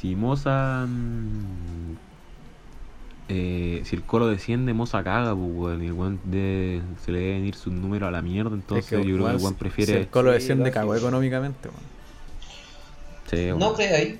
si 0.00 0.16
Moza... 0.16 0.86
mm, 0.88 1.96
eh, 3.32 3.82
si 3.84 3.94
el 3.94 4.02
colo 4.02 4.26
desciende, 4.26 4.74
Moza 4.74 5.04
caga, 5.04 5.34
pues 5.36 5.50
weón. 5.54 5.82
Y 5.84 5.86
el 5.86 5.92
weón 5.92 6.20
de- 6.24 6.82
se 7.04 7.12
le 7.12 7.20
deben 7.20 7.44
ir 7.46 7.54
sus 7.54 7.72
números 7.72 8.08
a 8.08 8.10
la 8.10 8.22
mierda. 8.22 8.54
Entonces 8.54 8.86
Es 8.86 8.90
que, 8.90 8.96
yo 9.08 9.14
creo 9.16 9.26
que 9.26 9.32
el 9.32 9.36
weón 9.38 9.54
Si 9.54 9.54
prefiere... 9.54 9.98
el 10.00 10.08
Colo 10.08 10.30
Sí, 10.30 10.34
desciende, 10.34 10.64
lógico. 10.64 10.80
cagó 10.80 10.94
económicamente. 10.96 11.68
Sí, 13.30 13.36
weón. 13.36 13.58
No 13.60 13.74
creáis, 13.74 14.16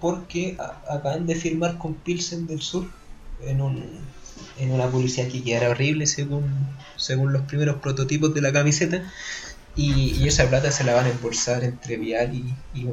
porque 0.00 0.56
acaban 0.88 1.26
de 1.26 1.34
firmar 1.36 1.78
con 1.78 1.94
Pilsen 1.94 2.46
del 2.46 2.62
Sur 2.62 2.86
en, 3.42 3.60
un, 3.60 3.84
en 4.58 4.72
una 4.72 4.88
publicidad 4.90 5.28
que 5.28 5.42
quedara 5.42 5.70
horrible 5.70 6.06
según, 6.06 6.44
según 6.96 7.32
los 7.32 7.42
primeros 7.42 7.76
prototipos 7.80 8.34
de 8.34 8.40
la 8.42 8.52
camiseta. 8.52 9.02
Y, 9.76 10.12
y 10.16 10.26
esa 10.28 10.48
plata 10.48 10.70
se 10.72 10.84
la 10.84 10.94
van 10.94 11.06
a 11.06 11.10
embolsar 11.10 11.64
entre 11.64 11.96
Vial 11.96 12.34
y, 12.34 12.54
y. 12.74 12.88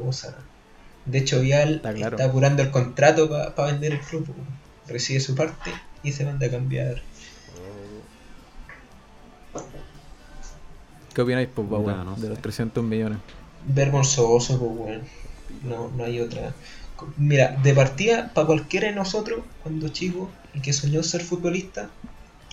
De 1.06 1.18
hecho, 1.18 1.40
Vial 1.40 1.82
Está 1.82 1.92
está, 1.92 1.94
claro. 1.94 2.22
apurando 2.22 2.62
el 2.62 2.70
contrato 2.70 3.28
para 3.28 3.72
vender 3.72 3.92
el 3.94 4.00
club. 4.00 4.26
Recibe 4.86 5.20
su 5.20 5.34
parte 5.34 5.82
y 6.02 6.12
se 6.12 6.24
manda 6.24 6.46
a 6.46 6.50
cambiar. 6.50 7.02
¿Qué 11.14 11.20
opináis, 11.22 11.48
pues, 11.54 11.66
weón? 11.68 12.04
no 12.04 12.16
de 12.16 12.28
sé. 12.28 12.28
los 12.28 12.40
300 12.40 12.82
millones. 12.84 13.20
vergonzoso, 13.64 14.58
pues, 14.58 14.70
weón. 14.72 15.08
No, 15.62 15.90
no 15.90 16.04
hay 16.04 16.20
otra. 16.20 16.54
Mira, 17.16 17.56
de 17.62 17.74
partida, 17.74 18.30
para 18.34 18.46
cualquiera 18.46 18.88
de 18.88 18.94
nosotros, 18.94 19.40
cuando 19.62 19.88
chico 19.88 20.30
y 20.54 20.60
que 20.60 20.72
soñó 20.72 21.02
ser 21.02 21.22
futbolista, 21.22 21.90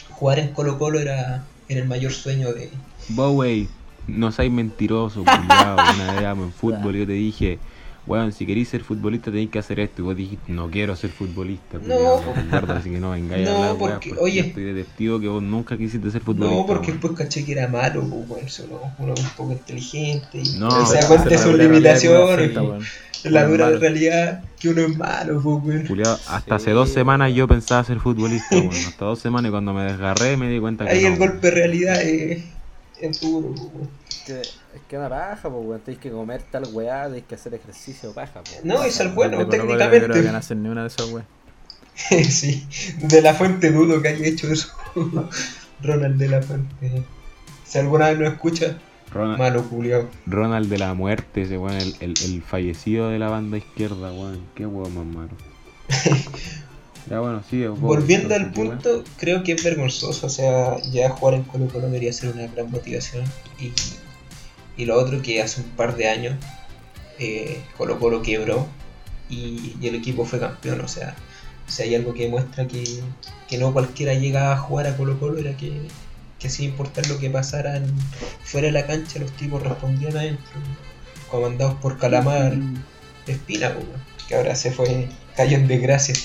jugar 0.10 0.40
en 0.40 0.54
Colo 0.54 0.78
Colo 0.78 1.00
era, 1.00 1.46
era 1.68 1.82
el 1.82 1.88
mayor 1.88 2.12
sueño 2.12 2.54
de... 2.54 2.70
Bowie, 3.10 3.68
no 4.08 4.32
seas 4.32 4.52
mentiroso, 4.52 5.24
culiao. 5.24 5.76
Una 5.76 6.14
vez 6.14 6.24
en 6.24 6.52
fútbol 6.52 6.96
yo 6.96 7.08
te 7.08 7.14
dije, 7.14 7.60
weón, 8.08 8.32
si 8.32 8.46
querís 8.46 8.70
ser 8.70 8.84
futbolista 8.84 9.32
tenéis 9.32 9.50
que 9.50 9.60
hacer 9.60 9.80
esto. 9.80 10.02
Y 10.02 10.06
vos 10.06 10.16
dijiste, 10.16 10.52
no 10.52 10.70
quiero 10.70 10.96
ser 10.96 11.10
futbolista, 11.12 11.78
No. 11.86 12.22
Ricardo, 12.36 12.74
así 12.74 12.90
que 12.92 13.00
no 13.00 13.12
vengáis 13.12 13.46
No, 13.48 13.52
a 13.52 13.56
hablar, 13.70 13.76
weón, 13.78 14.00
porque- 14.00 14.14
oye. 14.20 14.40
estoy 14.42 14.64
detectivo 14.64 15.20
que 15.20 15.28
vos 15.28 15.42
nunca 15.44 15.78
quisiste 15.78 16.12
ser 16.12 16.22
futbolista. 16.22 16.56
No, 16.62 16.66
porque 16.68 16.92
después 16.92 17.14
caché 17.14 17.44
que 17.46 17.52
era 17.54 17.68
malo, 17.68 18.02
pues, 18.02 18.30
weón. 18.30 18.50
Solo 18.50 18.82
uno 19.00 19.14
un 19.18 19.30
poco 19.38 19.52
inteligente 19.54 20.40
y 20.44 20.58
No, 20.60 20.86
se 20.86 20.94
da 20.94 21.00
esa- 21.00 21.08
cuenta 21.08 21.30
de 21.30 21.38
sus 21.38 21.54
limitaciones 21.58 22.54
la 23.24 23.44
dura 23.48 23.66
malo. 23.66 23.80
realidad 23.80 24.44
que 24.60 24.70
uno 24.70 24.82
es 24.82 24.98
malo, 24.98 25.42
pues, 25.42 25.64
weón. 25.64 25.88
Culiao, 25.88 26.18
hasta 26.30 26.56
hace 26.56 26.66
Sí, 26.66 26.72
dos 26.72 26.90
semanas 26.90 27.34
yo 27.34 27.48
pensaba 27.48 27.84
ser 27.84 28.00
futbolista, 28.00 28.48
weón. 28.56 28.70
Hasta 28.70 29.06
dos 29.06 29.20
semanas 29.20 29.50
y 29.50 29.52
cuando 29.52 29.74
me 29.74 29.84
desgarré 29.84 30.38
me 30.38 30.48
di 30.50 30.60
cuenta 30.60 30.86
que 30.86 30.92
Ahí 30.92 31.02
no, 31.04 31.08
el 31.10 31.18
golpe 31.18 31.48
de 31.48 31.52
realidad 31.52 32.02
es, 32.04 32.44
es 33.02 33.20
duro, 33.22 33.50
pues, 33.56 33.62
weón. 33.74 33.90
Que, 34.76 34.80
es 34.80 34.88
que 34.88 34.98
una 34.98 35.10
paja, 35.10 35.50
pues, 35.50 35.66
weón. 35.66 35.82
Tenéis 35.82 36.02
que 36.02 36.12
comer 36.12 36.44
tal 36.52 36.68
weá, 36.72 37.06
tenéis 37.06 37.26
que 37.26 37.36
hacer 37.36 37.54
ejercicio, 37.54 38.12
paja, 38.14 38.42
pues. 38.44 38.64
No, 38.64 38.86
y 38.86 38.92
ser 38.92 39.10
bueno, 39.10 39.48
técnicamente. 39.48 40.08
creo 40.08 40.24
que 40.24 40.32
no 40.32 40.38
hacen 40.38 40.64
ni 40.64 40.70
una 40.70 40.82
de 40.82 40.88
esas, 40.88 41.10
weón. 41.10 41.26
sí, 42.30 42.68
de 43.02 43.22
la 43.22 43.34
fuente 43.34 43.72
dudo 43.72 44.02
que 44.02 44.10
haya 44.10 44.26
hecho 44.26 44.52
eso. 44.52 44.70
Ronald 45.82 46.18
de 46.18 46.28
la 46.28 46.42
fuente. 46.42 47.04
Si 47.64 47.78
alguna 47.78 48.10
vez 48.10 48.20
no 48.20 48.28
escucha, 48.28 48.78
Ronald, 49.12 49.40
malo 49.40 49.64
culiao. 49.70 50.10
Ronald 50.26 50.70
de 50.70 50.78
la 50.78 50.94
muerte, 50.94 51.44
ese 51.44 51.58
weón, 51.58 51.78
el, 51.78 51.96
el, 52.02 52.14
el 52.26 52.42
fallecido 52.42 53.10
de 53.10 53.20
la 53.20 53.30
banda 53.30 53.58
izquierda, 53.58 54.12
weón. 54.12 54.42
Qué 54.56 54.66
weón 54.66 54.94
más 54.94 55.06
malo. 55.06 55.32
ya 57.10 57.20
bueno, 57.20 57.44
sí. 57.50 57.66
vos, 57.66 57.80
Volviendo 57.80 58.36
al 58.36 58.52
punto, 58.52 59.04
creo 59.18 59.44
que 59.44 59.54
es 59.54 59.64
vergonzoso. 59.64 60.28
O 60.28 60.30
sea, 60.30 60.82
ya 60.92 61.10
jugar 61.12 61.36
en 61.36 61.44
Colo 61.44 61.68
Colo 61.68 61.86
debería 61.86 62.12
ser 62.12 62.34
una 62.34 62.48
gran 62.48 62.70
motivación. 62.72 63.24
Y, 63.60 63.72
y 64.78 64.86
lo 64.86 65.00
otro 65.00 65.22
que 65.22 65.42
hace 65.42 65.62
un 65.62 65.70
par 65.70 65.96
de 65.96 66.10
años 66.10 66.36
eh, 67.20 67.62
Colo 67.78 68.00
Colo 68.00 68.22
quebró 68.22 68.68
y, 69.30 69.76
y 69.80 69.88
el 69.88 69.96
equipo 69.96 70.26
fue 70.26 70.40
campeón. 70.40 70.82
O 70.82 70.88
sea, 70.88 71.16
si 71.68 71.84
hay 71.84 71.96
algo 71.96 72.14
que 72.14 72.24
demuestra 72.24 72.68
que, 72.68 72.84
que 73.48 73.58
no 73.58 73.74
cualquiera 73.74 74.14
llega 74.14 74.52
a 74.52 74.58
jugar 74.58 74.88
a 74.88 74.98
Colo 74.98 75.20
Colo 75.20 75.40
era 75.40 75.56
que, 75.58 75.74
que 76.40 76.50
sin 76.50 76.70
importar 76.70 77.08
lo 77.08 77.18
que 77.20 77.30
pasara 77.30 77.82
fuera 78.44 78.68
de 78.68 78.74
la 78.74 78.86
cancha, 78.86 79.20
los 79.20 79.32
tipos 79.34 79.64
respondían 79.64 80.18
adentro. 80.18 80.60
Comandados 81.30 81.76
por 81.76 81.98
Calamar 81.98 82.54
Espina, 83.26 83.74
pues, 83.74 83.86
que 84.28 84.36
ahora 84.36 84.56
se 84.56 84.72
fue, 84.72 85.10
cayó 85.36 85.58
en 85.58 85.68
desgracia. 85.68 86.16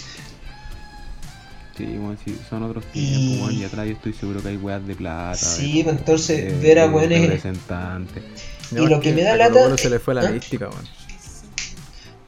Sí, 1.80 1.96
weón, 1.98 2.18
sí, 2.24 2.36
son 2.48 2.62
otros 2.62 2.84
Y- 2.92 3.06
tiempos, 3.06 3.40
weón. 3.48 3.54
Y 3.60 3.64
atrás 3.64 3.86
yo 3.86 3.92
estoy 3.92 4.12
seguro 4.12 4.42
que 4.42 4.48
hay 4.48 4.56
weas 4.56 4.86
de 4.86 4.94
plata. 4.94 5.34
Sí, 5.36 5.80
pues, 5.82 5.96
entonces, 5.96 6.52
de- 6.52 6.58
ver 6.68 6.78
a 6.78 6.86
weones- 6.86 7.22
representantes. 7.22 8.22
Y 8.72 8.86
lo 8.86 9.00
que 9.00 9.12
me 9.14 9.22
da 9.22 9.32
a 9.32 9.36
lata 9.36 9.76
se 9.78 9.88
le 9.90 9.98
fue 9.98 10.14
la 10.14 10.22
¿Ah? 10.28 10.30
mística, 10.30 10.68
weón. 10.68 10.84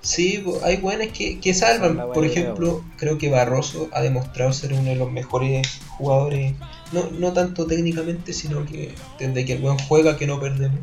Sí, 0.00 0.42
po, 0.44 0.58
hay 0.64 0.78
buenos 0.78 1.08
que, 1.16 1.38
que 1.38 1.54
salvan. 1.54 1.96
Por 2.12 2.24
idea, 2.26 2.40
ejemplo, 2.40 2.82
creo 2.96 3.18
que 3.18 3.30
Barroso 3.30 3.88
ha 3.92 4.00
demostrado 4.00 4.52
ser 4.52 4.72
uno 4.72 4.82
de 4.90 4.96
los 4.96 5.12
mejores 5.12 5.78
jugadores, 5.96 6.54
no, 6.90 7.08
no 7.10 7.32
tanto 7.32 7.66
técnicamente, 7.66 8.32
sino 8.32 8.64
que 8.66 8.94
desde 9.20 9.44
que 9.44 9.52
el 9.52 9.60
buen 9.62 9.78
juega 9.78 10.16
que 10.16 10.26
no 10.26 10.40
perdemos. 10.40 10.80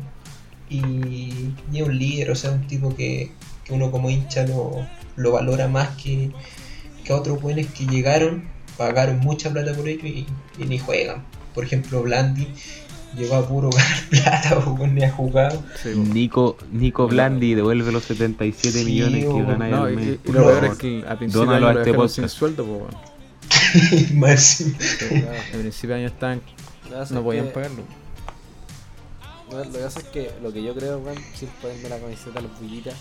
Y, 0.70 0.78
y 0.78 1.54
es 1.74 1.82
un 1.82 1.98
líder, 1.98 2.30
o 2.30 2.34
sea, 2.34 2.52
un 2.52 2.66
tipo 2.66 2.94
que, 2.94 3.30
que 3.64 3.72
uno 3.74 3.90
como 3.90 4.08
hincha 4.08 4.46
lo, 4.46 4.86
lo 5.16 5.32
valora 5.32 5.68
más 5.68 5.88
que, 6.02 6.30
que 7.04 7.12
a 7.12 7.16
otros 7.16 7.42
buenos 7.42 7.66
que 7.66 7.84
llegaron, 7.86 8.44
pagaron 8.80 9.18
mucha 9.20 9.50
plata 9.52 9.74
por 9.74 9.86
ello 9.86 10.06
y, 10.06 10.26
y 10.58 10.64
ni 10.64 10.78
juegan. 10.78 11.22
Por 11.54 11.64
ejemplo, 11.64 12.02
Blandi 12.02 12.48
llegó 13.14 13.34
a 13.36 13.46
puro 13.46 13.68
ganar 13.76 14.08
plata 14.08 14.58
o 14.58 14.86
ni 14.86 15.04
ha 15.04 15.12
jugado. 15.12 15.62
Sí. 15.82 15.90
Nico, 15.90 16.56
Nico 16.72 17.06
Blandi 17.06 17.52
devuelve 17.54 17.92
los 17.92 18.04
77 18.04 18.78
Sí, 18.78 18.84
millones 18.86 19.24
que 19.26 19.42
gana 19.42 19.68
No, 19.68 19.86
el 19.86 19.92
y, 19.92 19.96
mes. 19.96 20.18
y 20.24 20.32
lo 20.32 20.40
No. 20.40 20.46
peor 20.46 20.64
es 20.64 20.78
que 20.78 21.04
a 21.06 21.18
principio 21.18 21.46
de 21.46 21.56
año 21.56 21.60
lo 21.60 21.80
este 21.80 21.90
sin 22.08 22.28
sueldo, 22.30 22.64
po. 22.64 22.88
Más. 24.14 24.62
A 24.62 25.58
principio 25.58 25.94
de 25.96 26.04
año 26.06 26.06
Lo 26.90 26.96
pasa 26.96 27.14
no 27.14 27.22
podían 27.22 27.46
que- 27.48 27.52
pagarlo. 27.52 27.82
Bueno, 29.50 29.64
Lo 29.64 29.72
que 29.72 29.78
pasa 29.84 29.98
es 30.00 30.06
que 30.06 30.30
lo 30.42 30.52
que 30.52 30.62
yo 30.62 30.74
creo, 30.74 30.98
weón, 31.00 31.18
sin 31.34 31.48
ponerme 31.60 31.88
la 31.90 31.98
camiseta 31.98 32.38
a 32.38 32.42
los 32.42 32.58
bullitas, 32.58 32.94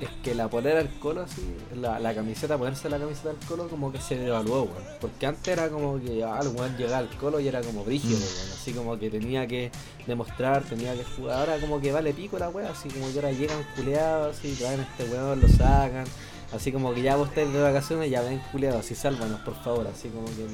es 0.00 0.08
que 0.22 0.34
la 0.34 0.48
polera 0.48 0.78
del 0.78 0.88
colo, 0.98 1.22
así, 1.22 1.42
la, 1.74 1.98
la 1.98 2.14
camiseta, 2.14 2.56
ponerse 2.56 2.88
la 2.88 2.98
camiseta 2.98 3.28
del 3.30 3.38
colo, 3.46 3.68
como 3.68 3.92
que 3.92 4.00
se 4.00 4.16
devaluó, 4.16 4.62
weón. 4.62 4.84
Porque 5.00 5.26
antes 5.26 5.48
era 5.48 5.68
como 5.68 6.00
que 6.00 6.24
ah, 6.24 6.38
el 6.42 6.48
weón 6.48 6.76
llegaba 6.76 6.98
al 6.98 7.08
colo 7.16 7.38
y 7.40 7.48
era 7.48 7.60
como 7.60 7.84
brígido, 7.84 8.18
Mm. 8.18 8.22
weón. 8.22 8.52
Así 8.60 8.72
como 8.72 8.98
que 8.98 9.10
tenía 9.10 9.46
que 9.46 9.70
demostrar, 10.06 10.62
tenía 10.64 10.94
que 10.94 11.04
jugar. 11.04 11.38
Ahora 11.40 11.58
como 11.60 11.80
que 11.80 11.92
vale 11.92 12.12
pico 12.12 12.38
la 12.38 12.48
weá, 12.48 12.70
así 12.70 12.88
como 12.88 13.10
que 13.12 13.16
ahora 13.16 13.32
llegan 13.32 13.64
culeados, 13.76 14.36
así, 14.38 14.54
traen 14.58 14.80
a 14.80 14.82
este 14.84 15.04
weón, 15.04 15.40
lo 15.40 15.48
sacan. 15.48 16.04
Así 16.54 16.72
como 16.72 16.92
que 16.92 17.02
ya 17.02 17.14
vos 17.14 17.28
estáis 17.28 17.52
de 17.52 17.60
vacaciones, 17.62 18.10
ya 18.10 18.22
ven 18.22 18.40
culeados, 18.50 18.80
así 18.84 18.96
sálvanos 18.96 19.40
por 19.42 19.54
favor, 19.62 19.86
así 19.86 20.08
como 20.08 20.26
que. 20.26 20.46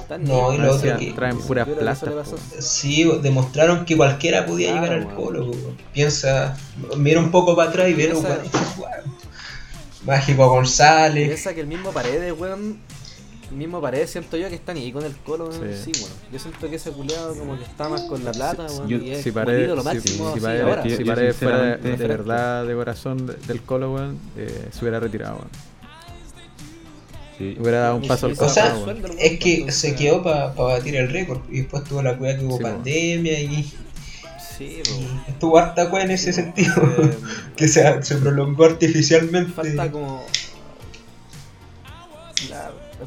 Están 0.00 0.24
No, 0.24 0.54
y 0.54 0.58
lo 0.58 0.74
otro 0.74 0.96
que- 0.98 1.12
traen 1.12 1.38
puras 1.38 1.68
plastas. 1.68 2.34
Sí, 2.60 3.04
demostraron 3.20 3.84
que 3.84 3.94
cualquiera 3.96 4.46
podía 4.46 4.72
Claro, 4.72 4.86
llegar 4.94 5.08
al 5.10 5.14
colo. 5.14 5.50
Piensa, 5.92 6.56
mira 6.96 7.20
un 7.20 7.30
poco 7.30 7.54
para 7.54 7.68
atrás 7.68 7.90
y 7.90 7.94
Piensa- 7.94 8.38
Mágico 10.06 10.48
González. 10.48 11.28
Piensa 11.28 11.54
que 11.54 11.60
el 11.60 11.66
mismo 11.66 11.90
Paredes, 11.90 12.34
weón. 12.38 12.78
Mismo 13.50 13.80
Paredes 13.80 14.10
siento 14.10 14.36
yo 14.36 14.48
que 14.48 14.54
está 14.54 14.72
ni 14.74 14.80
ahí 14.80 14.92
con 14.92 15.04
el 15.04 15.14
colo, 15.16 15.48
weón. 15.48 15.62
Sí. 15.76 15.92
Sí, 15.92 16.02
weón. 16.02 16.12
Yo 16.32 16.38
siento 16.38 16.68
que 16.70 16.76
ese 16.76 16.90
culeado 16.90 17.34
como 17.36 17.56
que 17.58 17.64
está 17.64 17.88
más 17.88 18.02
con 18.02 18.24
la 18.24 18.32
plata, 18.32 18.66
weón. 18.66 18.88
yo- 18.88 18.98
y 18.98 19.10
es 19.10 19.22
Si 19.22 19.30
ídolo 19.30 19.82
si, 19.82 19.88
ahora. 20.62 20.84
Yo- 20.84 20.96
fuera 21.34 21.76
de, 21.76 21.96
verdad 22.08 22.66
de 22.66 22.74
corazón 22.74 23.26
de- 23.26 23.34
del 23.46 23.62
colo, 23.62 23.92
weón, 23.94 24.18
eh, 24.36 24.68
se 24.72 24.80
hubiera 24.80 24.98
retirado, 25.00 25.36
weón. 25.36 25.48
Sí. 27.38 27.56
Hubiera 27.60 27.80
dado 27.80 27.96
un 27.96 28.06
paso 28.06 28.26
al 28.26 28.32
siquiera 28.32 28.50
O 28.50 28.54
sea, 28.54 28.94
Es 29.18 29.38
que 29.40 29.72
se 29.72 29.96
quedó 29.96 30.22
para 30.22 30.48
batir 30.50 30.94
el 30.96 31.10
récord 31.10 31.40
y 31.50 31.58
después 31.62 31.82
tuvo 31.84 32.00
la 32.02 32.16
cueva 32.16 32.38
que 32.38 32.44
hubo 32.44 32.58
Sí, 32.58 32.62
pandemia 32.62 33.40
y, 33.40 33.64
Sí, 34.56 34.80
y 34.84 34.90
weón. 34.90 35.22
estuvo 35.26 35.58
harta 35.58 35.90
cueva 35.90 36.04
en 36.04 36.12
ese 36.12 36.32
sentido. 36.32 36.74
Eh, 36.76 37.10
que 37.56 37.66
se, 37.66 38.02
se 38.04 38.16
prolongó 38.16 38.64
artificialmente. 38.66 39.52
falta 39.52 39.90
como. 39.90 40.24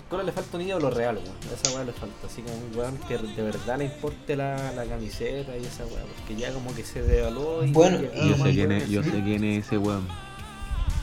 Colo 0.10 0.24
le 0.24 0.32
falta 0.32 0.56
un 0.58 0.64
ídolo 0.64 0.90
real, 0.90 1.18
weón. 1.18 1.36
Esa 1.54 1.76
weá 1.76 1.84
le 1.84 1.92
falta. 1.92 2.28
Así 2.28 2.42
como 2.42 2.56
un 2.56 2.76
weón 2.78 2.98
que 3.08 3.18
de 3.18 3.42
verdad 3.44 3.78
le 3.78 3.86
importe 3.86 4.36
la, 4.38 4.72
la 4.72 4.86
camiseta 4.86 5.58
y 5.58 5.66
esa 5.66 5.84
weá. 5.86 6.04
Porque 6.18 6.36
ya 6.42 6.52
como 6.54 6.74
que 6.74 6.84
se 6.84 7.02
devaluó 7.02 7.64
y. 7.66 7.72
Bueno, 7.72 8.00
Yo 8.02 8.36
Ah, 8.36 8.44
sé 8.44 8.54
quién 8.54 8.72
es, 8.72 8.90
yo 8.90 9.04
sé 9.04 9.22
quién 9.24 9.44
es 9.44 9.66
ese 9.66 9.78
weón. 9.78 10.08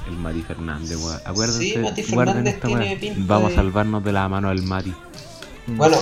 El 0.08 0.16
Mati 0.16 0.40
Fernández, 0.42 0.96
weón. 1.02 1.20
Acuérdense, 1.24 1.58
Sí, 1.60 1.78
Mati 1.78 2.02
Fernández 2.02 2.54
esta 2.54 2.66
tiene 2.66 2.96
pinta 2.96 3.20
Vamos 3.26 3.48
de- 3.50 3.54
a 3.54 3.56
salvarnos 3.56 4.04
de 4.04 4.12
la 4.12 4.28
mano 4.28 4.48
del 4.48 4.62
Mati. 4.62 4.94
Bueno. 5.66 5.98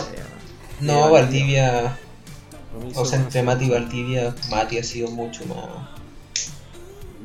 No, 0.80 1.10
Valdivia. 1.10 1.96
O 2.94 3.04
sea, 3.04 3.18
entre. 3.20 3.42
Mati 3.42 3.64
y 3.66 3.70
Valdivia, 3.70 4.34
Mati 4.50 4.78
ha 4.78 4.82
sido 4.84 5.10
mucho 5.10 5.44
más. 5.46 5.56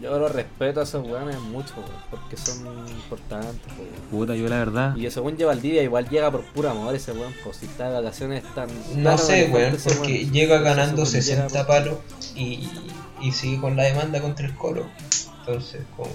Yo 0.07 0.17
lo 0.19 0.29
respeto 0.29 0.79
a 0.79 0.83
esos 0.83 1.05
weones 1.05 1.37
mucho, 1.41 1.73
weón, 1.75 1.91
porque 2.09 2.37
son 2.37 2.65
importantes, 2.87 3.59
weón. 3.77 4.09
Puta, 4.09 4.35
yo 4.37 4.47
la 4.47 4.57
verdad. 4.59 4.95
Y 4.95 5.11
según 5.11 5.35
lleva 5.35 5.51
Valdivia, 5.51 5.83
igual 5.83 6.07
llega 6.07 6.31
por 6.31 6.43
puro 6.43 6.69
amor 6.69 6.95
ese 6.95 7.11
weón, 7.11 7.33
pues 7.43 7.57
si 7.57 7.65
está 7.65 7.89
de 7.89 7.95
vacaciones 7.95 8.43
tan. 8.55 8.69
No 8.95 9.17
sé, 9.17 9.49
weón, 9.51 9.75
porque 9.83 10.13
weón. 10.13 10.31
llega 10.31 10.59
ganando 10.59 11.05
se 11.05 11.19
pudiera, 11.19 11.49
60 11.49 11.67
palos 11.67 11.95
y, 12.35 12.69
y 13.21 13.31
sigue 13.33 13.59
con 13.59 13.75
la 13.75 13.83
demanda 13.83 14.21
contra 14.21 14.45
el 14.45 14.55
Colo. 14.55 14.85
Entonces, 15.39 15.81
como. 15.97 16.09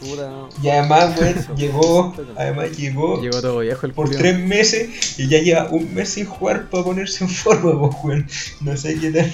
puta, 0.00 0.30
no. 0.30 0.48
Y 0.62 0.68
además, 0.70 1.20
weón, 1.20 1.46
llegó, 1.54 2.14
además 2.34 2.74
llegó 2.78 3.20
Llegó 3.20 3.42
todo 3.42 3.58
viejo 3.58 3.84
el 3.84 3.92
por 3.92 4.06
culiao. 4.06 4.22
tres 4.22 4.38
meses 4.38 5.18
y 5.18 5.28
ya 5.28 5.40
lleva 5.40 5.68
un 5.68 5.92
mes 5.92 6.08
sin 6.08 6.24
jugar 6.24 6.70
para 6.70 6.82
ponerse 6.82 7.24
en 7.24 7.30
forma, 7.30 7.78
pues, 7.78 8.04
weón. 8.04 8.26
No 8.62 8.74
sé 8.74 8.98
qué 8.98 9.10
tal. 9.10 9.30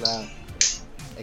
Claro. 0.00 0.39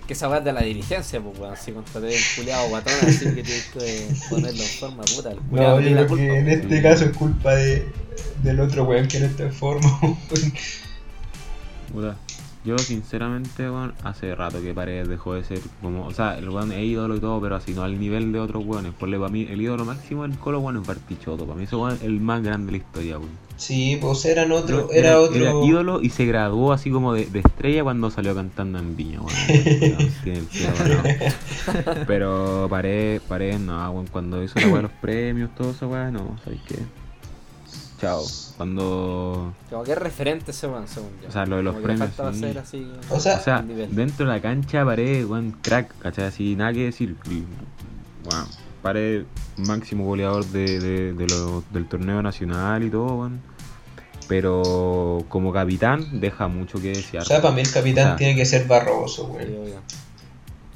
Que 0.08 0.13
esa 0.13 0.30
weá 0.30 0.39
de 0.39 0.54
la 0.54 0.62
dirigencia, 0.62 1.20
pues 1.20 1.38
weón. 1.38 1.56
Si 1.58 1.72
contraté 1.74 2.15
el 2.15 2.22
culiado 2.36 2.70
guatón, 2.70 2.93
así 3.02 3.26
que 3.26 3.43
tienes 3.43 3.65
que 3.74 4.08
ponerlo 4.30 4.62
en 4.63 4.70
forma, 4.70 5.04
puta. 5.04 5.32
El 5.32 5.39
culiado 5.39 5.82
No, 5.82 5.82
yo 5.82 5.91
creo 5.91 6.08
culpa. 6.08 6.24
que 6.24 6.38
en 6.38 6.46
pues. 6.46 6.58
este 6.60 6.82
caso 6.82 7.06
es 7.06 7.17
culpa 7.17 7.56
de, 7.56 7.86
del 8.43 8.60
otro 8.62 8.86
weón 8.86 9.08
que 9.10 9.20
no 9.20 9.26
está 9.26 9.43
en 9.43 9.54
forma, 9.54 10.00
weón. 10.02 10.17
Puta, 11.91 12.17
Yo 12.67 12.77
sinceramente, 12.77 13.69
weón, 13.71 13.93
hace 14.03 14.36
rato 14.36 14.62
que 14.62 14.73
Paredes 14.73 15.08
dejó 15.08 15.36
de 15.36 15.45
ser 15.45 15.60
como, 15.82 16.06
o 16.06 16.12
sea, 16.12 16.38
el 16.38 16.49
weón 16.49 16.73
es 16.73 16.84
ídolo 16.84 17.15
y 17.15 17.21
todo, 17.21 17.39
pero 17.39 17.56
así 17.56 17.71
no 17.73 17.84
al 17.84 17.97
nivel 17.97 18.34
de 18.34 18.41
otros 18.41 18.65
weones. 18.65 18.91
Para 18.91 19.30
mí, 19.30 19.47
el 19.49 19.62
ídolo 19.62 19.86
máximo 19.86 20.23
del 20.23 20.38
Colo, 20.38 20.60
weón, 20.60 20.75
es 20.75 20.86
Bartichotto. 20.86 21.45
Para 21.45 21.58
mí 21.58 21.63
ese 21.63 21.77
weón 21.77 21.93
es 21.93 22.01
el 22.03 22.19
más 22.19 22.43
grande 22.43 22.65
de 22.65 22.71
la 22.73 22.77
historia, 22.80 23.19
weón. 23.19 23.32
Sí, 23.56 23.97
pues 24.01 24.25
eran 24.25 24.51
otro, 24.51 24.91
Era, 24.91 25.12
era 25.12 25.19
otro. 25.21 25.38
era 25.38 25.65
ídolo 25.65 26.01
y 26.01 26.10
se 26.10 26.25
graduó 26.25 26.73
así 26.73 26.91
como 26.91 27.13
de, 27.13 27.25
de 27.27 27.39
estrella 27.39 27.84
cuando 27.84 28.12
salió 28.12 28.36
cantando 28.36 28.80
en 28.80 28.97
Viña, 28.97 29.21
weón. 29.21 29.32
Weón. 30.25 32.06
Pero 32.06 32.67
Paredes, 32.69 33.21
Paredes, 33.21 33.62
no, 33.62 33.91
weón, 33.91 34.08
cuando 34.08 34.43
hizo 34.43 34.60
la 34.60 34.67
de 34.67 34.82
los 34.82 34.91
premios, 34.91 35.56
todo 35.56 35.71
eso, 35.71 35.88
weón, 35.88 36.12
no, 36.15 36.36
¿sabes 36.43 36.60
qué? 36.67 36.75
Chao. 38.00 38.24
Cuando 38.58 39.54
Como 39.70 39.84
que 39.84 39.92
es 39.94 39.98
referente 39.98 40.52
ese 40.52 40.68
weón, 40.68 40.88
según 40.88 41.10
yo. 41.22 41.30
O 41.30 41.32
sea, 41.32 41.46
lo 41.46 41.58
de 41.58 41.64
los 41.64 41.74
Como 41.76 41.88
que 41.88 41.94
le 41.94 41.98
premios, 41.98 42.16
faltaba 42.16 42.34
sí. 42.34 42.40
ser 42.40 42.58
así. 42.60 42.92
O 43.10 43.20
sea, 43.20 43.64
O 43.68 43.94
dentro 43.96 44.26
de 44.28 44.32
la 44.34 44.42
cancha 44.42 44.86
Paredes, 44.86 45.26
weón, 45.26 45.56
crack, 45.62 45.98
¿cachai? 46.00 46.26
Así, 46.26 46.56
nada 46.56 46.74
que 46.74 46.86
decir. 46.86 47.16
Y, 47.30 47.44
Wow, 48.30 48.46
Paredes, 48.84 49.26
máximo 49.58 50.06
goleador 50.06 50.46
de, 50.46 50.80
de, 50.80 51.14
de 51.14 51.28
lo- 51.28 51.64
del 51.72 51.88
torneo 51.88 52.22
nacional 52.22 52.84
y 52.84 52.90
todo, 52.90 53.16
weón. 53.16 53.40
Pero 54.28 55.24
como 55.30 55.54
capitán, 55.54 56.20
deja 56.20 56.48
mucho 56.48 56.80
que 56.82 56.90
desear. 56.90 57.24
o 57.24 57.26
sea, 57.26 57.42
para 57.42 57.54
mí 57.56 57.62
el 57.62 57.72
capitán 57.72 58.04
O 58.06 58.08
sea, 58.10 58.16
tiene 58.18 58.36
que 58.36 58.46
ser 58.46 58.68
Barroso, 58.68 59.28
Sí, 59.40 59.46
weón. 59.48 59.62
obvio. 59.64 59.76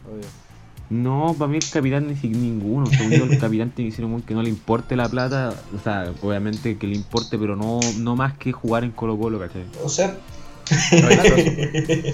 Obvio. 0.10 0.28
No, 0.92 1.34
para 1.40 1.50
mí 1.50 1.58
el 1.58 1.70
capitán 1.70 2.08
ni 2.08 2.16
siquiera 2.16 2.38
ninguno. 2.38 2.86
Según 2.86 3.12
yo, 3.12 3.24
el 3.24 3.40
capitán 3.40 3.72
tiene 3.72 3.90
que 3.90 3.96
ser 3.96 4.04
un 4.04 4.22
que 4.22 4.34
no 4.34 4.44
le 4.44 4.50
importe 4.50 4.98
la 4.98 5.08
plata. 5.08 5.54
O 5.74 5.82
sea, 5.82 6.12
obviamente 6.22 6.78
que 6.78 6.86
le 6.86 6.96
importe, 6.96 7.40
pero 7.40 7.56
no, 7.56 7.80
no 7.98 8.18
más 8.18 8.38
que 8.38 8.52
jugar 8.52 8.84
en 8.84 8.92
Colo 8.92 9.18
Colo, 9.18 9.40
¿cachai? 9.40 9.64
O 9.84 9.88
sea, 9.88 10.18
Ay, 10.92 12.14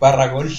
Barragol. 0.00 0.52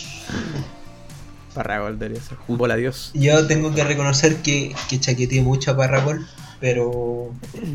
Parragol 1.53 1.97
debería 1.97 2.21
ser. 2.21 2.37
Bola 2.47 2.75
Dios. 2.75 3.11
Yo 3.13 3.47
tengo 3.47 3.73
que 3.73 3.83
reconocer 3.83 4.37
que, 4.37 4.73
que 4.89 4.99
chaqueteé 4.99 5.41
mucho 5.41 5.71
a 5.71 5.77
Parragol, 5.77 6.27
pero, 6.59 7.31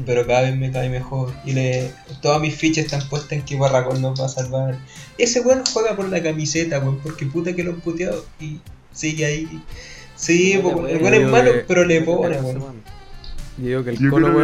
pero 0.06 0.26
cada 0.26 0.42
vez 0.42 0.56
me 0.56 0.70
cae 0.70 0.88
mejor. 0.88 1.32
Y 1.44 1.52
le, 1.52 1.92
todas 2.22 2.40
mis 2.40 2.54
fichas 2.54 2.84
están 2.84 3.08
puestas 3.08 3.32
en 3.32 3.42
que 3.42 3.56
Barragol 3.56 4.00
nos 4.00 4.20
va 4.20 4.26
a 4.26 4.28
salvar. 4.28 4.78
Ese 5.18 5.40
weón 5.40 5.62
juega 5.72 5.96
por 5.96 6.08
la 6.08 6.22
camiseta, 6.22 6.78
weón, 6.78 6.98
porque 7.02 7.26
puta 7.26 7.54
que 7.54 7.64
lo 7.64 7.72
han 7.72 7.80
puteado 7.80 8.24
y 8.40 8.60
sigue 8.94 9.26
ahí. 9.26 9.62
Sí, 10.16 10.54
No 10.54 10.68
le 10.68 10.74
po, 10.74 10.80
puede, 10.80 10.92
el 10.96 11.02
weón 11.02 11.14
es 11.14 11.30
malo, 11.30 11.52
que- 11.52 11.58
pero 11.68 11.84
le 11.84 12.00
pone, 12.00 12.40
weón. 12.40 12.82
Yo 13.58 13.64
digo 13.66 13.84
que 13.84 13.90
el 13.90 13.98
Yo 13.98 14.10
Colo, 14.10 14.26
que 14.28 14.32
se, 14.32 14.38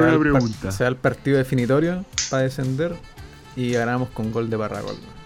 va 0.00 0.08
una 0.08 0.18
pregunta. 0.18 0.72
se 0.72 0.84
al 0.84 0.96
partido 0.96 1.36
definitorio 1.38 2.04
para 2.30 2.42
descender 2.44 2.94
y 3.56 3.72
ganamos 3.72 4.08
con 4.10 4.32
gol 4.32 4.48
de 4.50 4.56
Parragol. 4.58 4.92
weón. 4.94 5.18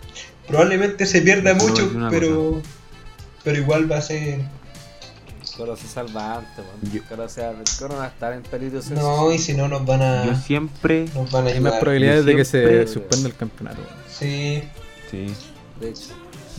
Probablemente 0.48 1.06
se 1.06 1.22
pierda 1.22 1.54
mucho, 1.54 1.82
decir 1.84 1.96
una 1.96 2.10
pero, 2.10 2.60
pero 3.44 3.58
igual 3.58 3.90
va 3.90 3.98
a 3.98 4.02
ser. 4.02 4.40
El 4.40 5.56
Coro 5.58 5.76
se 5.76 5.86
salva 5.86 6.36
antes, 6.38 6.64
El 6.94 7.02
Coro, 7.04 7.24
o 7.24 7.28
sea, 7.28 7.50
el 7.50 7.56
Coro 7.78 7.96
va 7.96 8.04
a 8.04 8.08
estar 8.08 8.32
en 8.32 8.42
peligro 8.42 8.80
No, 8.94 9.30
y 9.32 9.38
si 9.38 9.52
no 9.54 9.68
nos 9.68 9.84
van 9.84 10.00
a, 10.02 10.24
Yo 10.26 10.34
siempre, 10.34 11.04
nos 11.14 11.30
van 11.30 11.46
a 11.46 11.50
Hay 11.50 11.60
más 11.60 11.74
probabilidades 11.74 12.24
de 12.24 12.36
que 12.36 12.44
se 12.46 12.58
siempre- 12.62 12.86
suspenda 12.88 13.28
el 13.28 13.34
campeonato. 13.36 13.82
Sí, 14.10 14.62
sí, 15.10 15.26
De 15.80 15.90
hecho. 15.90 16.08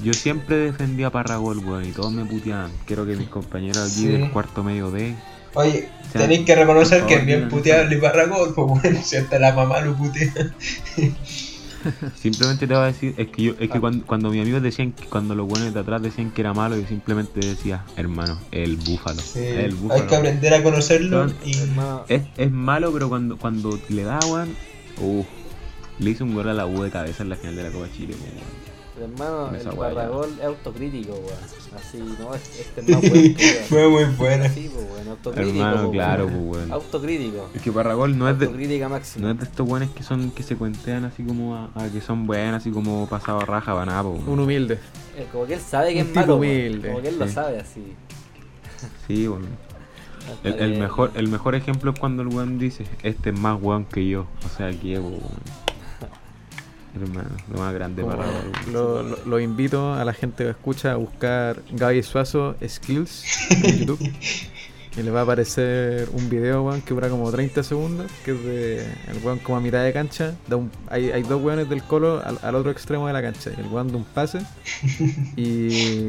Yo 0.02 0.14
siempre 0.14 0.56
defendía 0.58 1.08
a 1.08 1.10
Parragol, 1.12 1.60
weón, 1.60 1.86
y 1.86 1.92
todos 1.92 2.12
me 2.12 2.26
puteaban. 2.26 2.72
Quiero 2.86 3.06
que 3.06 3.16
mis 3.16 3.30
compañeros 3.30 3.78
aquí 3.92 4.02
Sí. 4.02 4.08
del 4.08 4.32
cuarto 4.32 4.64
medio 4.64 4.90
D. 4.92 5.16
Oye, 5.56 5.88
tenéis 6.12 6.46
que 6.46 6.56
reconocer 6.56 7.06
que 7.06 7.16
es 7.16 7.26
bien 7.26 7.38
digan 7.42 7.50
puteable 7.52 7.98
Barragol, 7.98 8.54
pues 8.56 8.68
bueno, 8.68 9.00
si 9.04 9.18
hasta 9.18 9.38
la 9.38 9.54
mamá 9.54 9.82
lo 9.82 9.96
putea. 9.96 10.32
Simplemente 12.16 12.66
te 12.66 12.74
voy 12.74 12.84
a 12.84 12.88
decir, 12.88 13.14
es 13.18 13.28
que 13.28 13.44
yo, 13.44 13.54
es 13.60 13.70
que 13.70 13.80
cuando, 13.80 14.06
cuando 14.06 14.30
mis 14.30 14.42
amigos 14.42 14.64
decían 14.64 14.94
que 14.94 15.06
cuando 15.06 15.36
los 15.36 15.48
buenos 15.48 15.74
de 15.74 15.80
atrás 15.80 16.02
decían 16.02 16.32
que 16.32 16.42
era 16.42 16.54
malo, 16.54 16.78
yo 16.78 16.88
simplemente 16.88 17.42
decía, 17.42 17.84
hermano, 17.98 18.40
el 18.52 18.78
búfalo. 18.78 19.22
Sí, 19.22 19.40
el 19.40 19.76
búfalo. 19.76 20.02
hay 20.02 20.08
que 20.08 20.16
aprender 20.16 20.54
a 20.54 20.64
conocerlo 20.64 21.28
y 21.46 21.52
Es, 22.08 22.22
es 22.38 22.52
malo, 22.52 22.92
pero 22.94 23.10
cuando, 23.10 23.38
cuando 23.38 23.78
le 23.90 24.04
da, 24.04 24.20
weón, 24.26 24.56
uff, 25.02 25.26
le 26.00 26.10
hizo 26.10 26.24
un 26.24 26.34
gol 26.34 26.48
a 26.48 26.54
la 26.54 26.66
U 26.66 26.84
de 26.84 26.90
cabeza 26.90 27.24
en 27.24 27.30
la 27.30 27.36
final 27.36 27.56
de 27.58 27.64
la 27.64 27.70
Copa 27.70 27.88
Chile, 27.96 28.16
weón. 28.20 28.73
Hermano, 29.02 29.46
Con 29.48 29.56
esa 29.56 29.70
el. 29.72 29.76
Barragol 29.76 30.30
es 30.40 30.46
autocrítico, 30.46 31.14
weón. 31.14 31.38
Así, 31.76 31.98
no, 32.20 32.34
este 32.36 32.82
es 32.82 32.90
más 32.90 33.02
bueno 33.02 33.36
que 33.38 33.46
weón. 33.46 33.66
fue 33.68 33.88
muy 33.90 34.04
buena. 34.16 34.50
Sí, 34.50 34.70
pues, 34.74 34.86
weón, 34.92 35.08
autocrítico. 35.10 35.56
Hermano, 35.58 35.84
po, 35.86 35.92
claro, 35.92 36.26
weón. 36.28 36.48
pues, 36.48 36.58
weón. 36.60 36.72
Autocrítico. 36.74 37.50
Es 37.56 37.62
que 37.62 37.72
Parragol 37.72 38.18
no 38.18 38.30
es 38.30 38.40
de, 38.40 38.46
Autocrítica 38.46 38.90
máxima. 38.90 39.26
no 39.26 39.32
es 39.34 39.38
de 39.40 39.44
estos 39.46 39.68
buenos 39.68 39.90
que 39.92 40.04
son 40.04 40.32
que 40.32 40.44
se 40.44 40.56
cuentean 40.56 41.06
así 41.06 41.24
como 41.24 41.56
a, 41.56 41.70
a 41.76 41.90
que 41.90 42.02
son 42.02 42.28
buenos, 42.28 42.56
así 42.62 42.72
como 42.72 43.08
pasado 43.08 43.40
a 43.40 43.46
raja, 43.46 43.74
van 43.74 43.90
a, 43.90 44.02
po, 44.04 44.10
weón. 44.10 44.30
Un 44.30 44.40
humilde. 44.40 44.80
Eh, 45.18 45.28
como 45.32 45.46
que 45.46 45.56
él 45.56 45.62
sabe 45.62 45.94
que 45.94 46.02
Un 46.02 46.08
es 46.08 46.14
tipo 46.14 46.20
malo, 46.22 46.36
humilde, 46.38 46.88
Como 46.90 47.02
que 47.02 47.08
él 47.10 47.20
lo 47.20 47.28
sabe 47.28 47.60
así. 47.60 47.94
Sí, 49.08 49.28
weón. 49.28 49.48
El, 50.44 50.54
el 50.54 50.80
mejor, 50.80 51.12
el 51.16 51.28
mejor 51.28 51.54
ejemplo 51.54 51.92
es 51.92 52.00
cuando 52.00 52.22
el 52.22 52.30
weón 52.30 52.58
dice, 52.58 52.86
este 53.02 53.32
es 53.32 53.40
más 53.40 53.62
weón 53.62 53.84
que 53.86 54.08
yo. 54.08 54.26
O 54.46 54.50
sea, 54.58 54.72
que 54.72 54.98
weón. 55.00 55.20
Hermano, 56.96 57.30
lo 57.52 57.58
más 57.60 57.74
grande 57.74 58.04
Como 58.04 58.16
para 58.16 58.30
lo, 58.72 59.02
lo- 59.02 59.18
lo 59.26 59.40
invito 59.40 59.94
a 59.94 60.06
la 60.06 60.14
gente 60.14 60.44
que 60.44 60.50
escucha 60.52 60.92
a 60.92 60.96
buscar 60.96 61.62
Gaby 61.72 62.04
Suazo 62.04 62.56
Skills 62.68 63.24
en 63.64 63.80
YouTube. 63.88 64.14
Y 64.96 65.02
le 65.02 65.10
va 65.10 65.22
a 65.22 65.24
aparecer 65.24 66.08
un 66.14 66.30
video, 66.30 66.62
weón, 66.62 66.84
que 66.84 66.94
dura 66.94 67.10
como 67.10 67.32
30 67.32 67.64
segundos, 67.64 68.12
que 68.24 68.30
es 68.34 68.44
de 68.44 68.78
el 69.12 69.18
weón 69.24 69.40
como 69.40 69.58
a 69.58 69.60
mitad 69.60 69.84
de 69.84 69.92
cancha. 69.92 70.36
da 70.48 70.58
un- 70.58 70.70
hay, 70.88 71.10
hay 71.10 71.24
dos 71.24 71.42
weones 71.42 71.68
del 71.68 71.82
colo 71.82 72.22
al, 72.24 72.38
al 72.44 72.54
otro 72.54 72.70
extremo 72.70 73.08
de 73.08 73.14
la 73.14 73.24
cancha. 73.24 73.50
El 73.58 73.66
weón 73.70 73.88
da 73.88 73.98
un 73.98 74.04
pase 74.04 74.42
y, 75.36 75.42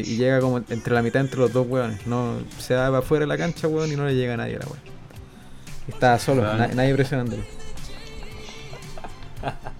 y 0.00 0.16
llega 0.18 0.38
como 0.40 0.58
entre 0.58 0.92
la 0.92 1.00
mitad 1.00 1.22
entre 1.22 1.40
los 1.40 1.50
dos 1.50 1.66
weones. 1.66 2.06
No, 2.06 2.34
se 2.58 2.74
da 2.74 2.88
para 2.88 2.98
afuera 2.98 3.22
de 3.22 3.28
la 3.28 3.38
cancha, 3.38 3.68
weón, 3.68 3.90
y 3.90 3.96
no 3.96 4.04
le 4.04 4.14
llega 4.14 4.34
a 4.34 4.36
nadie 4.36 4.56
a 4.56 4.58
la 4.58 4.66
weón. 4.66 4.80
Está 5.88 6.18
solo, 6.18 6.42
na- 6.42 6.68
nadie 6.68 6.94
presionándolo. 6.94 7.42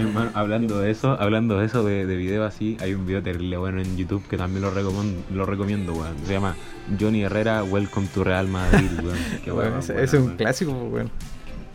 Hermano, 0.00 0.30
hablando 0.34 0.78
de 0.80 0.90
eso, 0.90 1.16
hablando 1.20 1.58
de 1.58 1.66
eso 1.66 1.84
de, 1.84 2.06
de 2.06 2.16
video 2.16 2.44
así, 2.44 2.76
hay 2.80 2.94
un 2.94 3.06
video 3.06 3.22
terrible 3.22 3.56
bueno 3.56 3.80
en 3.80 3.96
YouTube 3.96 4.22
que 4.28 4.36
también 4.36 4.62
lo 4.62 4.70
recomiendo, 4.70 5.22
lo 5.32 5.46
recomiendo, 5.46 5.92
weón. 5.92 6.14
Se 6.26 6.32
llama 6.32 6.56
Johnny 6.98 7.22
Herrera, 7.22 7.62
Welcome 7.64 8.08
to 8.14 8.24
Real 8.24 8.48
Madrid, 8.48 8.90
weón. 9.02 9.18
Qué 9.44 9.52
Weón, 9.52 9.78
es 9.78 10.12
un 10.14 10.24
weón. 10.24 10.36
clásico, 10.36 10.72
weón. 10.72 11.10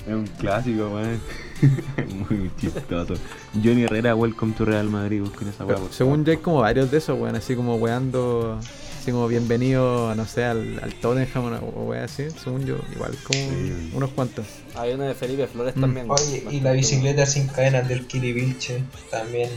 Es 0.08 0.14
un 0.14 0.28
clásico, 0.28 0.90
weón. 0.90 1.20
Muy 2.30 2.52
chistoso. 2.58 3.14
Johnny 3.54 3.84
Herrera, 3.84 4.16
Welcome 4.16 4.54
to 4.54 4.66
Real 4.66 4.90
Madrid, 4.90 5.22
busquen 5.22 5.48
esa 5.50 5.66
weón. 5.66 5.88
según 5.92 6.26
yo 6.26 6.32
hay 6.32 6.38
como 6.38 6.60
varios 6.62 6.92
de 6.92 6.98
esos, 6.98 7.20
weón, 7.20 7.36
así 7.36 7.56
como 7.56 7.76
weando, 7.76 8.60
así 9.06 9.12
como 9.12 9.28
bienvenido, 9.28 10.16
no 10.16 10.26
sé, 10.26 10.44
al, 10.46 10.80
al 10.82 10.96
Tottenham 10.96 11.62
o 11.64 11.90
o 11.90 11.94
así, 11.94 12.24
según 12.44 12.66
yo, 12.66 12.78
igual 12.92 13.16
como 13.24 13.40
Sí. 13.40 13.92
unos 13.94 14.10
cuantos. 14.10 14.48
Hay 14.74 14.94
uno 14.94 15.04
de 15.04 15.14
Felipe 15.14 15.46
Flores 15.46 15.76
Mm. 15.76 15.82
también. 15.82 16.08
Oye, 16.10 16.44
y 16.50 16.60
la 16.62 16.72
bicicleta 16.72 17.24
sin 17.28 17.46
cadenas 17.48 17.88
del 17.88 18.08
Kili 18.08 18.34
Vilche 18.34 18.82
también 19.12 19.52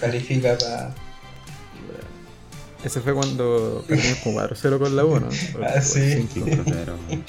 califica 0.00 0.58
para. 0.58 0.94
Ese 2.82 3.00
fue 3.00 3.14
cuando 3.14 3.84
perdimos 3.86 4.18
como 4.18 4.34
4-0 4.40 4.78
con 4.80 4.96
la 4.96 5.04
1, 5.04 5.20
¿no? 5.20 5.26
O- 5.28 5.64
Ah, 5.64 5.80
sí. 5.80 6.26
5. 6.32 6.46
5-0, 6.46 6.64
weón. 7.08 7.24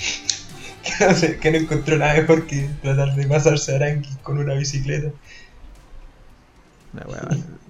Que 0.84 1.06
no, 1.06 1.14
sé, 1.16 1.38
que 1.38 1.52
no 1.52 1.58
encontró 1.60 1.98
nada 1.98 2.16
mejor 2.16 2.48
que 2.48 2.68
tratar 2.82 3.16
de 3.16 3.28
pasarse 3.28 3.74
a 3.74 3.76
Aranqui 3.76 4.10
con 4.24 4.40
una 4.40 4.56
bicicleta. 4.56 5.12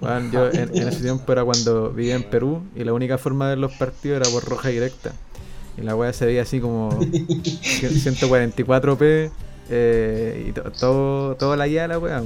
No, 0.02 0.32
yo 0.32 0.50
en, 0.52 0.76
en 0.76 0.88
ese 0.88 1.02
tiempo 1.02 1.32
era 1.32 1.44
cuando 1.44 1.92
vivía 1.92 2.16
en 2.16 2.24
Perú 2.24 2.62
y 2.76 2.84
la 2.84 2.94
única 2.94 3.18
forma 3.18 3.46
de 3.46 3.52
ver 3.52 3.58
los 3.60 3.74
partidos 3.74 4.22
era 4.22 4.30
por 4.30 4.44
roja 4.48 4.70
directa. 4.70 5.12
Y 5.78 5.82
la 5.82 5.96
weá 5.96 6.12
se 6.14 6.26
veía 6.26 6.42
así 6.44 6.60
como 6.60 6.92
144p 6.92 9.32
eh, 9.70 10.46
y 10.50 10.52
to- 10.54 10.72
todo, 10.72 11.36
todo 11.36 11.56
la 11.56 11.68
guía 11.68 11.84
de 11.84 11.88
la 11.90 12.00
weá. 12.00 12.22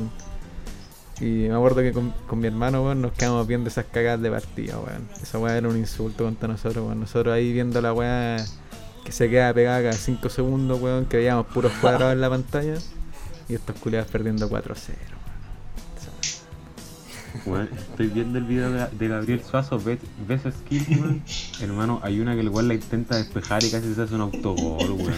Y 1.20 1.48
me 1.48 1.54
acuerdo 1.56 1.82
que 1.82 1.92
con, 1.94 2.12
con 2.28 2.40
mi 2.40 2.48
hermano, 2.48 2.84
weón, 2.84 3.02
nos 3.02 3.14
quedamos 3.14 3.46
viendo 3.48 3.70
esas 3.70 3.86
cagadas 3.86 4.22
de 4.22 4.32
partida, 4.32 4.78
weón. 4.80 5.08
Esa 5.22 5.40
weá 5.40 5.58
era 5.58 5.68
un 5.70 5.78
insulto 5.78 6.24
contra 6.26 6.48
nosotros, 6.48 6.86
weón. 6.86 7.00
Nosotros 7.00 7.34
ahí 7.34 7.54
viendo 7.54 7.82
la 7.82 7.94
weá 7.94 8.38
que 9.06 9.12
se 9.12 9.30
queda 9.30 9.54
pegada 9.54 9.82
cada 9.82 9.94
5 9.94 10.30
segundos, 10.30 10.82
weón, 10.82 11.06
que 11.06 11.18
veíamos 11.18 11.46
puros 11.48 11.72
cuadrados 11.82 12.14
en 12.14 12.22
la 12.22 12.30
pantalla. 12.30 12.76
Y 13.50 13.56
estos 13.56 13.76
culiados 13.78 14.10
perdiendo 14.10 14.50
4-0, 14.50 14.64
weón. 17.46 17.58
Weón, 17.68 17.70
estoy 17.78 18.08
viendo 18.08 18.38
el 18.38 18.44
video 18.46 18.72
de, 18.72 18.88
de 18.92 19.08
Gabriel 19.08 19.42
Suazo, 19.50 19.80
ves, 19.80 20.00
skill, 20.66 20.86
weón. 21.00 21.24
Hermano, 21.62 22.00
hay 22.04 22.20
una 22.20 22.34
que 22.36 22.42
el 22.42 22.50
weón 22.50 22.68
la 22.68 22.74
intenta 22.76 23.18
despejar 23.18 23.64
y 23.64 23.70
casi 23.72 23.94
se 23.94 24.02
hace 24.02 24.16
un 24.16 24.22
autogol, 24.22 24.92
weón. 24.92 25.14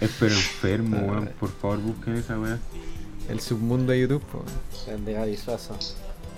Es 0.00 0.10
pero 0.18 0.34
enfermo, 0.34 0.96
weón. 0.98 1.30
Por 1.40 1.50
favor, 1.50 1.78
busquen 1.78 2.16
esa 2.16 2.38
weá. 2.38 2.58
El 3.28 3.40
submundo 3.40 3.92
de 3.92 4.00
YouTube, 4.00 4.22
weón. 4.32 4.98
El 4.98 5.04
de 5.04 5.12
Gaby 5.14 5.36
Suazo. 5.36 5.76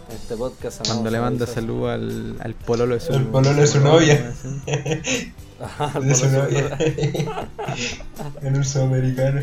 Este 0.08 0.36
podcast 0.36 0.86
Cuando 0.86 1.10
le 1.10 1.18
manda 1.18 1.46
Suazo. 1.46 1.60
salud 1.60 1.88
al, 1.88 2.36
al 2.40 2.54
pololo 2.54 2.94
de 2.94 3.00
su 3.00 3.12
Al 3.12 3.26
pololo 3.26 3.60
de 3.60 3.66
su 3.66 3.80
novia. 3.80 4.32
así. 4.32 5.32
Ajá, 5.60 5.98
de 6.00 6.14
su 6.14 6.28
novia. 6.30 6.78
El 8.42 8.56
urso 8.56 8.84
americano. 8.84 9.40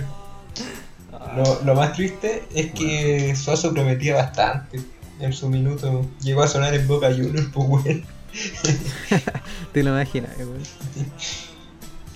Ah, 1.11 1.33
Lo, 1.35 1.63
lo 1.65 1.75
más 1.75 1.91
triste 1.93 2.43
es 2.55 2.71
que 2.71 3.35
Suazo 3.35 3.73
prometía 3.73 4.15
bastante. 4.15 4.79
En 5.23 5.31
su 5.31 5.47
minuto 5.47 6.05
llegó 6.21 6.43
a 6.43 6.49
sonar 6.49 6.73
en 6.73 6.85
Boca 6.85 7.09
Juniors, 7.09 7.47
pues 7.53 7.65
weón. 7.69 8.03
Te 9.71 9.81
lo 9.81 9.91
imaginas, 9.91 10.31
weón. 10.37 10.63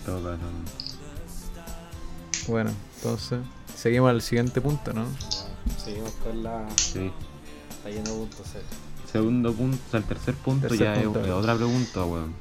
Caso. 0.05 0.37
Bueno, 2.49 2.71
entonces, 2.97 3.39
seguimos 3.73 4.09
al 4.09 4.21
siguiente 4.21 4.59
punto, 4.59 4.91
¿no? 4.91 5.05
Seguimos 5.81 6.11
con 6.21 6.43
la. 6.43 6.67
Sí. 6.75 7.09
Está 7.69 7.89
lleno 7.91 8.09
de 8.09 8.15
puntos. 8.17 8.55
eh. 8.55 8.61
Segundo 9.09 9.53
punto, 9.53 9.77
o 9.87 9.89
sea, 9.89 9.99
el 10.01 10.05
tercer 10.05 10.35
punto 10.35 10.67
Tercer 10.67 10.97
ya 10.97 11.01
punto, 11.01 11.21
es, 11.23 11.31
otra 11.31 11.55
pregunta, 11.55 12.03
weón. 12.03 12.33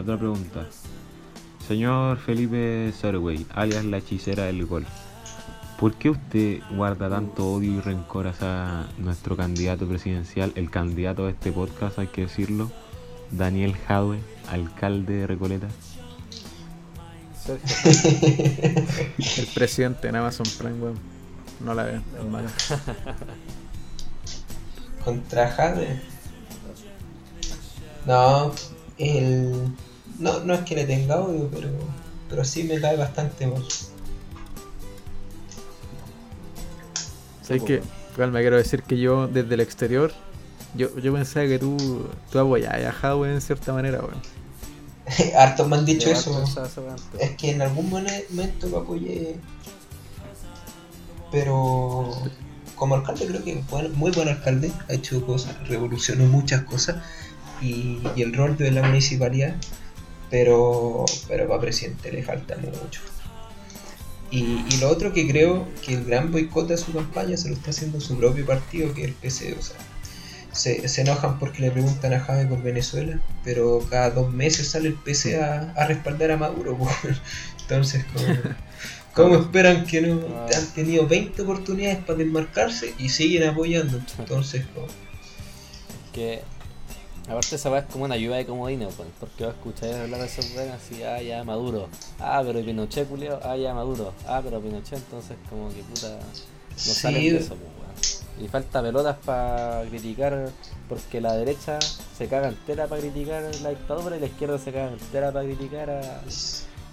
Otra 0.00 0.18
pregunta. 0.18 0.66
Señor 1.68 2.18
Felipe 2.18 2.92
Sorway, 3.00 3.46
alias 3.54 3.84
la 3.84 3.98
hechicera 3.98 4.46
del 4.46 4.66
gol. 4.66 4.84
¿Por 5.78 5.94
qué 5.94 6.08
usted 6.10 6.60
guarda 6.74 7.10
tanto 7.10 7.52
odio 7.52 7.72
y 7.72 7.80
rencor 7.80 8.28
hacia 8.28 8.86
nuestro 8.96 9.36
candidato 9.36 9.86
presidencial, 9.86 10.52
el 10.54 10.70
candidato 10.70 11.26
de 11.26 11.32
este 11.32 11.52
podcast, 11.52 11.98
hay 11.98 12.06
que 12.06 12.22
decirlo, 12.22 12.70
Daniel 13.30 13.76
Jadwe, 13.86 14.18
alcalde 14.50 15.14
de 15.14 15.26
Recoleta? 15.26 15.68
El 19.18 19.46
presidente 19.54 20.08
en 20.08 20.16
Amazon 20.16 20.46
Prime, 20.58 20.80
weón. 20.80 20.98
No 21.60 21.74
la 21.74 21.84
veo, 21.84 22.00
es. 22.00 22.72
Contra 25.04 25.50
Jade. 25.50 26.00
No, 28.06 28.52
el. 28.98 29.52
No, 30.18 30.40
no 30.40 30.54
es 30.54 30.60
que 30.60 30.74
le 30.74 30.86
tenga 30.86 31.20
odio, 31.20 31.48
pero. 31.52 31.68
Pero 32.28 32.44
sí 32.44 32.64
me 32.64 32.80
cae 32.80 32.96
bastante 32.96 33.46
mal. 33.46 33.62
¿Sabes 37.46 37.62
qué? 37.62 37.82
Igual 38.14 38.32
me 38.32 38.40
quiero 38.40 38.56
decir 38.56 38.82
que 38.82 38.98
yo, 38.98 39.28
desde 39.28 39.54
el 39.54 39.60
exterior, 39.60 40.12
yo, 40.74 40.96
yo 40.98 41.12
pensaba 41.12 41.46
que 41.46 41.58
tú, 41.58 42.08
tú 42.32 42.38
apoyabas 42.38 42.82
a 42.82 42.90
Hadwe 42.90 43.32
en 43.32 43.40
cierta 43.40 43.72
manera, 43.72 44.00
weón. 44.00 44.20
Hartos 45.36 45.68
me 45.68 45.76
han 45.76 45.84
dicho 45.84 46.10
eso. 46.10 46.44
Es 47.20 47.30
que 47.36 47.50
en 47.50 47.62
algún 47.62 47.88
momento 47.88 48.68
lo 48.68 48.78
apoyé. 48.78 49.36
Pero 51.30 52.10
como 52.74 52.94
alcalde 52.96 53.26
creo 53.26 53.44
que 53.44 53.52
es 53.52 53.90
muy 53.96 54.10
buen 54.10 54.28
alcalde. 54.28 54.72
Ha 54.88 54.94
hecho 54.94 55.24
cosas, 55.24 55.56
revolucionó 55.68 56.24
muchas 56.24 56.62
cosas. 56.62 56.96
Y, 57.62 58.00
y 58.16 58.22
el 58.22 58.34
rol 58.34 58.56
de 58.56 58.72
la 58.72 58.82
municipalidad. 58.82 59.54
Pero, 60.30 61.04
pero 61.28 61.46
para 61.46 61.60
presidente 61.60 62.10
le 62.10 62.24
falta 62.24 62.56
mucho. 62.56 63.00
Y, 64.36 64.64
y 64.70 64.76
lo 64.80 64.88
otro 64.90 65.12
que 65.12 65.26
creo 65.26 65.66
que 65.84 65.94
el 65.94 66.04
gran 66.04 66.30
boicot 66.32 66.70
a 66.70 66.76
su 66.76 66.92
campaña 66.92 67.36
se 67.36 67.48
lo 67.48 67.54
está 67.54 67.70
haciendo 67.70 68.00
su 68.00 68.16
propio 68.18 68.44
partido, 68.44 68.92
que 68.92 69.02
es 69.02 69.08
el 69.08 69.14
PC. 69.14 69.56
O 69.58 69.62
sea, 69.62 69.76
se, 70.52 70.88
se 70.88 71.00
enojan 71.02 71.38
porque 71.38 71.62
le 71.62 71.70
preguntan 71.70 72.12
a 72.14 72.20
Jaime 72.20 72.46
por 72.46 72.62
Venezuela, 72.62 73.18
pero 73.44 73.80
cada 73.90 74.10
dos 74.10 74.32
meses 74.32 74.68
sale 74.68 74.88
el 74.88 74.94
PC 74.94 75.40
a, 75.42 75.72
a 75.76 75.86
respaldar 75.86 76.30
a 76.32 76.36
Maduro. 76.36 76.76
Entonces, 77.62 78.04
¿cómo, 79.14 79.30
cómo 79.30 79.36
esperan 79.42 79.86
que 79.86 80.02
no 80.02 80.20
Ah. 80.36 80.48
han 80.56 80.66
tenido 80.74 81.06
20 81.06 81.42
oportunidades 81.42 81.98
para 82.04 82.18
desmarcarse 82.18 82.94
y 82.98 83.08
siguen 83.08 83.44
apoyando? 83.48 84.00
Entonces, 84.18 84.64
¿cómo? 84.74 84.86
que 86.12 86.42
aparte 87.28 87.56
esa 87.56 87.70
weá 87.70 87.80
es 87.80 87.86
como 87.86 88.04
una 88.04 88.14
ayuda 88.14 88.36
de 88.36 88.46
comodines, 88.46 88.94
pues, 88.96 89.08
porque 89.18 89.44
vas 89.44 89.54
a 89.54 89.56
escuchar 89.56 90.00
hablar 90.00 90.20
de 90.20 90.26
esos 90.26 90.54
weones 90.54 90.74
así, 90.74 91.02
ah 91.02 91.20
ya 91.20 91.44
Maduro, 91.44 91.88
ah 92.20 92.42
pero 92.44 92.64
Pinochet 92.64 93.08
culeo, 93.08 93.40
ah 93.42 93.56
ya 93.56 93.74
Maduro, 93.74 94.12
ah 94.26 94.40
pero 94.44 94.60
Pinochet, 94.60 94.98
entonces 94.98 95.36
como 95.50 95.68
que 95.70 95.82
puta 95.82 96.18
no 96.18 96.76
salen 96.76 97.22
de 97.22 97.38
eso, 97.38 97.56
pues, 97.56 97.60
weón. 97.60 97.86
Y 98.38 98.48
falta 98.48 98.82
pelotas 98.82 99.16
para 99.24 99.82
criticar, 99.88 100.50
porque 100.90 101.22
la 101.22 101.34
derecha 101.34 101.78
se 101.80 102.28
caga 102.28 102.48
entera 102.48 102.86
para 102.86 103.00
criticar 103.00 103.42
la 103.62 103.70
dictadura 103.70 104.16
y 104.16 104.20
la 104.20 104.26
izquierda 104.26 104.58
se 104.58 104.72
caga 104.72 104.92
entera 104.92 105.32
para 105.32 105.46
criticar 105.46 105.88
a, 105.88 106.22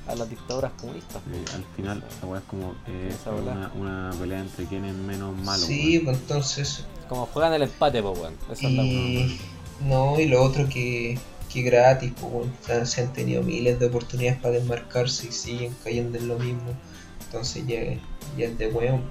a 0.08 0.16
las 0.16 0.30
dictaduras 0.30 0.72
comunistas. 0.80 1.22
pues. 1.30 1.38
Eh, 1.38 1.56
al 1.56 1.66
final, 1.76 2.04
esa 2.10 2.28
weá 2.28 2.40
es 2.40 2.46
como 2.46 2.76
eh, 2.88 3.14
una, 3.42 3.72
una 3.76 4.18
pelea 4.18 4.40
entre 4.40 4.66
quién 4.68 4.86
es 4.86 4.96
menos 4.96 5.36
malo. 5.40 5.66
Sí, 5.66 6.00
pues 6.00 6.18
entonces. 6.18 6.86
Como 7.10 7.26
juegan 7.26 7.54
el 7.54 7.64
empate, 7.64 8.02
pues 8.02 8.18
weón. 8.18 8.36
Esa 8.50 8.68
es 8.68 8.74
la 8.74 8.84
no, 9.82 10.20
y 10.20 10.26
lo 10.26 10.42
otro 10.44 10.68
que, 10.70 11.18
que 11.52 11.62
gratis, 11.62 12.14
pues, 12.20 12.90
se 12.90 13.02
han 13.02 13.14
tenido 13.14 13.44
miles 13.44 13.80
de 13.80 13.88
oportunidades 13.88 14.40
para 14.40 14.56
desmarcarse 14.56 15.28
y 15.28 15.32
siguen 15.32 15.76
cayendo 15.84 16.18
en 16.18 16.28
lo 16.28 16.40
mismo. 16.40 16.74
Entonces 17.26 17.66
ya, 17.68 17.82
ya 18.38 18.46
es 18.46 18.58
de 18.58 18.68
weón. 18.68 19.04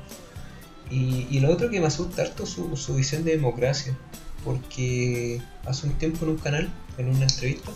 Y, 0.90 1.27
y 1.31 1.40
lo 1.40 1.51
otro 1.51 1.70
que 1.70 1.81
me 1.81 1.87
asusta 1.87 2.22
harto 2.22 2.46
su, 2.46 2.77
su 2.77 2.94
visión 2.94 3.25
de 3.25 3.33
democracia. 3.33 3.96
Porque 4.44 5.40
hace 5.66 5.87
un 5.87 5.94
tiempo 5.94 6.25
en 6.25 6.33
un 6.33 6.38
canal, 6.38 6.72
en 6.98 7.09
una 7.09 7.25
entrevista, 7.25 7.70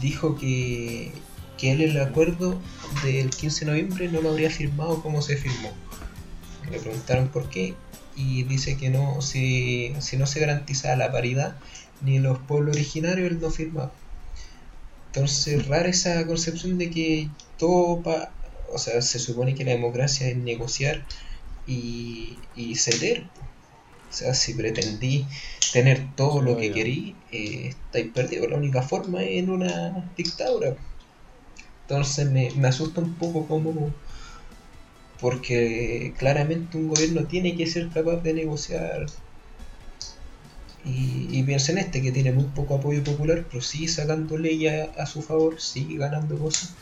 dijo 0.00 0.36
que, 0.36 1.12
que 1.58 1.72
él 1.72 1.80
el 1.80 2.00
acuerdo 2.00 2.60
del 3.02 3.30
15 3.30 3.64
de 3.64 3.70
noviembre 3.70 4.08
no 4.08 4.20
lo 4.20 4.30
habría 4.30 4.50
firmado 4.50 5.02
como 5.02 5.22
se 5.22 5.36
firmó. 5.36 5.72
Le 6.70 6.78
preguntaron 6.78 7.28
por 7.28 7.48
qué 7.50 7.74
y 8.16 8.44
dice 8.44 8.76
que 8.76 8.90
no, 8.90 9.20
si, 9.22 9.92
si 10.00 10.16
no 10.16 10.26
se 10.26 10.40
garantizaba 10.40 10.96
la 10.96 11.12
paridad 11.12 11.56
ni 12.00 12.18
los 12.20 12.40
pueblos 12.46 12.76
originarios, 12.76 13.30
él 13.30 13.40
no 13.40 13.50
firmaba. 13.50 14.00
Entonces, 15.12 15.66
rara 15.68 15.88
esa 15.88 16.26
concepción 16.26 16.76
de 16.78 16.90
que 16.90 17.30
todo, 17.56 18.02
pa- 18.02 18.36
o 18.68 18.78
sea, 18.78 19.00
se 19.02 19.18
supone 19.18 19.54
que 19.54 19.64
la 19.64 19.72
democracia 19.72 20.28
es 20.28 20.36
negociar 20.36 21.06
y, 21.66 22.50
y 22.54 22.76
ceder. 22.76 23.32
O 24.10 24.12
sea, 24.16 24.34
si 24.34 24.54
pretendí 24.54 25.28
tener 25.72 26.14
todo 26.16 26.42
lo 26.42 26.56
que 26.58 26.72
querí, 26.72 27.20
eh, 27.30 27.68
estáis 27.70 28.12
perdidos. 28.14 28.50
La 28.50 28.58
única 28.58 28.82
forma 28.82 29.24
es 29.24 29.38
en 29.42 29.50
una 29.50 30.12
dictadura. 30.16 30.76
Entonces 31.82 32.30
me, 32.32 32.50
me 32.56 32.66
asusta 32.66 33.00
un 33.00 33.16
poco 33.16 33.46
como... 33.46 33.94
Porque 35.18 36.14
claramente 36.16 36.76
un 36.76 36.86
gobierno 36.86 37.26
tiene 37.26 37.56
que 37.56 37.66
ser 37.66 37.90
capaz 37.90 38.18
de 38.22 38.32
negociar. 38.32 39.06
Y, 40.84 41.28
y 41.38 41.42
piensa 41.44 41.72
en 41.72 41.78
este, 41.78 42.02
que 42.02 42.12
tiene 42.12 42.32
muy 42.32 42.48
poco 42.52 42.76
apoyo 42.76 43.04
popular, 43.04 43.46
pero 43.50 43.62
sigue 43.62 43.88
sacando 43.88 44.38
leyes 44.38 44.88
a, 44.96 45.02
a 45.02 45.06
su 45.06 45.22
favor, 45.22 45.60
sigue 45.60 45.98
ganando 45.98 46.38
cosas 46.38 46.76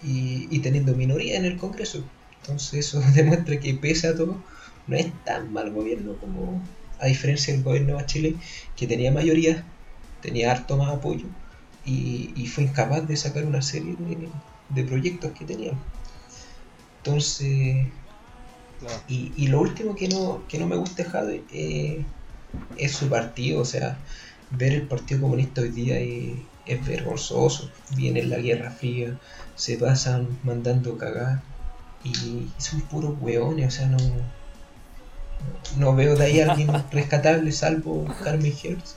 y, 0.00 0.48
y 0.54 0.60
teniendo 0.62 0.94
minoría 0.96 1.38
en 1.38 1.44
el 1.46 1.56
Congreso. 1.56 2.10
Entonces 2.36 2.86
eso 2.86 3.00
demuestra 3.14 3.60
que 3.60 3.74
pese 3.74 4.08
a 4.08 4.16
todo, 4.16 4.44
no 4.86 4.96
es 4.96 5.22
tan 5.24 5.52
mal 5.52 5.72
gobierno 5.72 6.18
como 6.18 6.68
a 6.98 7.06
diferencia 7.06 7.54
del 7.54 7.62
gobierno 7.64 7.88
de 7.88 7.94
Bachelet, 7.94 8.40
que 8.76 8.86
tenía 8.86 9.12
mayoría, 9.12 9.72
tenía 10.20 10.52
harto 10.52 10.76
más 10.76 10.92
apoyo 10.94 11.28
y, 11.82 12.32
y 12.36 12.46
fue 12.46 12.64
incapaz 12.64 13.06
de 13.08 13.16
sacar 13.16 13.44
una 13.46 13.62
serie 13.62 13.96
de, 13.96 14.32
de 14.68 14.84
proyectos 14.84 15.32
que 15.32 15.44
tenía. 15.46 15.78
Entonces, 17.04 17.92
Claro. 18.78 19.04
y, 19.06 19.34
y 19.36 19.48
lo 19.48 19.60
último 19.60 19.94
que 19.94 20.08
no, 20.08 20.46
que 20.48 20.58
no 20.58 20.66
me 20.66 20.76
gusta 20.76 21.02
de 21.02 21.08
Jade 21.10 21.46
eh, 21.50 22.06
es 22.76 22.92
su 22.92 23.08
partido, 23.08 23.60
o 23.60 23.64
sea, 23.64 23.98
ver 24.50 24.72
el 24.72 24.82
Partido 24.86 25.22
Comunista 25.22 25.60
hoy 25.62 25.70
día 25.70 25.98
es, 25.98 26.34
es 26.66 26.86
vergonzoso. 26.86 27.70
Viene 27.96 28.22
la 28.24 28.38
Guerra 28.38 28.70
Fría, 28.70 29.18
se 29.56 29.76
pasan 29.78 30.38
mandando 30.44 30.98
cagar 30.98 31.42
y 32.04 32.48
son 32.58 32.82
puros 32.82 33.14
hueones, 33.20 33.68
o 33.68 33.70
sea, 33.70 33.86
no, 33.86 33.98
no 35.78 35.94
veo 35.94 36.16
de 36.16 36.24
ahí 36.24 36.40
a 36.40 36.50
alguien 36.50 36.70
rescatable 36.92 37.52
salvo 37.52 38.06
Carmen 38.22 38.54
Hertz, 38.62 38.96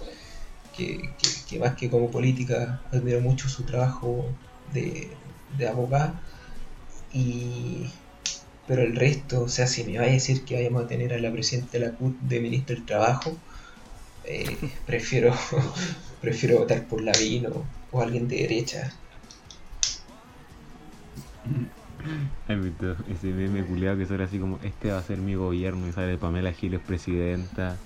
que, 0.75 1.13
que, 1.17 1.29
que 1.49 1.59
más 1.59 1.75
que 1.75 1.89
como 1.89 2.11
política 2.11 2.81
admiro 2.91 3.21
mucho 3.21 3.49
su 3.49 3.63
trabajo 3.63 4.25
de, 4.73 5.09
de 5.57 5.67
abogada 5.67 6.21
y, 7.13 7.87
Pero 8.67 8.83
el 8.83 8.95
resto, 8.95 9.43
o 9.43 9.49
sea, 9.49 9.67
si 9.67 9.83
me 9.83 9.97
vaya 9.97 10.11
a 10.11 10.13
decir 10.13 10.43
que 10.45 10.55
vayamos 10.55 10.83
a 10.83 10.87
tener 10.87 11.13
a 11.13 11.19
la 11.19 11.31
presidenta 11.31 11.73
de 11.73 11.79
la 11.79 11.91
CUT 11.93 12.19
de 12.21 12.39
ministro 12.39 12.75
del 12.75 12.85
Trabajo, 12.85 13.37
eh, 14.27 14.57
prefiero 14.85 15.33
prefiero 16.21 16.59
votar 16.59 16.85
por 16.87 17.01
Lavino 17.01 17.65
o 17.91 18.01
alguien 18.01 18.27
de 18.27 18.37
derecha. 18.37 18.93
¿Has 22.47 22.63
visto 22.63 22.95
ese 23.11 23.27
meme 23.27 23.63
culiado 23.63 23.97
que 23.97 24.05
sale 24.05 24.23
así 24.23 24.37
como, 24.39 24.59
este 24.63 24.91
va 24.91 24.99
a 24.99 25.03
ser 25.03 25.17
mi 25.17 25.35
gobierno 25.35 25.87
y 25.87 25.91
sale 25.91 26.17
Pamela 26.17 26.53
Giles 26.53 26.79
presidenta, 26.85 27.77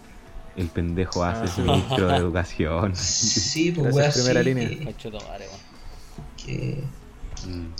el 0.55 0.67
pendejo 0.67 1.23
hace 1.23 1.47
su 1.47 1.61
ministro 1.61 2.07
de 2.07 2.17
educación. 2.17 2.95
Sí, 2.95 3.71
pues 3.71 3.93
weá, 3.95 4.11
primera 4.11 4.43
sí, 4.43 4.49
línea. 4.49 4.69
que- 4.69 4.85
que- 6.37 6.83
Mm. 7.47 7.73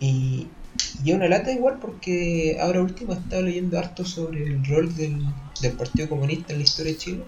y, 0.00 0.48
y 1.02 1.10
es 1.10 1.16
una 1.16 1.28
lata 1.28 1.50
igual 1.50 1.78
porque 1.80 2.58
ahora 2.60 2.82
último 2.82 3.14
he 3.14 3.16
estado 3.16 3.42
leyendo 3.42 3.78
harto 3.78 4.04
sobre 4.04 4.42
el 4.42 4.62
rol 4.66 4.94
del, 4.94 5.18
del 5.62 5.72
Partido 5.72 6.10
Comunista 6.10 6.52
en 6.52 6.58
la 6.58 6.64
historia 6.64 6.92
de 6.92 6.98
Chile 6.98 7.24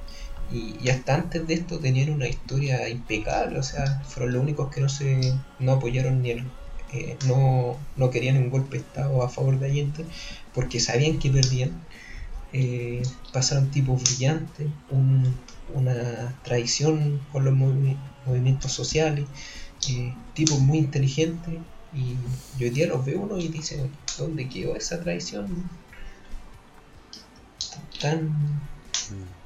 y, 0.48 0.76
y 0.84 0.88
hasta 0.90 1.14
antes 1.16 1.46
de 1.46 1.54
esto 1.54 1.80
tenían 1.80 2.10
una 2.10 2.28
historia 2.28 2.88
impecable, 2.88 3.58
o 3.58 3.62
sea, 3.62 4.02
fueron 4.04 4.32
los 4.34 4.42
únicos 4.42 4.70
que 4.70 4.80
no 4.80 4.88
se 4.88 5.40
no 5.58 5.72
apoyaron 5.72 6.22
ni 6.22 6.30
el 6.30 6.52
eh, 6.88 7.18
no, 7.26 7.88
no 7.96 8.10
querían 8.10 8.36
un 8.38 8.50
golpe 8.50 8.76
de 8.78 8.84
Estado 8.84 9.22
a 9.22 9.28
favor 9.30 9.58
de 9.58 9.66
Allende 9.66 10.06
porque 10.52 10.80
sabían 10.80 11.18
que 11.18 11.30
perdían. 11.30 11.86
Eh, 12.52 13.02
pasaron 13.32 13.70
tipos 13.70 14.02
brillantes, 14.02 14.72
un- 14.88 15.44
una 15.66 16.38
tradición 16.42 17.26
con 17.30 17.44
los 17.44 17.54
movi- 17.54 18.00
movimientos 18.24 18.72
sociales, 18.72 19.28
eh, 19.88 20.16
tipos 20.34 20.60
muy 20.60 20.78
inteligentes 20.78 21.62
y, 21.92 22.18
hoy 22.60 22.70
día 22.70 22.86
los 22.86 23.04
ve 23.04 23.16
uno 23.16 23.38
y 23.38 23.48
dice, 23.48 23.90
¿dónde 24.18 24.48
quedó 24.48 24.76
esa 24.76 25.00
tradición 25.02 25.68
tan 28.00 28.20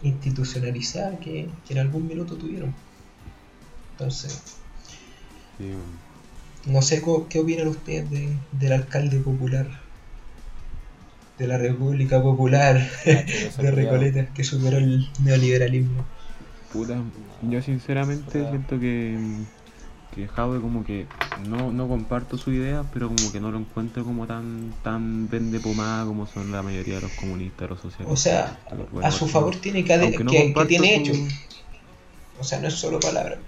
institucionalizada 0.00 1.18
que, 1.20 1.62
que 1.64 1.72
en 1.74 1.80
algún 1.80 2.06
minuto 2.06 2.36
tuvieron? 2.38 2.74
Entonces, 3.92 4.62
Sí, 5.56 5.74
no 6.66 6.82
sé 6.82 7.02
co- 7.02 7.28
qué 7.28 7.40
opinan 7.40 7.66
ustedes 7.66 8.08
de- 8.10 8.46
del 8.52 8.72
alcalde 8.72 9.18
popular 9.18 9.66
de 11.38 11.46
la 11.46 11.56
República 11.56 12.20
Popular 12.20 12.76
de 13.06 13.70
Recoleta 13.70 14.30
que 14.34 14.44
superó 14.44 14.76
el 14.76 15.06
neoliberalismo. 15.22 16.06
Puta, 16.68 17.04
yo 17.40 17.62
sinceramente 17.62 18.26
Puta. 18.32 18.48
siento 18.48 18.78
que, 18.78 19.18
que 20.18 20.28
Jadwe 20.28 20.60
como 20.60 20.84
que 20.84 21.06
no, 21.36 21.70
no 21.72 21.88
comparto 21.88 22.36
su 22.36 22.50
idea, 22.52 22.84
pero 22.92 23.08
como 23.08 23.30
que 23.32 23.40
no 23.40 23.50
lo 23.52 23.58
encuentro 23.58 24.04
como 24.04 24.26
tan 24.26 24.74
tan 24.82 25.28
vende 25.28 25.60
pomada 25.60 26.04
como 26.04 26.26
son 26.26 26.50
la 26.52 26.62
mayoría 26.62 26.96
de 26.96 27.02
los 27.02 27.12
comunistas, 27.12 27.70
los 27.70 27.80
socialistas. 27.80 28.12
O 28.12 28.16
sea, 28.16 28.58
los 28.76 29.04
a 29.04 29.10
su 29.10 29.26
favor 29.28 29.54
tiene 29.56 29.84
que, 29.84 29.96
no 30.24 30.30
que- 30.32 30.54
que 30.54 30.64
tiene 30.66 30.96
su- 30.96 31.12
hecho. 31.12 31.12
O 32.40 32.44
sea, 32.44 32.58
no 32.60 32.68
es 32.68 32.74
solo 32.74 33.00
palabra. 33.00 33.38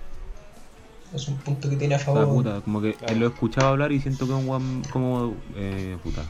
Es 1.14 1.26
un 1.28 1.38
punto 1.38 1.68
que 1.68 1.76
tiene 1.76 1.96
a 1.96 1.98
favor. 1.98 2.28
puta, 2.28 2.60
como 2.60 2.80
que 2.80 2.94
Claro. 2.94 3.16
lo 3.16 3.26
he 3.26 3.28
escuchado 3.28 3.68
hablar 3.68 3.90
y 3.92 4.00
siento 4.00 4.26
que 4.26 4.32
es 4.32 4.38
un 4.38 4.46
guan 4.46 4.82
como, 4.92 5.34
eh, 5.56 5.96
puta, 6.02 6.22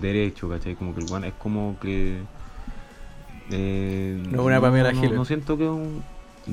derecho, 0.00 0.48
¿cachai? 0.48 0.74
Como 0.76 0.94
que 0.94 1.00
el 1.00 1.06
guan 1.06 1.24
es 1.24 1.34
como 1.34 1.78
que... 1.80 2.22
eh, 3.50 4.16
No 4.30 4.40
es 4.40 4.46
una 4.46 4.60
Pamela 4.60 4.92
no, 4.92 5.00
Giles. 5.00 5.16
no 5.16 5.24
siento 5.24 5.56
que 5.58 5.64
es 5.64 5.70
un... 5.70 6.02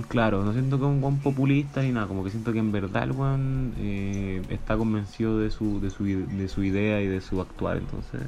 Claro, 0.07 0.43
no 0.43 0.53
siento 0.53 0.77
que 0.77 0.85
es 0.85 0.89
un 0.89 1.01
guan 1.01 1.19
populista 1.19 1.81
ni 1.81 1.91
nada, 1.91 2.07
como 2.07 2.23
que 2.23 2.29
siento 2.29 2.53
que 2.53 2.59
en 2.59 2.71
verdad 2.71 3.03
el 3.03 3.13
guan 3.13 3.73
eh, 3.77 4.41
está 4.49 4.77
convencido 4.77 5.37
de 5.37 5.51
su, 5.51 5.81
de, 5.81 5.89
su, 5.89 6.05
de 6.05 6.47
su 6.47 6.63
idea 6.63 7.01
y 7.01 7.07
de 7.07 7.21
su 7.21 7.41
actuar, 7.41 7.77
entonces... 7.77 8.21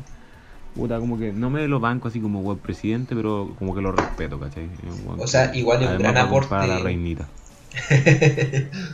Puta, 0.75 0.99
como 0.99 1.19
que 1.19 1.31
no 1.31 1.51
me 1.51 1.67
lo 1.67 1.79
banco 1.79 2.07
así 2.07 2.19
como 2.19 2.41
buen 2.41 2.57
presidente, 2.57 3.15
pero 3.15 3.53
como 3.59 3.75
que 3.75 3.81
lo 3.81 3.91
respeto, 3.91 4.39
¿cachai? 4.39 4.67
Guan 5.05 5.19
O 5.19 5.27
sea, 5.27 5.55
igual 5.55 5.83
es 5.83 5.89
un 5.91 5.99
gran 5.99 6.17
aporte. 6.17 6.55
la 6.67 6.79
reinita. 6.79 7.27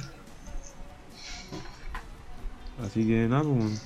Así 2.86 3.06
que 3.06 3.28
nada, 3.28 3.44
pues, 3.44 3.82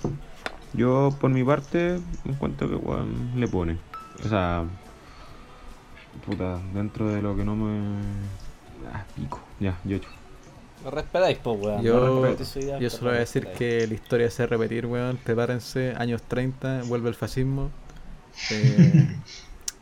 yo 0.74 1.16
por 1.20 1.32
mi 1.32 1.44
parte 1.44 2.00
encuentro 2.26 2.70
que 2.70 2.76
weón 2.76 3.32
le 3.36 3.48
pone. 3.48 3.78
O 4.24 4.30
sea, 4.30 4.66
puta, 6.26 6.60
dentro 6.74 7.10
de 7.10 7.22
lo 7.22 7.36
que 7.36 7.44
no 7.44 7.56
me. 7.56 8.00
Ah, 8.92 9.06
pico. 9.16 9.40
Ya, 9.60 9.78
yo. 9.84 10.00
Lo 10.84 10.92
respetáis, 10.92 11.38
po, 11.38 11.54
weón. 11.54 11.82
Yo, 11.82 12.26
No 12.26 12.80
yo 12.80 12.90
solo 12.90 13.12
voy 13.12 13.18
a 13.18 13.20
decir 13.20 13.48
que 13.58 13.88
la 13.88 13.94
historia 13.94 14.30
se 14.30 14.44
va 14.44 14.48
a 14.48 14.50
repetir, 14.50 14.86
weón. 14.86 15.18
Prepárense, 15.24 15.94
años 15.98 16.22
30, 16.24 16.84
vuelve 16.86 17.10
el 17.10 17.16
fascismo. 17.16 17.70
Eh, 18.50 19.16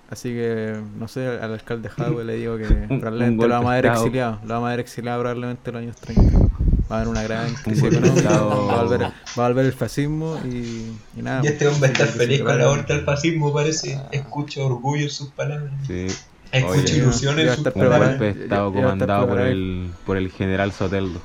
así 0.09 0.27
que, 0.27 0.75
no 0.99 1.07
sé, 1.07 1.25
al 1.25 1.53
alcalde 1.53 1.87
Jadwe 1.87 2.25
le 2.25 2.35
digo 2.35 2.57
que 2.57 2.65
probablemente 2.99 3.47
lo 3.47 3.53
vamos 3.53 3.71
a 3.71 3.75
ver 3.75 3.85
exiliado. 3.85 4.39
Lo 4.43 4.55
vamos 4.55 4.67
a 4.67 4.71
ver 4.71 4.79
exiliado 4.81 5.21
probablemente 5.21 5.69
en 5.69 5.73
los 5.73 5.83
años 5.83 5.95
30. 5.95 6.37
Va 6.37 6.49
a 6.89 6.95
haber 6.97 7.07
una 7.07 7.23
gran 7.23 7.53
crisis 7.55 7.85
económica, 7.85 8.29
va 8.29 8.73
a, 8.73 8.83
volver, 8.83 9.01
va 9.03 9.11
a 9.45 9.47
volver 9.47 9.65
el 9.67 9.71
fascismo 9.71 10.37
y, 10.43 10.91
y 11.17 11.21
nada. 11.21 11.41
Y 11.45 11.47
este 11.47 11.65
hombre 11.65 11.91
así 11.93 12.01
está 12.01 12.13
feliz 12.13 12.41
con 12.41 12.57
la 12.57 12.67
vuelta 12.67 12.93
al 12.93 13.05
fascismo, 13.05 13.53
parece. 13.53 13.97
Escucho 14.11 14.65
orgullo 14.65 15.03
en 15.03 15.09
sus 15.09 15.29
palabras. 15.29 15.71
Sí. 15.87 16.07
Escucho 16.51 16.81
Oye, 16.81 16.97
ilusión 16.97 17.35
yo 17.35 17.41
en 17.41 17.47
de 17.47 17.53
estado 17.53 18.73
comandado 18.73 19.19
por 19.27 19.29
preparado. 19.37 19.51
el, 19.51 19.91
por 20.05 20.17
el 20.17 20.31
general 20.31 20.71
Soteldo. 20.73 21.21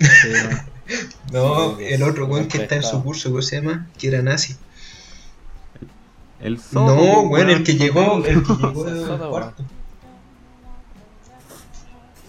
Sí, 0.00 0.28
no. 1.32 1.78
El 1.78 2.02
otro 2.02 2.26
weón 2.26 2.48
que 2.48 2.58
está 2.62 2.76
en 2.76 2.82
su 2.82 3.02
curso, 3.02 3.30
¿cómo 3.30 3.42
se 3.42 3.56
llama? 3.60 3.86
Que 3.98 4.08
era 4.08 4.22
nazi. 4.22 4.56
El 6.40 6.58
Soto, 6.60 6.96
No, 6.96 7.20
weón, 7.22 7.50
el 7.50 7.62
que 7.64 7.72
Soteldo. 7.72 7.94
llegó, 8.00 8.24
el 8.26 8.42
que 8.42 8.52
llegó 8.54 8.82
weón. 8.84 9.30
cuarto. 9.30 9.64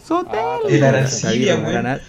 Ah, 0.09 0.59
El 0.69 0.83
Arancibia, 0.83 1.55
weón. 1.55 1.99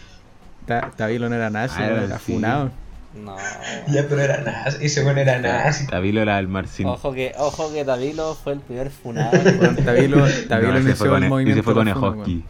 Tabilo 0.97 1.29
no 1.29 1.35
era 1.37 1.51
nazi, 1.51 1.77
Ah, 1.79 1.85
era 1.85 1.95
weón, 1.95 2.05
era 2.05 2.15
Arancibia. 2.17 2.41
funado. 2.41 2.71
No. 3.17 3.37
Ya, 3.89 4.07
pero 4.09 4.21
era 4.21 4.41
nazi. 4.43 4.85
Ese 4.85 5.05
weón 5.05 5.19
era 5.19 5.39
nazi. 5.39 5.87
Tabilo 5.87 6.21
era 6.23 6.39
el 6.39 6.49
Marcin. 6.49 6.87
Ojo 6.87 7.13
que, 7.13 7.33
ojo 7.39 7.73
que 7.73 7.85
Davilo 7.85 8.35
fue 8.35 8.53
el 8.55 8.61
primer 8.61 8.91
funado. 8.91 9.31
Weón, 9.61 9.77
Tabilo, 9.77 10.27
Tabilo 10.49 10.73
No, 10.73 10.79
inició 10.81 10.97
fue 11.07 11.19
el 11.19 11.29
movimiento. 11.29 11.61
ese 11.61 11.63
fue 11.63 11.73
de 11.75 11.79
con 11.79 11.89
Ejoski. 11.89 12.45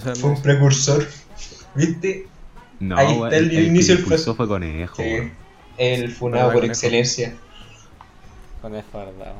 se 0.00 0.14
Fue 0.16 0.30
un 0.30 0.42
precursor. 0.42 1.06
¿Viste? 1.74 2.26
No, 2.80 2.96
Ahí 2.96 3.12
está 3.22 3.36
el 3.36 3.52
inicio 3.52 3.96
del 3.96 4.04
proceso. 4.04 4.34
fue 4.34 4.46
Conejo, 4.48 4.96
Sí. 4.96 5.02
weón. 5.02 5.32
El 5.76 6.10
funado 6.12 6.44
Verdad, 6.48 6.52
por 6.54 6.60
conejo. 6.62 6.72
excelencia. 6.72 7.34
Con 8.62 8.74
eso, 8.74 8.86
verdad. 8.92 9.34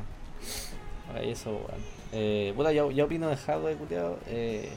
Ay, 1.15 1.31
eso, 1.31 1.51
weón. 1.51 1.81
Eh, 2.11 2.53
puta, 2.55 2.71
yo, 2.71 2.91
yo 2.91 3.05
opino 3.05 3.27
de 3.29 3.37
hardware, 3.37 3.75
culiao. 3.77 4.17
Eh, 4.27 4.69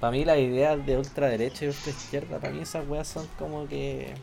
para 0.00 0.10
mí 0.12 0.24
las 0.24 0.38
ideas 0.38 0.84
de 0.86 0.98
ultraderecha 0.98 1.64
y 1.64 1.68
ultraizquierda, 1.68 2.38
para 2.38 2.52
mí 2.52 2.60
esas 2.60 2.86
weas 2.88 3.08
son 3.08 3.26
como 3.38 3.66
que... 3.68 4.14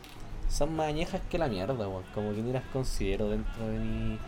Son 0.52 0.74
más 0.76 0.88
añejas 0.88 1.20
que 1.30 1.38
la 1.38 1.48
mierda, 1.48 1.74
weón. 1.74 2.02
Como 2.14 2.34
que 2.34 2.42
ni 2.42 2.52
las 2.52 2.64
considero 2.72 3.30
dentro 3.30 3.66
de 3.68 3.78
mi... 3.78 4.18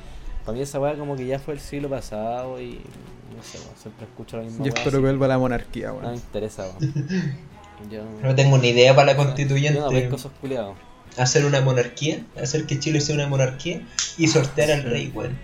Para 0.44 0.56
mí 0.56 0.62
esa 0.62 0.78
wea 0.80 0.94
como 0.94 1.16
que 1.16 1.26
ya 1.26 1.38
fue 1.38 1.54
el 1.54 1.60
siglo 1.60 1.88
pasado 1.90 2.60
y... 2.60 2.80
No 3.36 3.42
sé, 3.42 3.58
weón, 3.58 3.76
siempre 3.76 4.06
escucho 4.06 4.36
la 4.38 4.44
misma 4.44 4.64
Yo 4.64 4.72
espero 4.72 4.92
que 4.92 4.98
vuelva 5.04 5.28
la 5.28 5.38
monarquía, 5.38 5.88
No 5.88 5.94
me 5.96 6.00
weón. 6.02 6.14
interesa, 6.14 6.66
weón. 6.78 7.38
Yo... 7.90 8.02
No 8.22 8.34
tengo 8.34 8.56
ni 8.58 8.68
idea 8.68 8.94
para 8.94 9.06
la 9.06 9.12
Yo 9.12 9.18
no 9.18 9.24
constituyente. 9.24 9.80
pesco 9.90 10.16
esos 10.16 10.32
culiados. 10.40 10.76
Hacer 11.18 11.44
una 11.44 11.60
monarquía, 11.60 12.24
hacer 12.40 12.66
que 12.66 12.78
Chile 12.78 13.00
sea 13.00 13.14
una 13.14 13.26
monarquía 13.28 13.82
y 14.16 14.26
sortear 14.28 14.70
al 14.70 14.82
rey, 14.84 15.12
weón. 15.14 15.36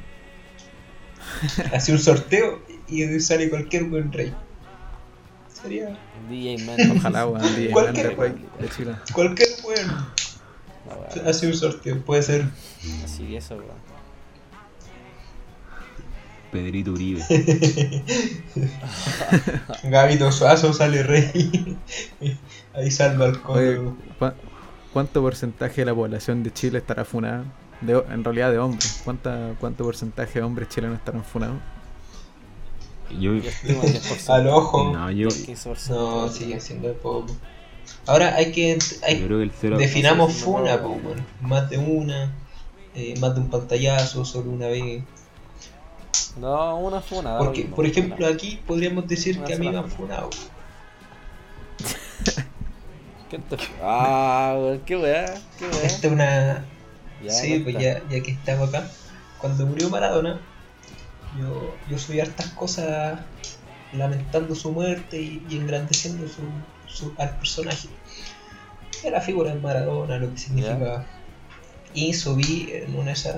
Hacer 1.72 1.95
un 1.95 2.01
sorteo 2.01 2.61
y 2.89 3.20
sale 3.20 3.49
cualquier 3.51 3.85
buen 3.85 4.12
rey. 4.12 4.35
Sería 5.53 5.97
DJ 6.28 6.64
Man. 6.64 6.97
Ojalá, 6.99 7.26
weón, 7.26 7.43
DJ 7.55 7.70
Cualquier 7.70 8.16
Man, 8.16 8.18
rey 8.18 8.47
de 8.61 8.68
Chile. 8.74 8.95
cualquier 9.14 9.49
buen. 9.62 9.87
La 10.89 10.97
wea. 10.97 11.31
Hace 11.31 11.47
un 11.47 11.55
sorteo, 11.55 12.03
puede 12.05 12.22
ser. 12.22 12.45
Así 13.05 13.24
que 13.26 13.37
eso, 13.37 13.57
weón. 13.57 13.91
Pedrito 16.53 16.91
Uribe. 16.93 17.22
Gabito 19.85 20.33
Suazo 20.33 20.72
sale 20.72 21.03
rey. 21.03 21.78
Ahí 22.74 22.91
salva 22.91 23.26
al. 23.26 23.41
¿cu- 23.41 23.95
¿cuánto 24.93 25.22
porcentaje 25.22 25.83
de 25.83 25.85
la 25.87 25.95
población 25.95 26.43
de 26.43 26.53
Chile 26.53 26.78
estará 26.78 27.05
funada? 27.05 27.45
De, 27.81 27.93
en 28.11 28.24
realidad 28.24 28.51
de 28.51 28.59
hombres. 28.59 29.01
¿Cuánta, 29.05 29.55
¿Cuánto 29.61 29.85
porcentaje 29.85 30.41
de 30.41 30.45
hombres 30.45 30.68
chilenos 30.68 30.99
estarán 30.99 31.24
funados? 31.24 31.59
Yo, 33.11 33.35
Yo 33.35 33.49
estimo 33.49 33.83
el 33.85 33.95
10%. 33.95 34.28
Al 34.35 34.49
ojo. 34.49 34.93
no, 34.93 35.11
yo, 35.11 35.28
El 35.28 35.35
15%. 35.35 35.89
No, 35.91 36.28
sigue 36.28 36.61
siendo 36.61 36.93
poco. 36.95 37.35
Ahora 38.07 38.34
hay 38.36 38.53
que. 38.53 38.78
Hay, 39.03 39.22
creo 39.22 39.38
que 39.38 39.45
el 39.45 39.53
cero. 39.59 39.78
definamos 39.78 40.34
funa, 40.34 40.80
po, 40.82 40.91
weón. 40.91 41.24
Más 41.41 41.70
de 41.70 41.78
una. 41.78 42.32
eh, 42.95 43.14
más 43.20 43.34
de 43.34 43.41
un 43.41 43.51
pantallazo, 43.51 44.24
solo 44.24 44.51
una 44.51 44.66
vez. 44.66 45.03
No, 46.36 46.76
una 46.78 47.01
funa. 47.01 47.38
Porque, 47.38 47.62
mismo, 47.62 47.76
por 47.76 47.86
ejemplo, 47.86 48.26
funa. 48.26 48.36
aquí 48.36 48.61
podríamos 48.66 49.07
decir 49.07 49.38
Una 49.38 49.47
que 49.47 49.55
a 49.55 49.59
mí 49.59 49.68
me 49.68 49.78
han 49.78 49.91
funa. 49.91 50.16
funado. 50.16 50.30
¿Quién 53.30 53.43
te 53.43 53.57
Ah, 53.82 54.76
qué 54.86 54.97
weá, 54.97 55.34
qué 55.59 55.64
weá. 55.66 55.82
Esta 55.84 56.07
es 56.07 56.12
una. 56.12 56.64
Ya, 57.22 57.30
sí, 57.30 57.59
pues 57.61 57.76
ya, 57.78 58.03
ya 58.09 58.22
que 58.22 58.30
estamos 58.32 58.68
acá. 58.70 58.88
cuando 59.38 59.66
murió 59.66 59.88
Maradona, 59.91 60.41
yo, 61.38 61.74
yo 61.88 61.99
subí 61.99 62.18
hartas 62.20 62.49
cosas 62.51 63.20
lamentando 63.93 64.55
su 64.55 64.72
muerte 64.72 65.20
y, 65.20 65.45
y 65.51 65.57
engrandeciendo 65.59 66.26
su, 66.28 66.41
su- 66.93 67.14
al 67.18 67.36
personaje. 67.38 67.88
De 69.03 69.11
la 69.11 69.20
figura 69.20 69.55
de 69.55 69.61
Maradona, 69.61 70.18
lo 70.18 70.30
que 70.30 70.38
significaba. 70.38 71.07
Y 71.95 72.12
subí 72.14 72.68
en 72.72 72.95
una 72.95 73.07
de 73.07 73.12
esas, 73.12 73.36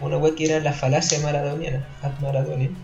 una 0.00 0.16
web 0.18 0.34
que 0.34 0.44
era 0.44 0.60
la 0.60 0.72
falacia 0.72 1.18
maradoniana, 1.20 1.86
ad 2.02 2.18
maradonian, 2.20 2.76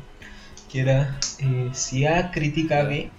que 0.71 0.81
era 0.81 1.19
eh, 1.39 1.71
si 1.73 2.07
A 2.07 2.31
critica 2.31 2.81
a 2.81 2.83
B, 2.85 3.11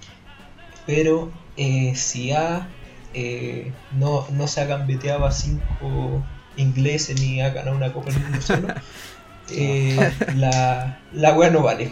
pero 0.86 1.32
eh, 1.58 1.94
si 1.96 2.32
A 2.32 2.68
eh, 3.14 3.72
no, 3.92 4.28
no 4.32 4.48
se 4.48 4.62
ha 4.62 4.66
gambeteado 4.66 5.26
a 5.26 5.32
cinco 5.32 6.24
ingleses 6.58 7.20
ni 7.20 7.42
ha 7.42 7.50
ganado 7.52 7.76
una 7.78 7.94
copa 7.94 8.12
del 8.12 8.22
mundo 8.22 8.42
solo, 8.42 8.68
eh, 9.52 10.12
la, 10.36 11.00
la 11.14 11.34
wea 11.36 11.50
no 11.50 11.62
vale. 11.64 11.92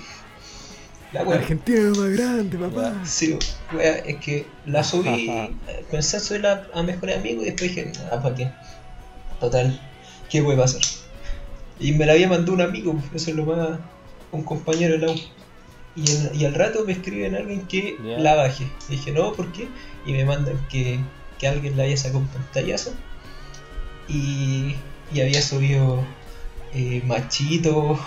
La 1.13 1.23
wea, 1.23 1.37
Argentina 1.39 1.79
es 1.79 1.97
más 1.97 2.09
grande, 2.11 2.57
papá. 2.57 3.01
Sí, 3.05 3.37
wea, 3.71 3.93
es 3.99 4.17
que 4.23 4.47
la 4.65 4.83
subí, 4.83 5.27
pensé 5.89 6.17
en 6.17 6.23
subirla 6.23 6.67
a 6.73 6.83
mejores 6.83 7.17
amigos 7.17 7.43
y 7.45 7.51
después 7.51 7.75
dije, 7.75 7.91
ah, 8.11 8.21
¿para 8.21 8.35
qué? 8.35 8.51
Total, 9.39 9.79
¿qué 10.29 10.43
puede 10.43 10.57
pasar? 10.57 10.81
Y 11.79 11.91
me 11.93 12.05
la 12.05 12.13
había 12.13 12.27
mandado 12.27 12.53
un 12.53 12.61
amigo, 12.61 12.93
pues, 13.11 13.21
eso 13.21 13.31
es 13.31 13.37
lo 13.37 13.45
más, 13.45 13.79
un 14.31 14.43
compañero 14.43 14.93
de 14.93 15.05
la 15.05 15.11
U. 15.13 15.15
Y, 15.95 16.11
el- 16.11 16.35
y 16.41 16.45
al 16.45 16.53
rato 16.53 16.83
me 16.85 16.91
escriben 16.93 17.35
alguien 17.35 17.67
que 17.67 17.97
la 18.19 18.35
baje. 18.35 18.67
Y 18.89 18.93
dije, 18.93 19.11
no, 19.11 19.33
¿por 19.33 19.51
qué? 19.51 19.67
Y 20.05 20.11
me 20.13 20.25
mandan 20.25 20.57
que, 20.69 20.99
que 21.39 21.47
alguien 21.47 21.77
la 21.77 21.83
haya 21.83 21.95
sacado 21.97 22.19
un 22.19 22.27
pantallazo. 22.27 22.93
Y, 24.07 24.75
y 25.13 25.21
había 25.21 25.41
subido 25.41 26.03
eh, 26.73 27.01
machito, 27.05 27.99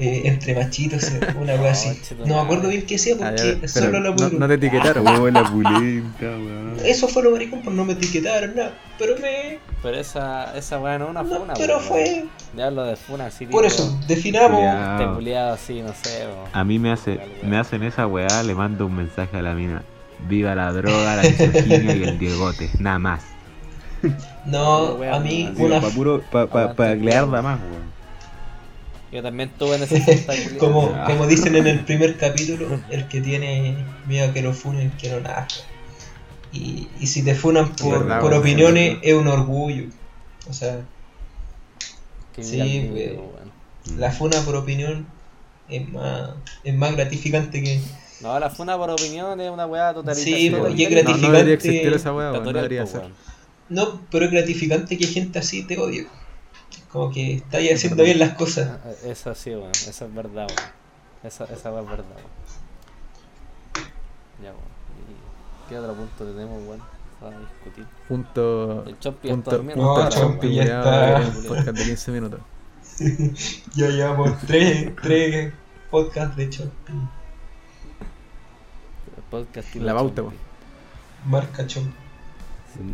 eh, 0.00 0.22
entre 0.24 0.54
machitos, 0.54 1.04
eh, 1.10 1.20
una 1.38 1.54
wea 1.54 1.72
así. 1.72 2.00
No 2.18 2.36
me 2.36 2.40
acuerdo 2.40 2.68
bien 2.68 2.86
qué 2.86 2.98
sea 2.98 3.16
porque 3.16 3.56
pero 3.60 3.68
solo 3.68 4.00
la 4.00 4.10
no, 4.10 4.28
no 4.30 4.48
te 4.48 4.54
etiquetaron. 4.54 5.06
Oh, 5.06 5.30
la 5.30 5.44
pulenta, 5.44 6.20
weón. 6.20 6.76
Eso 6.84 7.08
fue 7.08 7.22
lo 7.22 7.32
maricón, 7.32 7.62
pues 7.62 7.76
no 7.76 7.84
me 7.84 7.92
etiquetaron 7.92 8.54
nada. 8.54 8.74
Pero 8.98 9.16
me. 9.20 9.58
Pero 9.82 9.96
esa, 9.96 10.56
esa 10.56 10.78
weá 10.78 10.98
no 10.98 11.08
una 11.08 11.22
no, 11.22 11.38
funa, 11.38 11.54
pero 11.56 11.76
weón. 11.76 11.88
fue. 11.88 12.24
Ya 12.56 12.66
hablo 12.66 12.84
de 12.84 12.96
funa 12.96 13.26
así. 13.26 13.46
Por 13.46 13.62
tipo, 13.62 13.74
eso, 13.74 14.00
definamos. 14.06 14.60
Culiado 15.14 15.54
así, 15.54 15.82
no 15.82 15.92
sé. 15.94 16.26
A 16.52 16.64
mí 16.64 16.78
me 16.78 16.92
hace, 16.92 17.20
me 17.42 17.58
hacen 17.58 17.82
esa 17.82 18.06
weá, 18.06 18.42
le 18.42 18.54
mando 18.54 18.86
un 18.86 18.96
mensaje 18.96 19.36
a 19.36 19.42
la 19.42 19.54
mina. 19.54 19.82
Viva 20.28 20.54
la 20.54 20.72
droga, 20.72 21.16
la 21.16 21.22
misoginia 21.22 21.96
y 21.96 22.02
el 22.02 22.18
diegote, 22.18 22.70
nada 22.78 22.98
más. 22.98 23.22
No, 24.46 24.94
Wea, 24.94 25.16
a 25.16 25.20
mí 25.20 25.52
una. 25.56 25.80
para 25.80 25.92
puro, 25.94 26.22
pa, 26.30 26.46
pa, 26.46 26.74
pa 26.74 26.96
crearla 26.96 27.42
más, 27.42 27.60
weón. 27.60 27.99
Yo 29.12 29.22
también 29.22 29.50
tuve 29.58 29.76
en 29.76 29.82
ese. 29.82 30.56
Como, 30.58 30.92
Ya. 30.92 31.04
como 31.06 31.26
dicen 31.26 31.56
en 31.56 31.66
el 31.66 31.80
primer 31.84 32.16
capítulo, 32.16 32.80
el 32.90 33.08
que 33.08 33.20
tiene 33.20 33.76
miedo 34.06 34.30
a 34.30 34.32
que 34.32 34.40
lo 34.42 34.52
funen, 34.54 34.92
que 34.92 35.10
no 35.10 35.20
nada. 35.20 35.48
Y, 36.52 36.88
y 37.00 37.06
si 37.06 37.22
te 37.24 37.34
funan 37.34 37.74
por, 37.76 38.00
Verdad, 38.00 38.20
por 38.20 38.34
opiniones, 38.34 38.98
es 39.02 39.14
un 39.14 39.26
orgullo. 39.28 39.84
O 40.48 40.52
sea, 40.52 40.80
Que 42.34 42.42
Sí, 42.44 42.60
video, 42.60 43.14
weón. 43.22 43.98
la 43.98 44.10
funa 44.12 44.40
por 44.42 44.54
opinión 44.56 45.06
es 45.68 45.88
más, 45.88 46.30
es 46.64 46.74
más 46.74 46.92
gratificante 46.94 47.62
que. 47.62 47.80
No, 48.20 48.38
la 48.38 48.50
funa 48.50 48.76
por 48.76 48.90
opinión 48.90 49.40
es 49.40 49.50
una 49.50 49.66
weá 49.66 49.92
totalitaria. 49.94 50.36
Sí, 50.36 50.42
y 50.42 50.46
es 50.46 50.52
No, 50.52 50.58
no 50.58 50.64
gratificante. 50.74 51.26
debería 51.32 51.54
existir 51.54 51.92
esa 51.92 52.12
weá, 52.14 52.30
no 52.32 52.52
debería 52.52 52.86
ser. 52.86 53.02
No, 53.68 54.00
pero 54.10 54.24
es 54.26 54.30
gratificante 54.32 54.98
que 54.98 55.06
gente 55.06 55.38
así 55.38 55.62
te 55.64 55.78
odie. 55.78 56.06
Como 56.92 57.10
que 57.12 57.34
estáis 57.34 57.72
haciendo 57.74 58.02
bien 58.02 58.18
las 58.18 58.34
cosas. 58.34 58.78
Ah, 58.84 58.90
Eso 59.04 59.34
sí, 59.34 59.50
weón. 59.50 59.70
Eso 59.70 60.04
es 60.04 60.14
verdad, 60.14 60.46
weón. 60.48 60.70
Esa, 61.22 61.44
esa 61.44 61.70
weá 61.72 61.82
es 61.82 61.88
verdad, 61.88 62.16
weón. 62.16 62.30
Ya, 64.42 64.50
weón. 64.50 64.70
¿Y 65.66 65.68
¿Qué 65.68 65.78
otro 65.78 65.94
punto 65.94 66.24
tenemos, 66.24 66.62
weón? 66.66 66.80
Para 67.20 67.38
discutir. 67.38 67.86
Punto. 68.08 68.84
El 68.86 68.98
Chompi 68.98 69.28
Punto, 69.28 69.50
está 69.50 69.56
durmiendo. 69.56 69.82
No, 69.84 69.88
punto 69.88 70.02
ahora, 70.02 70.16
Chompi 70.16 70.46
Chompi, 70.46 70.54
ya 70.54 71.22
está. 71.22 71.48
podcast 71.48 71.78
de 71.78 71.84
15 71.84 72.10
minutos. 72.12 72.40
Ya 73.74 73.88
llevamos 73.88 74.38
tres, 74.46 74.94
tres 75.00 75.52
podcasts 75.90 76.36
de. 76.36 76.44
El 76.44 76.70
podcast 79.30 79.74
La 79.76 79.94
pauta, 79.94 80.22
Chompi. 80.22 80.36
Marca 81.26 81.66
Chom. 81.66 81.84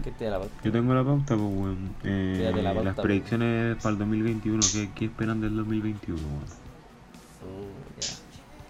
¿Qué 0.03 0.11
te 0.13 0.25
da 0.25 0.33
la 0.33 0.39
pauta? 0.39 0.55
Yo 0.65 0.73
tengo 0.73 0.95
la 0.95 1.05
pauta, 1.05 1.37
pues, 1.37 1.39
weón. 1.39 1.97
Eh, 2.05 2.35
Tírate 2.39 2.63
la 2.63 2.75
pauta, 2.75 2.85
las 2.85 2.95
pues. 2.95 3.03
predicciones 3.03 3.77
para 3.77 3.93
el 3.93 3.99
2021, 3.99 4.61
¿qué, 4.73 4.91
qué 4.95 5.05
esperan 5.07 5.41
del 5.41 5.55
2021, 5.57 6.21
weón? 6.23 6.45
Uh, 7.43 8.01
ya. 8.01 8.09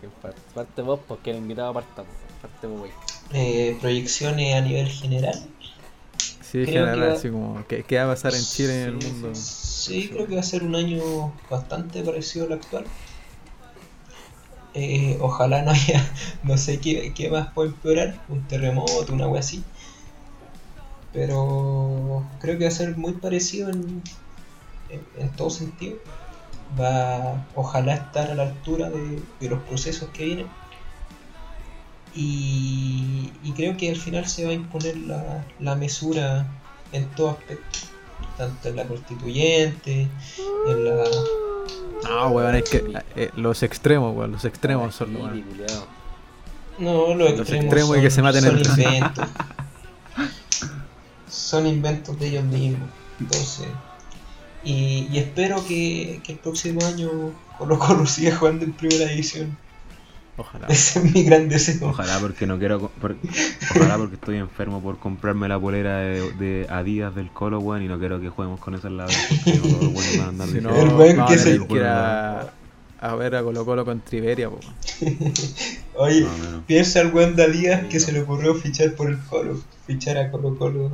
¿Quién 0.00 0.12
parte? 0.22 0.40
Parte 0.54 0.82
vos, 0.82 1.00
porque 1.06 1.30
el 1.30 1.38
invitado 1.38 1.70
aparta. 1.70 2.04
Parte 2.42 2.66
vos, 2.66 2.82
wey. 2.82 2.90
Eh, 3.32 3.76
proyecciones 3.80 4.54
a 4.54 4.60
nivel 4.60 4.88
general. 4.88 5.34
Sí, 6.40 6.62
Creo 6.62 6.66
general, 6.66 6.94
que 6.94 7.06
va- 7.06 7.12
así 7.12 7.30
como, 7.30 7.64
¿qué, 7.66 7.82
qué 7.84 7.96
va 7.98 8.04
a 8.04 8.14
pasar 8.14 8.34
en 8.34 8.44
Chile 8.44 8.72
y 8.74 8.82
en 8.82 8.88
el 8.88 8.96
Sí, 9.00 9.06
mundo? 9.12 9.34
Sí, 9.34 10.08
creo 10.12 10.26
que 10.26 10.34
va 10.34 10.40
a 10.40 10.44
ser 10.44 10.62
un 10.64 10.74
año 10.76 11.00
bastante 11.50 12.02
parecido 12.02 12.46
al 12.46 12.52
actual. 12.54 12.84
Eh, 14.74 15.16
ojalá 15.20 15.62
no 15.62 15.70
haya, 15.70 16.04
no 16.42 16.58
sé 16.58 16.80
qué, 16.80 17.12
qué 17.14 17.30
más 17.30 17.52
puede 17.52 17.70
empeorar, 17.70 18.22
un 18.28 18.46
terremoto, 18.46 19.12
una 19.12 19.26
wea 19.26 19.40
así. 19.40 19.64
Pero 21.16 22.22
creo 22.40 22.58
que 22.58 22.64
va 22.64 22.68
a 22.68 22.72
ser 22.72 22.94
muy 22.94 23.12
parecido 23.14 23.70
en, 23.70 24.02
en, 24.90 25.00
en 25.16 25.30
todo 25.30 25.48
sentido. 25.48 25.96
Va, 26.78 27.42
ojalá 27.54 27.94
estar 27.94 28.30
a 28.30 28.34
la 28.34 28.42
altura 28.42 28.90
de, 28.90 29.22
de 29.40 29.48
los 29.48 29.60
procesos 29.62 30.10
que 30.10 30.26
vienen. 30.26 30.46
Y, 32.14 33.32
y 33.42 33.52
creo 33.52 33.78
que 33.78 33.88
al 33.88 33.96
final 33.96 34.26
se 34.26 34.44
va 34.44 34.50
a 34.50 34.54
imponer 34.54 34.94
la, 34.98 35.42
la 35.58 35.74
mesura 35.74 36.46
en 36.92 37.06
todo 37.12 37.30
aspecto 37.30 37.78
tanto 38.36 38.68
en 38.68 38.76
la 38.76 38.84
constituyente, 38.84 40.08
en 40.68 40.84
la... 40.84 41.04
No, 42.08 42.28
weón, 42.28 42.54
es 42.56 42.68
que 42.68 42.84
eh, 43.16 43.30
los 43.36 43.62
extremos, 43.62 44.14
weón, 44.14 44.32
los 44.32 44.44
extremos 44.44 44.94
son 44.94 45.14
los. 45.14 45.30
No, 46.78 47.14
los, 47.14 47.30
Los 47.30 47.40
extremos, 47.40 47.64
extremos 47.64 47.98
y 47.98 48.00
que 48.02 48.10
se 48.10 48.22
maten 48.22 48.42
son 48.42 48.58
inventos. 48.58 49.28
son 51.36 51.66
inventos 51.66 52.18
de 52.18 52.28
ellos 52.28 52.44
mismos. 52.44 52.88
Entonces, 53.20 53.66
y, 54.64 55.08
y 55.12 55.18
espero 55.18 55.64
que, 55.66 56.20
que 56.24 56.32
el 56.32 56.38
próximo 56.38 56.84
año 56.86 57.08
Colo 57.58 57.78
Colo 57.78 58.06
siga 58.06 58.34
jugando 58.36 58.64
en 58.64 58.72
primera 58.72 59.06
división. 59.10 59.56
Ojalá. 60.38 60.66
Ese 60.66 60.98
es 60.98 61.14
mi 61.14 61.22
gran 61.24 61.48
deseo. 61.48 61.88
Ojalá 61.88 62.18
porque 62.20 62.46
no 62.46 62.58
quiero. 62.58 62.78
co- 62.78 62.90
por- 63.00 63.16
ojalá 63.74 63.96
porque 63.96 64.16
estoy 64.16 64.36
enfermo 64.36 64.82
por 64.82 64.98
comprarme 64.98 65.48
la 65.48 65.58
polera 65.58 65.96
de, 66.00 66.30
de 66.32 66.66
Adidas 66.68 67.14
del 67.14 67.30
Colo, 67.30 67.58
weón, 67.60 67.82
y 67.82 67.88
no 67.88 67.98
quiero 67.98 68.20
que 68.20 68.28
juguemos 68.28 68.60
con 68.60 68.74
esa 68.74 68.88
en 68.88 68.98
la. 68.98 69.06
Porque 69.06 69.58
no 70.36 70.46
Si 70.46 70.60
no, 70.60 70.76
El 70.76 70.88
weón 70.90 71.26
que 71.26 71.34
a 71.34 71.38
se- 71.38 71.54
ir 71.54 71.84
a, 71.84 73.14
ver 73.14 73.34
a 73.36 73.42
Colo 73.42 73.64
Colo 73.64 73.84
con 73.86 74.00
Triveria, 74.00 74.50
po, 74.50 74.60
weón. 75.00 75.14
Oye, 75.94 76.20
Más 76.24 76.32
o 76.34 76.42
menos. 76.44 76.62
piensa 76.66 77.00
el 77.00 77.08
buen 77.12 77.34
Díaz 77.34 77.84
que 77.86 77.98
se 77.98 78.12
le 78.12 78.20
ocurrió 78.20 78.54
fichar 78.54 78.92
por 78.92 79.08
el 79.08 79.18
Colo, 79.18 79.58
fichar 79.86 80.18
a 80.18 80.30
Colo 80.30 80.58
Colo. 80.58 80.90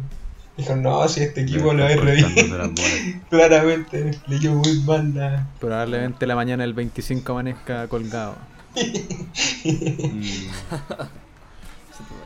Dijo, 0.56 0.76
no, 0.76 1.08
si 1.08 1.22
este 1.22 1.42
equipo 1.42 1.72
lo 1.72 1.84
bolas. 1.84 2.24
Claramente 3.30 4.10
leyó 4.26 4.54
muy 4.54 4.80
mal 4.80 5.14
la, 5.14 5.46
Probablemente 5.58 6.26
la 6.26 6.34
mañana 6.36 6.62
del 6.62 6.74
25 6.74 7.32
amanezca 7.32 7.88
colgado. 7.88 8.36
Mm, 8.74 8.80
Sí, 11.92 12.02
bueno. 12.08 12.24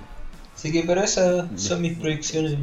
Así 0.55 0.73
que, 0.73 0.83
pero 0.87 1.03
esas 1.03 1.47
son 1.61 1.83
mis 1.83 1.97
proyecciones. 1.99 2.59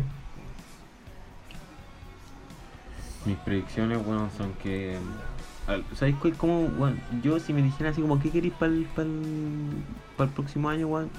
Mis 3.26 3.38
predicciones, 3.38 3.99
weón, 4.05 4.30
son 4.38 4.51
que. 4.61 4.97
al- 5.68 5.86
¿Sabes 5.95 6.16
cuál? 6.22 6.34
Como, 6.34 6.66
weón, 6.78 6.99
yo 7.22 7.39
si 7.39 7.53
me 7.53 7.61
dijeran 7.61 7.93
así 7.93 8.01
como, 8.01 8.20
¿qué 8.20 8.30
queréis 8.30 8.53
para 8.53 8.72
el, 8.72 8.86
el 10.20 10.30
próximo 10.30 10.70
año, 10.70 10.88
weón? 10.88 11.09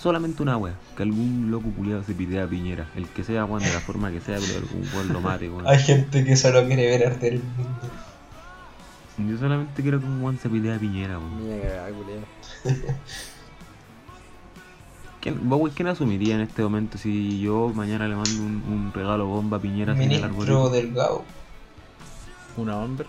Solamente 0.00 0.42
una 0.44 0.56
wea, 0.56 0.74
que 0.96 1.02
algún 1.02 1.50
loco 1.50 1.70
culiado 1.70 2.04
se 2.04 2.14
pidea 2.14 2.44
a 2.44 2.46
Piñera, 2.46 2.86
el 2.94 3.08
que 3.08 3.24
sea, 3.24 3.44
weón, 3.44 3.64
de 3.64 3.72
la 3.72 3.80
forma 3.80 4.12
que 4.12 4.20
sea, 4.20 4.38
pero 4.38 4.58
algún 4.60 4.88
weón 4.94 5.12
lo 5.12 5.20
mate, 5.20 5.50
weón. 5.50 5.66
Hay 5.66 5.80
gente 5.80 6.24
que 6.24 6.36
solo 6.36 6.64
quiere 6.66 6.86
ver 6.86 7.04
arder 7.08 7.34
el 7.34 7.42
mundo. 7.42 7.80
Yo 9.28 9.38
solamente 9.38 9.82
quiero 9.82 9.98
que 9.98 10.06
un 10.06 10.22
weón 10.22 10.38
se 10.38 10.48
pidea 10.48 10.76
a 10.76 10.78
Piñera, 10.78 11.18
weón. 11.18 11.42
Mira 11.42 11.62
cagada. 11.62 11.88
¿Quién, 15.20 15.48
vos, 15.48 15.60
weón, 15.60 15.74
¿quién 15.74 15.88
asumiría 15.88 16.36
en 16.36 16.42
este 16.42 16.62
momento 16.62 16.96
si 16.96 17.40
yo 17.40 17.72
mañana 17.74 18.06
le 18.06 18.14
mando 18.14 18.40
un, 18.40 18.62
un 18.68 18.92
regalo 18.94 19.26
bomba 19.26 19.56
a 19.56 19.60
Piñera 19.60 19.94
sin 19.94 20.02
el 20.02 20.08
Ministro 20.08 20.28
arbolito? 20.28 20.70
Delgado. 20.70 21.24
Una 22.56 22.78
hombre. 22.78 23.08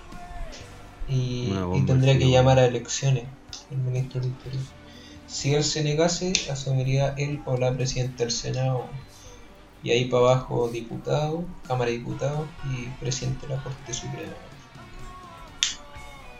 Y, 1.07 1.49
Una 1.51 1.59
y 1.59 1.63
bomba, 1.65 1.85
tendría 1.85 2.13
sí, 2.13 2.19
que 2.19 2.31
llamar 2.31 2.57
a 2.57 2.65
elecciones 2.65 3.25
el 3.69 3.77
ministro 3.77 4.21
del 4.21 4.31
Interior. 4.31 4.63
Si 5.29 5.53
él 5.53 5.63
se 5.63 5.83
negase, 5.83 6.33
asumiría 6.51 7.13
él 7.17 7.41
o 7.45 7.55
la 7.57 7.71
presidenta 7.73 8.23
del 8.23 8.31
Senado. 8.31 8.85
Y 9.83 9.91
ahí 9.91 10.05
para 10.05 10.23
abajo, 10.33 10.67
diputado, 10.69 11.43
Cámara 11.67 11.91
de 11.91 11.97
Diputados 11.99 12.47
y 12.69 12.87
presidente 12.99 13.47
de 13.47 13.55
la 13.55 13.63
Corte 13.63 13.93
Suprema. 13.93 14.33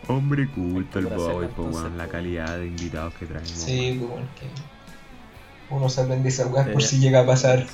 Hombre 0.08 0.48
culto 0.50 0.98
el 0.98 1.06
po, 1.08 1.42
entonces, 1.42 1.82
weón, 1.82 1.96
la 1.98 2.08
calidad 2.08 2.58
de 2.58 2.66
invitados 2.66 3.14
que 3.14 3.26
traemos. 3.26 3.48
Sí, 3.50 3.96
pues 3.98 4.10
bueno, 4.10 4.26
que 4.38 5.74
uno 5.74 5.88
se 5.88 6.00
aprende 6.00 6.28
esa 6.28 6.46
weá 6.48 6.64
por 6.72 6.82
Eh, 6.82 6.86
si 6.86 6.98
llega 6.98 7.20
a 7.20 7.26
pasar. 7.26 7.66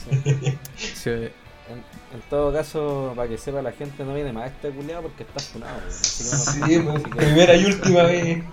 Sí, 0.77 1.11
En, 1.11 1.79
en 2.13 2.21
todo 2.31 2.53
caso, 2.53 3.13
para 3.17 3.29
que 3.29 3.39
sepa 3.39 3.63
la 3.63 3.73
gente, 3.73 4.05
no 4.05 4.15
viene 4.15 4.33
más 4.33 4.51
este 4.53 4.71
culiado 4.71 5.03
porque 5.03 5.23
está 5.25 5.41
funado. 5.41 5.79
que 5.81 5.87
no- 5.89 5.97
Sí, 5.97 6.79
pues, 6.79 7.03
primera 7.17 7.57
y 7.57 7.65
última 7.65 8.03
vez. 8.03 8.45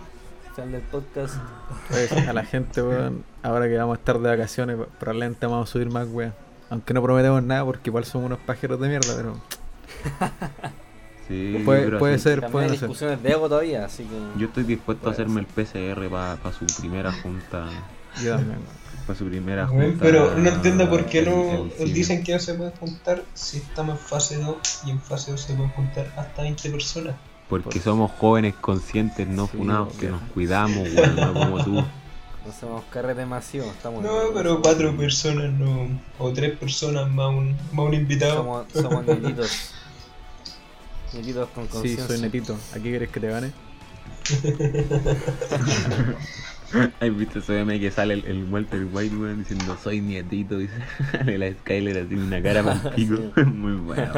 Sal 0.56 0.72
del 0.72 0.82
podcast. 0.82 1.36
pues, 1.89 2.12
a 2.12 2.32
la 2.34 2.45
gente, 2.45 2.82
weón, 2.82 3.24
ahora 3.41 3.68
que 3.68 3.76
vamos 3.78 3.97
a 3.97 3.99
estar 3.99 4.20
de 4.20 4.30
vacaciones, 4.30 4.78
probablemente 4.99 5.45
vamos 5.47 5.70
a 5.70 5.72
subir 5.72 5.89
más, 5.89 6.08
weón. 6.10 6.34
Aunque 6.70 6.93
no 6.93 7.01
prometemos 7.01 7.41
nada 7.43 7.66
porque 7.66 7.89
igual 7.89 8.06
somos 8.06 8.28
unos 8.28 8.39
pajeros 8.39 8.80
de 8.80 8.88
mierda, 8.89 9.14
pero 9.16 9.34
Sí, 11.28 11.62
puede, 11.64 11.97
puede 11.97 12.20
ser, 12.20 12.41
También 12.41 12.51
puede 12.51 12.66
hay 12.66 12.78
ser. 12.78 12.89
discusiones 12.89 13.24
de 13.24 13.32
ego 13.32 13.47
todavía, 13.47 13.86
así 13.86 14.04
que. 14.04 14.39
Yo 14.39 14.47
estoy 14.47 14.64
dispuesto 14.64 15.10
a 15.10 15.14
Puede 15.14 15.24
hacerme 15.24 15.41
el 15.41 15.47
PCR 15.47 16.10
para 16.10 16.54
su 16.54 16.66
primera 16.82 17.12
junta. 17.14 17.66
Yo 18.22 18.36
también. 18.36 18.60
Para 19.08 19.20
su 19.20 19.26
primera 19.26 19.68
junta. 19.68 19.97
pero 19.99 20.34
no 20.38 20.47
entiendo 20.47 20.89
por 20.89 21.06
qué 21.08 21.20
el- 21.20 21.26
no 21.26 21.66
dicen 21.80 22.24
que 22.24 22.32
no 22.32 22.39
se 22.39 22.54
pueden 22.54 22.72
juntar 22.72 23.22
si 23.34 23.58
estamos 23.58 23.99
en 23.99 24.06
fase 24.06 24.38
2 24.38 24.82
y 24.86 24.91
en 24.91 25.01
fase 25.01 25.32
2 25.32 25.41
se 25.41 25.54
pueden 25.56 25.72
juntar 25.72 26.08
hasta 26.16 26.41
20 26.41 26.70
personas. 26.70 27.14
Porque 27.50 27.80
somos 27.80 28.12
jóvenes 28.20 28.56
conscientes, 28.56 29.28
no 29.28 29.48
Sí, 29.48 29.58
funados, 29.58 29.94
que 29.96 30.08
nos 30.10 30.22
cuidamos, 30.34 30.88
weón, 30.94 31.16
no 31.16 31.34
como 31.34 31.64
tú. 31.64 31.74
No 31.74 31.86
hacemos 32.50 32.84
carrete 32.91 33.26
masivo, 33.26 33.66
estamos. 33.66 34.04
No, 34.04 34.12
pero 34.34 34.62
4 34.62 34.98
personas 34.98 35.52
no. 35.54 35.88
O 36.20 36.34
3 36.34 36.58
personas 36.58 37.10
más 37.10 37.30
un, 37.30 37.56
más 37.72 37.86
un 37.86 37.94
invitado. 37.94 38.36
Somos, 38.36 38.66
somos 38.74 39.06
netitos. 39.22 39.72
Netitos 41.14 41.50
con 41.50 41.66
Sí, 41.66 41.70
conciencia. 41.72 42.08
soy 42.08 42.20
netito. 42.22 42.58
¿Aquí 42.74 42.84
querés 42.91 43.10
que 43.10 43.20
te 43.20 43.28
gane? 43.30 43.52
¿Has 47.00 47.16
visto 47.16 47.38
ese 47.39 47.52
meme 47.54 47.80
que 47.80 47.91
sale 47.91 48.16
el, 48.16 48.26
el 48.26 48.44
Walter 48.52 48.88
White, 48.91 49.16
weón, 49.16 49.39
diciendo 49.39 49.78
soy 49.82 50.02
nietito? 50.02 50.58
Dice, 50.58 50.74
sale 51.12 51.38
la 51.38 51.52
Skyler 51.52 52.00
así 52.06 52.16
una 52.16 52.41
cara 52.41 52.64
para 52.64 52.96
pico. 52.96 53.16
Muy 53.46 53.74
bueno. 53.74 54.12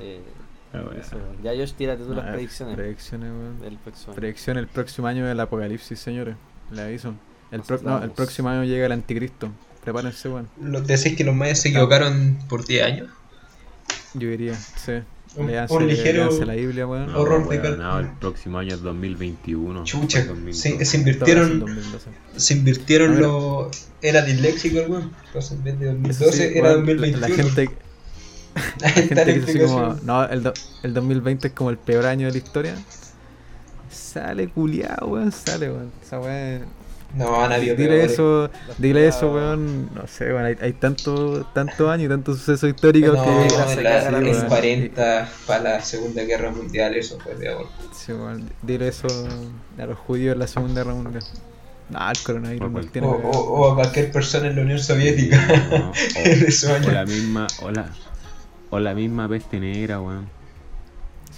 Eh, 0.00 0.22
Ah, 0.72 0.82
bueno. 0.84 1.00
eso. 1.00 1.16
Ya, 1.42 1.50
Josh, 1.56 1.72
tírate 1.72 2.04
tú 2.04 2.14
las 2.14 2.26
predicciones 2.32 2.76
Predicciones, 2.76 3.30
weón. 3.30 3.60
del 3.60 3.76
próximo 3.78 4.12
año. 4.12 4.16
Predicción 4.20 4.58
el 4.58 4.66
próximo 4.68 5.06
año 5.08 5.26
del 5.26 5.40
apocalipsis, 5.40 5.98
señores. 5.98 6.36
Le 6.70 6.82
aviso. 6.82 7.14
El, 7.50 7.62
pro- 7.62 7.80
no, 7.82 8.02
el 8.02 8.10
próximo 8.12 8.48
año 8.48 8.62
llega 8.64 8.86
el 8.86 8.92
anticristo. 8.92 9.50
Prepárense, 9.82 10.28
weón. 10.28 10.48
Los 10.62 10.86
decís 10.86 11.16
que 11.16 11.24
los 11.24 11.34
mayas 11.34 11.60
se 11.60 11.70
equivocaron 11.70 12.38
por 12.48 12.64
10 12.64 12.84
años. 12.84 13.08
Yo 14.14 14.28
diría, 14.28 14.54
sí. 14.54 14.92
Un- 15.36 15.46
Leanse, 15.46 15.74
un 15.74 15.86
ligero 15.86 16.28
la 16.44 16.54
Biblia, 16.54 16.86
weón. 16.86 17.12
No, 17.12 17.18
Horror 17.20 17.42
de 17.42 17.48
weón, 17.48 17.62
cálculo. 17.62 17.82
no, 17.88 17.98
el 18.00 18.08
próximo 18.18 18.58
año 18.58 18.74
es 18.74 18.82
2021. 18.82 19.84
Chucha, 19.84 20.24
2012. 20.24 20.78
se, 20.78 20.84
se 20.84 20.96
invirtieron, 20.98 21.60
2012. 21.60 22.10
se 22.36 22.54
invirtieron 22.54 23.20
los. 23.20 23.68
Era 24.02 24.22
disléxico 24.22 24.80
el 24.80 24.90
weón. 24.90 25.12
Entonces 25.26 25.52
en 25.52 25.64
vez 25.64 25.78
de 25.78 25.86
Eso 25.86 26.24
2012 26.24 26.32
sí, 26.52 26.58
era 26.58 26.68
weón, 26.70 26.86
2021. 26.86 27.26
La 27.28 27.34
gente, 27.34 27.70
gente 28.94 29.24
que 29.24 29.32
dice 29.40 29.50
así 29.50 29.58
como, 29.72 29.94
no, 30.02 30.24
el, 30.24 30.42
do- 30.42 30.52
el 30.82 30.94
2020 30.94 31.48
es 31.48 31.54
como 31.54 31.70
el 31.70 31.78
peor 31.78 32.06
año 32.06 32.26
de 32.26 32.32
la 32.32 32.38
historia. 32.38 32.74
Sale 33.90 34.48
culiao, 34.48 35.06
weón, 35.08 35.32
sale, 35.32 35.70
weón. 35.70 35.90
Esa 36.02 36.20
weón. 36.20 36.64
No, 37.12 37.48
nadie 37.48 37.74
Dile 37.74 38.04
eso, 38.04 38.48
dile 38.78 39.08
eso, 39.08 39.32
weón. 39.32 39.90
No 39.94 40.06
sé, 40.06 40.32
weón. 40.32 40.44
Hay, 40.44 40.56
hay 40.60 40.72
tanto, 40.74 41.44
tanto 41.52 41.90
años 41.90 42.06
y 42.06 42.08
tantos 42.08 42.38
sucesos 42.38 42.70
históricos 42.70 43.16
No, 43.16 43.24
que. 43.24 43.54
la 43.56 43.72
en, 43.72 44.12
la, 44.12 44.18
en 44.18 44.24
weón. 44.26 44.46
40 44.46 45.28
para 45.46 45.62
la 45.62 45.80
Segunda 45.80 46.22
Guerra 46.22 46.50
Mundial, 46.52 46.94
eso 46.94 47.18
fue 47.18 47.34
peor. 47.34 47.66
Sí, 47.92 48.12
weón, 48.12 48.48
Dile 48.62 48.88
eso 48.88 49.08
a 49.78 49.86
los 49.86 49.98
judíos 49.98 50.34
en 50.34 50.38
la 50.38 50.46
Segunda 50.46 50.82
Guerra 50.84 50.94
Mundial. 50.94 51.24
No, 51.90 52.08
el 52.08 52.18
coronavirus 52.22 52.62
O 52.62 52.70
nos 52.70 52.72
cual- 52.82 52.92
tiene 52.92 53.06
O, 53.08 53.10
o- 53.10 53.60
o 53.66 53.72
a 53.72 53.74
cualquier 53.74 54.12
persona 54.12 54.46
en 54.46 54.54
la 54.56 54.62
Unión 54.62 54.78
Soviética. 54.78 55.36
No, 55.70 55.90
o, 56.84 56.88
o 56.88 56.90
la 56.92 57.04
misma, 57.04 57.48
o 57.62 57.70
la, 57.72 57.86
o 58.70 58.78
la 58.78 58.94
misma 58.94 59.28
peste 59.28 59.60
negra, 59.60 60.00
weón. 60.00 60.28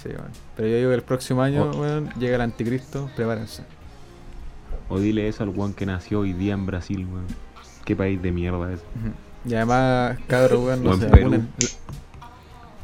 Sí, 0.01 0.09
weón. 0.11 0.31
Pero 0.57 0.69
yo 0.69 0.77
digo 0.77 0.91
que 0.91 0.95
el 0.97 1.03
próximo 1.03 1.43
año, 1.43 1.71
weón, 1.71 2.11
llega 2.19 2.37
el 2.37 2.43
anticristo, 2.43 3.11
prepárense. 3.17 3.65
O 4.89 4.99
dile 5.01 5.29
eso 5.29 5.43
al 5.43 5.49
weón 5.51 5.75
que 5.75 5.87
nació 5.87 6.21
hoy 6.21 6.33
día 6.33 6.55
en 6.55 6.67
Brasil, 6.67 7.07
weón. 7.07 7.27
Qué 7.85 7.97
país 7.97 8.21
de 8.23 8.31
mierda 8.31 8.73
es. 8.73 8.81
Y 9.45 9.55
además, 9.55 10.19
cabros, 10.29 10.65
weón, 10.65 10.85
no 10.85 10.97
se 10.97 11.07
vacunen. 11.07 11.49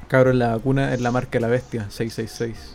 Cabros, 0.08 0.34
la 0.34 0.56
vacuna 0.56 0.94
es 0.94 1.00
la 1.02 1.10
marca 1.10 1.32
de 1.32 1.40
la 1.40 1.48
bestia, 1.48 1.90
666. 1.90 2.74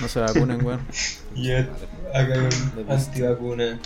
No 0.00 0.08
se 0.08 0.20
vacunen, 0.20 0.64
weón. 0.64 0.80
Y 1.34 1.48
ya 1.48 1.60
acá 2.14 2.34
hay 2.34 2.38
un 2.40 2.90
antivacuna. 2.90 3.78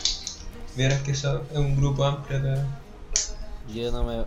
Vieras 0.76 1.00
que 1.02 1.12
eso 1.12 1.44
es 1.50 1.56
un 1.56 1.76
grupo 1.76 2.04
amplio 2.04 2.38
acá. 2.38 2.66
Yo 3.72 3.90
no 3.92 4.04
me. 4.04 4.24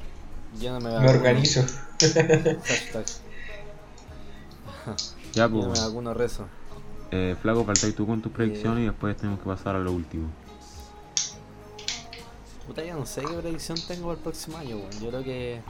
Yo 0.59 0.71
no 0.71 0.79
me 0.79 0.99
Me 0.99 1.09
organizo. 1.09 1.63
Hashtag. 1.99 3.05
Ya, 5.33 5.47
pues. 5.47 5.67
vacuno 5.79 6.13
rezo. 6.15 6.47
Eh, 7.11 7.35
Flaco, 7.41 7.63
faltáis 7.63 7.93
tú 7.95 8.07
con 8.07 8.21
tus 8.21 8.31
predicciones 8.31 8.79
Eh. 8.79 8.83
y 8.83 8.85
después 8.85 9.15
tenemos 9.15 9.39
que 9.39 9.45
pasar 9.45 9.75
a 9.75 9.79
lo 9.79 9.91
último. 9.91 10.27
Puta, 12.65 12.83
yo 12.83 12.95
no 12.95 13.05
sé 13.05 13.21
qué 13.21 13.33
predicción 13.33 13.77
tengo 13.87 14.07
para 14.07 14.17
el 14.17 14.23
próximo 14.23 14.57
año, 14.57 14.77
weón. 14.77 14.91
Yo 14.99 15.09
creo 15.09 15.23
que. 15.23 15.61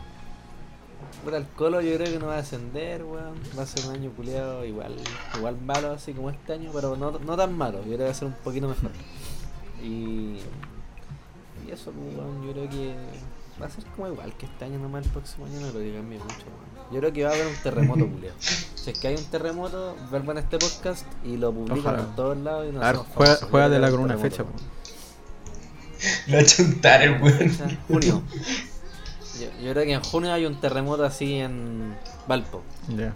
Puta, 1.23 1.37
el 1.37 1.45
Colo 1.47 1.81
yo 1.81 1.95
creo 1.97 2.11
que 2.13 2.19
no 2.19 2.27
va 2.27 2.35
a 2.35 2.39
ascender, 2.39 3.03
weón. 3.03 3.33
Va 3.57 3.63
a 3.63 3.65
ser 3.65 3.85
un 3.87 3.95
año 3.95 4.11
culiado 4.11 4.63
igual, 4.65 4.95
igual 5.37 5.57
malo 5.61 5.91
así 5.91 6.13
como 6.13 6.29
este 6.29 6.53
año, 6.53 6.71
pero 6.73 6.95
no, 6.95 7.11
no 7.19 7.35
tan 7.37 7.57
malo. 7.57 7.79
Yo 7.79 7.83
creo 7.85 7.97
que 7.97 8.03
va 8.05 8.11
a 8.11 8.13
ser 8.13 8.27
un 8.27 8.33
poquito 8.35 8.67
mejor. 8.69 8.91
Y. 9.83 10.37
Y 11.67 11.71
eso, 11.71 11.91
pues, 11.91 12.15
weón, 12.17 12.45
yo 12.45 12.51
creo 12.53 12.69
que 12.69 12.95
va 13.61 13.67
a 13.67 13.69
ser 13.69 13.83
como 13.95 14.07
igual 14.07 14.33
que 14.37 14.45
este 14.45 14.65
año 14.65 14.79
nomás 14.79 15.05
el 15.05 15.11
próximo 15.11 15.45
año 15.45 15.59
no 15.59 15.69
creo 15.69 15.83
que 15.83 15.93
cambie 15.93 16.19
mucho, 16.19 16.45
weón. 16.45 16.91
Yo 16.91 16.99
creo 16.99 17.13
que 17.13 17.23
va 17.23 17.29
a 17.29 17.33
haber 17.33 17.47
un 17.47 17.55
terremoto, 17.55 18.07
culiado. 18.11 18.35
Si 18.39 18.89
es 18.89 18.99
que 18.99 19.07
hay 19.07 19.15
un 19.15 19.25
terremoto, 19.25 19.95
vuelvan 20.09 20.37
a 20.37 20.39
este 20.39 20.57
podcast 20.57 21.05
y 21.23 21.37
lo 21.37 21.53
publican 21.53 21.99
en 21.99 22.15
todos 22.15 22.37
lados 22.37 22.67
y 22.69 22.71
nos 22.71 22.83
A 22.83 22.91
ver, 22.91 23.01
juega. 23.13 23.39
Yo 23.39 23.47
juégatela 23.47 23.87
creo 23.87 23.97
con 23.97 24.05
una 24.05 24.17
fecha, 24.17 24.43
terremoto, 24.43 24.63
po. 24.63 24.79
La 26.27 26.45
chuntar 26.45 27.01
el 27.01 27.21
weón. 27.21 27.77
junio. 27.87 28.23
Yo, 29.39 29.47
yo 29.63 29.71
creo 29.71 29.85
que 29.85 29.93
en 29.93 30.03
junio 30.03 30.33
hay 30.33 30.45
un 30.45 30.59
terremoto 30.59 31.03
así 31.03 31.35
en 31.35 31.95
Valpo. 32.27 32.63
Ya. 32.95 33.13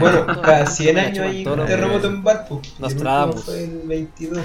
Bueno, 0.00 0.26
cada 0.42 0.62
esto 0.62 0.76
100 0.76 0.94
me 0.94 1.00
años 1.00 1.26
hay 1.26 1.46
un 1.46 1.66
terremoto 1.66 2.06
en 2.06 2.24
Valpo. 2.24 2.60
Nostradamus. 2.78 3.44
fue 3.44 3.64
el 3.64 3.82
22. 3.84 4.38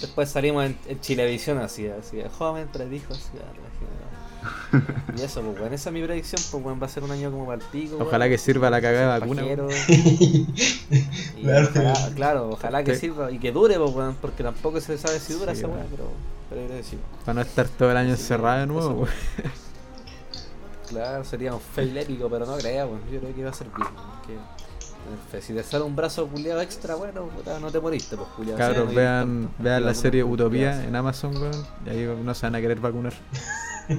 Después 0.00 0.30
salimos 0.30 0.64
en, 0.66 0.78
en 0.86 1.00
Chilevisión 1.00 1.58
así, 1.58 1.86
así, 1.88 2.22
joven 2.38 2.68
predijo 2.72 3.12
así. 3.12 3.22
Y 5.16 5.20
eso, 5.22 5.40
pues 5.42 5.58
bueno, 5.60 5.72
esa 5.74 5.90
es 5.90 5.94
mi 5.94 6.02
predicción, 6.02 6.40
pues 6.50 6.62
bueno, 6.64 6.80
va 6.80 6.86
a 6.86 6.90
ser 6.90 7.04
un 7.04 7.10
año 7.12 7.30
como 7.30 7.46
para 7.46 7.62
el 7.62 7.68
pico. 7.68 7.96
Ojalá 8.00 8.28
que 8.28 8.38
sirva 8.38 8.70
la 8.70 8.80
cagada 8.80 9.14
de 9.14 9.20
vacuna, 9.20 9.42
ojalá- 11.68 12.10
claro, 12.16 12.50
ojalá 12.50 12.82
que 12.82 12.94
Sí. 12.94 13.00
sirva 13.02 13.30
y 13.30 13.38
que 13.38 13.52
dure, 13.52 13.78
pues 13.78 13.94
weón, 13.94 14.16
porque 14.20 14.42
tampoco 14.42 14.80
se 14.80 14.96
sabe 14.98 15.20
si 15.20 15.34
dura 15.34 15.52
Sí, 15.54 15.58
esa 15.60 15.68
weón. 15.68 15.80
weá, 15.80 15.88
pero, 15.90 16.04
pero 16.50 16.66
creo. 16.66 16.82
Para 17.24 17.34
no 17.34 17.40
estar 17.42 17.68
todo 17.68 17.90
el 17.90 17.96
año 17.98 18.16
Sí, 18.16 18.22
encerrado 18.22 18.60
de 18.60 18.66
nuevo, 18.66 18.90
eso, 18.90 18.94
weón. 18.94 19.10
Claro, 20.88 21.24
sería 21.24 21.54
un 21.54 21.60
fail 21.60 21.96
épico, 21.96 22.28
pero 22.28 22.44
no 22.46 22.56
crea, 22.56 22.86
weón. 22.86 23.00
Yo 23.12 23.20
creo 23.20 23.34
que 23.34 23.44
va 23.44 23.50
a 23.50 23.54
ser 23.54 23.68
bien. 23.68 23.88
que. 24.26 24.36
Si 25.40 25.52
te 25.54 25.62
sale 25.62 25.84
un 25.84 25.96
brazo 25.96 26.26
culiado 26.28 26.60
extra, 26.60 26.94
bueno, 26.94 27.22
puta, 27.26 27.58
no 27.58 27.70
te 27.70 27.80
moriste, 27.80 28.16
pues 28.16 28.28
culiado. 28.36 28.58
Cabros, 28.58 28.82
Sí, 28.82 28.88
no, 28.90 28.94
vean, 28.94 29.50
vean 29.58 29.84
la 29.84 29.94
serie 29.94 30.22
Utopía 30.24 30.84
en 30.84 30.94
Amazon, 30.94 31.36
weón. 31.36 31.66
Y 31.86 31.90
ahí 31.90 32.18
no 32.22 32.34
se 32.34 32.46
van 32.46 32.54
a 32.54 32.60
querer 32.60 32.78
vacunar. 32.80 33.12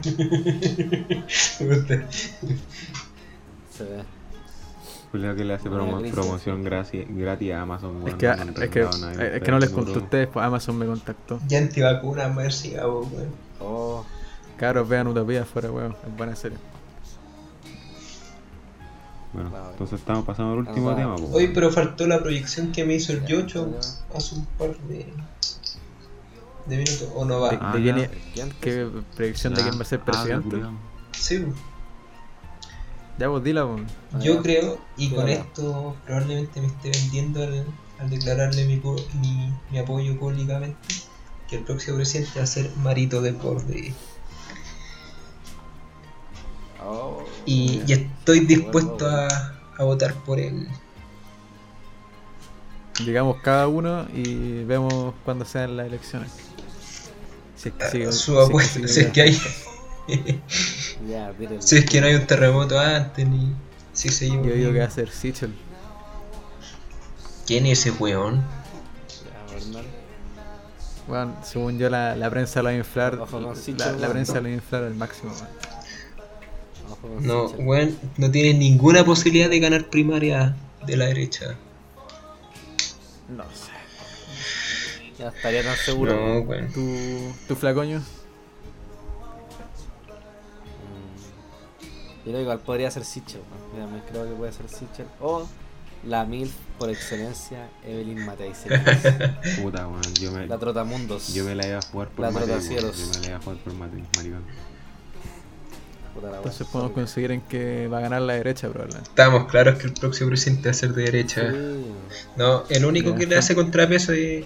Se 3.70 3.84
ve. 3.84 4.04
Julio 5.12 5.36
que 5.36 5.44
le 5.44 5.54
hace 5.54 5.70
promo- 5.70 6.10
promoción 6.12 6.64
gratis, 6.64 7.06
gratis 7.10 7.54
a 7.54 7.62
Amazon, 7.62 7.98
Es 7.98 8.04
weón. 8.04 8.18
que, 8.18 8.28
no 8.28 8.34
es 8.34 8.70
que, 8.70 8.82
es 9.38 9.42
que 9.44 9.52
no 9.52 9.60
les 9.60 9.70
conté 9.70 9.94
a 9.94 9.98
ustedes, 9.98 10.28
pues 10.28 10.44
Amazon 10.46 10.78
me 10.78 10.86
contactó. 10.88 11.40
Ya 11.48 11.60
antivacunas, 11.60 12.34
merci, 12.34 12.76
weón. 12.76 13.10
Oh, 13.60 14.04
Cabros, 14.58 14.88
vean 14.88 15.08
Utopía 15.08 15.46
fuera, 15.46 15.72
weón. 15.72 15.96
Es 16.08 16.18
buena 16.18 16.36
serie. 16.36 16.58
Bueno, 19.34 19.52
entonces 19.72 20.00
estamos 20.00 20.26
pasando 20.26 20.54
al 20.54 20.60
último 20.60 20.92
Ah, 20.92 20.96
tema, 20.96 21.16
weón. 21.16 21.54
pero 21.54 21.72
faltó 21.72 22.06
la 22.06 22.22
proyección 22.22 22.72
que 22.72 22.86
me 22.86 22.96
hizo 22.96 23.14
el 23.14 23.26
Yocho 23.26 23.68
hace 24.16 24.36
un 24.36 24.46
par 24.46 24.78
de, 24.78 25.12
de 26.68 26.78
minutos. 26.78 27.10
¿O 27.16 27.26
no 27.26 27.40
va? 27.42 27.50
De, 27.50 27.58
Ah, 27.60 27.76
de 27.76 27.84
ya. 27.84 27.94
quién, 27.96 28.10
¿quién? 28.34 28.54
¿Qué 28.62 28.88
predicción 29.16 29.56
de 29.56 29.64
quién 29.64 29.78
va 29.78 29.82
a 29.82 29.86
ser 29.86 30.00
ah, 30.02 30.06
presidente? 30.06 30.62
Sí, 31.18 31.44
ya 33.18 33.28
vos 33.28 33.44
dila, 33.44 33.66
weón. 33.66 33.86
Yo 34.22 34.38
Ah, 34.38 34.42
creo, 34.44 34.80
y 34.98 35.10
con 35.10 35.28
esto 35.30 35.96
probablemente 36.06 36.62
me 36.62 36.68
esté 36.68 36.92
vendiendo 36.92 37.42
al, 37.44 37.66
al 38.00 38.10
declararle 38.10 38.66
mi, 38.66 38.78
po- 38.78 38.96
mi, 39.20 39.52
mi 39.72 39.78
apoyo 39.80 40.20
públicamente, 40.20 40.78
que 41.50 41.58
el 41.58 41.64
próximo 41.64 41.98
presidente 41.98 42.32
va 42.38 42.44
a 42.44 42.48
ser 42.48 42.70
Marito 42.78 43.22
de 43.22 43.32
Borde. 43.32 43.94
Oh, 46.86 47.24
Y, 47.46 47.80
ya. 47.80 47.86
y 47.88 47.94
estoy 47.94 48.42
dispuesto 48.42 49.08
a, 49.08 49.28
a 49.78 49.84
votar 49.84 50.14
por 50.26 50.40
él. 50.40 50.68
Llegamos 53.04 53.38
cada 53.42 53.68
uno 53.68 54.06
y 54.14 54.64
vemos 54.66 55.16
cuándo 55.26 55.46
sean 55.46 55.76
las 55.78 55.88
elecciones. 55.88 56.32
Si 57.56 57.70
es 57.70 57.76
que 57.76 57.90
sigue- 57.90 58.08
Ah, 58.08 58.12
Su 58.12 58.32
si 58.32 58.32
es 58.32 58.38
que 58.38 58.44
apuesta, 58.46 58.74
sigue 58.74 58.88
si 58.98 59.00
es 59.02 59.12
que 59.12 59.22
hay, 59.22 59.34
si 61.62 61.78
es 61.78 61.86
que 61.90 62.02
no 62.02 62.08
hay 62.08 62.16
un 62.16 62.28
terremoto 62.28 62.80
antes, 62.80 63.28
ni 63.28 63.54
si 63.94 64.10
seguimos. 64.10 64.46
Yo 64.48 64.54
digo 64.54 64.72
que 64.74 64.80
va 64.80 64.86
a 64.86 64.90
ser 64.92 65.10
Sichel. 65.10 65.54
¿Quién 67.48 67.66
es 67.66 67.80
ese 67.80 67.92
weón? 67.92 68.44
Bueno, 71.08 71.36
según 71.44 71.78
yo 71.78 71.90
la, 71.90 72.16
la 72.16 72.30
prensa 72.30 72.60
lo 72.62 72.66
va 72.66 72.70
a 72.72 72.76
inflar. 72.76 73.16
Ojo 73.20 73.40
La, 73.40 74.10
prensa 74.10 74.36
lo 74.36 74.44
va 74.44 74.48
a 74.50 74.52
inflar 74.52 74.84
al 74.84 74.96
máximo. 74.96 75.34
No, 77.22 77.46
weón, 77.46 77.98
no 78.18 78.32
tiene 78.32 78.58
ninguna 78.58 79.04
posibilidad 79.04 79.50
de 79.50 79.60
ganar 79.60 79.90
primaria 79.90 80.56
de 80.86 80.98
la 80.98 81.06
derecha. 81.06 81.56
No 83.30 83.44
sé. 83.54 83.72
Ya 85.18 85.30
estaría 85.30 85.64
tan 85.64 85.76
seguro. 85.78 86.14
No, 86.16 86.40
weón. 86.42 86.72
¿Tu, 86.72 87.32
tu 87.48 87.56
flacoño? 87.56 88.00
Mm. 88.00 88.04
Yo 92.18 92.24
creo 92.24 92.36
que 92.36 92.42
igual 92.42 92.60
podría 92.60 92.92
ser 92.92 93.06
Sichel. 93.06 93.42
weón. 93.42 93.74
Mira, 93.74 93.88
me 93.88 94.02
creo 94.10 94.26
que 94.30 94.36
puede 94.36 94.52
ser 94.52 94.70
Sichel. 94.70 95.08
O 95.20 95.48
la 96.06 96.26
MILF 96.26 96.52
por 96.78 96.90
excelencia, 96.90 97.70
Evelyn 97.86 98.26
Matei. 98.26 98.52
Puta, 99.62 99.88
weón. 99.88 100.02
Yo 100.20 100.32
me, 100.32 100.48
la 100.48 100.58
Trotamundos. 100.58 101.34
yo 101.34 101.46
me 101.46 101.56
la 101.56 101.68
iba 101.68 101.78
a 101.80 101.82
jugar 101.82 102.10
por 102.10 102.26
La 102.26 102.32
Matei. 102.32 102.50
Yo 102.50 102.82
me 102.82 103.20
la 103.22 103.28
iba 103.28 103.38
a 103.38 103.42
jugar 103.42 103.58
por 103.60 103.74
Matei, 103.74 104.04
maricón. 104.18 104.44
Entonces 106.16 106.68
podemos 106.68 106.94
conseguir 106.94 107.32
en 107.32 107.42
que 107.42 107.88
va 107.88 107.98
a 108.00 108.02
ganar 108.02 108.22
la 108.22 108.34
derecha 108.34 108.70
probablemente. 108.70 109.10
Estamos 109.10 109.46
claros 109.50 109.78
que 109.80 109.88
el 109.88 109.94
próximo 109.94 110.30
presidente 110.30 110.70
va 110.70 110.72
a 110.72 110.74
ser 110.74 110.94
de 110.94 111.04
derecha. 111.04 111.52
Sí. 111.52 111.86
No, 112.38 112.64
el 112.70 112.86
único 112.86 113.12
Ya. 113.12 113.16
que 113.16 113.28
le 113.28 113.38
hace 113.38 113.56
contrapeso 113.56 114.12
es, 114.14 114.46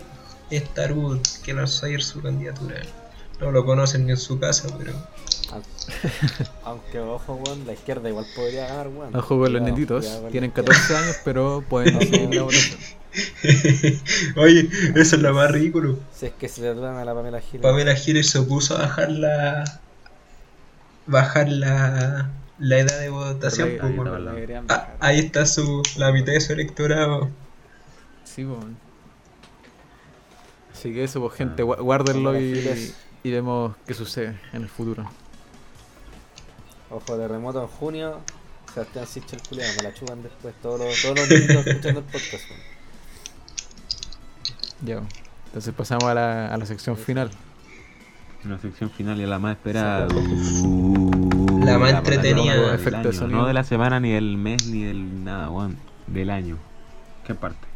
es 0.49 0.63
Tarud, 0.73 1.19
que 1.43 1.53
lanzó 1.53 1.85
ayer 1.85 2.01
su 2.03 2.21
candidatura. 2.21 2.75
No 3.39 3.51
lo 3.51 3.65
conocen 3.65 4.05
ni 4.05 4.11
en 4.11 4.17
su 4.17 4.39
casa, 4.39 4.67
pero. 4.77 4.93
Aunque, 6.63 6.99
ojo, 6.99 7.35
weón, 7.35 7.65
la 7.65 7.73
izquierda 7.73 8.09
igual 8.09 8.25
podría 8.35 8.67
ganar, 8.67 8.87
weón. 8.87 9.15
Ojo 9.15 9.39
con 9.39 9.53
los 9.53 9.61
netitos. 9.61 10.05
Tienen 10.31 10.49
izquierda. 10.49 10.71
14 10.73 10.95
años, 10.97 11.15
pero 11.23 11.63
pueden 11.69 11.99
seguir 11.99 12.33
la 12.35 12.43
votación. 12.43 12.79
Oye, 14.35 14.69
eso 14.95 15.15
es 15.15 15.21
lo 15.21 15.33
más 15.33 15.51
ridículo. 15.51 15.97
Si 16.13 16.27
es 16.27 16.33
que 16.33 16.47
se 16.49 16.61
le 16.61 16.69
a 16.69 17.05
la 17.05 17.13
Pamela 17.13 17.39
Giles. 17.41 17.61
Pamela 17.61 17.95
Giles 17.95 18.29
se 18.29 18.39
opuso 18.39 18.75
a 18.75 18.81
bajar 18.81 19.11
la. 19.11 19.81
Bajar 21.07 21.49
la. 21.49 22.29
la 22.59 22.77
edad 22.77 22.99
de 22.99 23.09
votación. 23.09 23.69
Ahí- 23.69 23.77
pues, 23.77 23.91
ahí 23.91 23.95
bueno. 23.97 24.65
Ah, 24.69 24.89
ahí 24.99 25.19
está 25.19 25.45
su 25.45 25.81
la 25.97 26.11
mitad 26.11 26.33
de 26.33 26.41
su 26.41 26.53
electorado. 26.53 27.29
Sí, 28.23 28.45
weón. 28.45 28.77
Así 30.73 30.93
que 30.93 31.03
eso, 31.03 31.19
pues 31.21 31.33
gente, 31.33 31.63
gua- 31.63 31.81
guárdenlo 31.81 32.39
y, 32.39 32.93
y 33.23 33.31
vemos 33.31 33.75
qué 33.87 33.93
sucede 33.95 34.39
en 34.53 34.61
el 34.61 34.69
futuro. 34.69 35.09
Ojo, 36.89 37.17
terremoto 37.17 37.61
en 37.61 37.67
junio. 37.67 38.19
Sebastián 38.73 39.07
Sichel 39.07 39.41
culiado, 39.41 39.73
me 39.77 39.83
la 39.83 39.93
chupan 39.93 40.21
después. 40.21 40.53
Todos 40.61 40.79
los, 40.79 41.01
todos 41.01 41.17
los 41.17 41.29
niños 41.29 41.65
escuchando 41.65 41.99
el 42.01 42.05
podcast. 42.05 42.43
Ya. 44.83 45.01
Entonces 45.47 45.73
pasamos 45.75 46.03
a 46.03 46.13
la, 46.13 46.47
a 46.53 46.57
la 46.57 46.65
sección 46.65 46.95
final. 46.95 47.31
Una 48.47 48.57
sección 48.59 48.89
final 48.89 49.19
y 49.19 49.25
la 49.25 49.39
más 49.39 49.57
esperada. 49.57 50.07
La 50.07 51.77
más 51.77 51.91
La 51.91 51.97
entretenida. 51.97 52.53
del 52.77 53.03
de 53.03 53.11
sonido. 53.11 53.39
No 53.41 53.45
de 53.45 53.53
la 53.53 53.65
semana, 53.65 53.99
ni 53.99 54.13
del 54.13 54.37
mes, 54.37 54.67
ni 54.67 54.83
del 54.85 55.25
nada, 55.25 55.49
weón. 55.49 55.75
Del 56.07 56.29
año. 56.29 56.57
¿Qué 57.25 57.35
parte? 57.35 57.67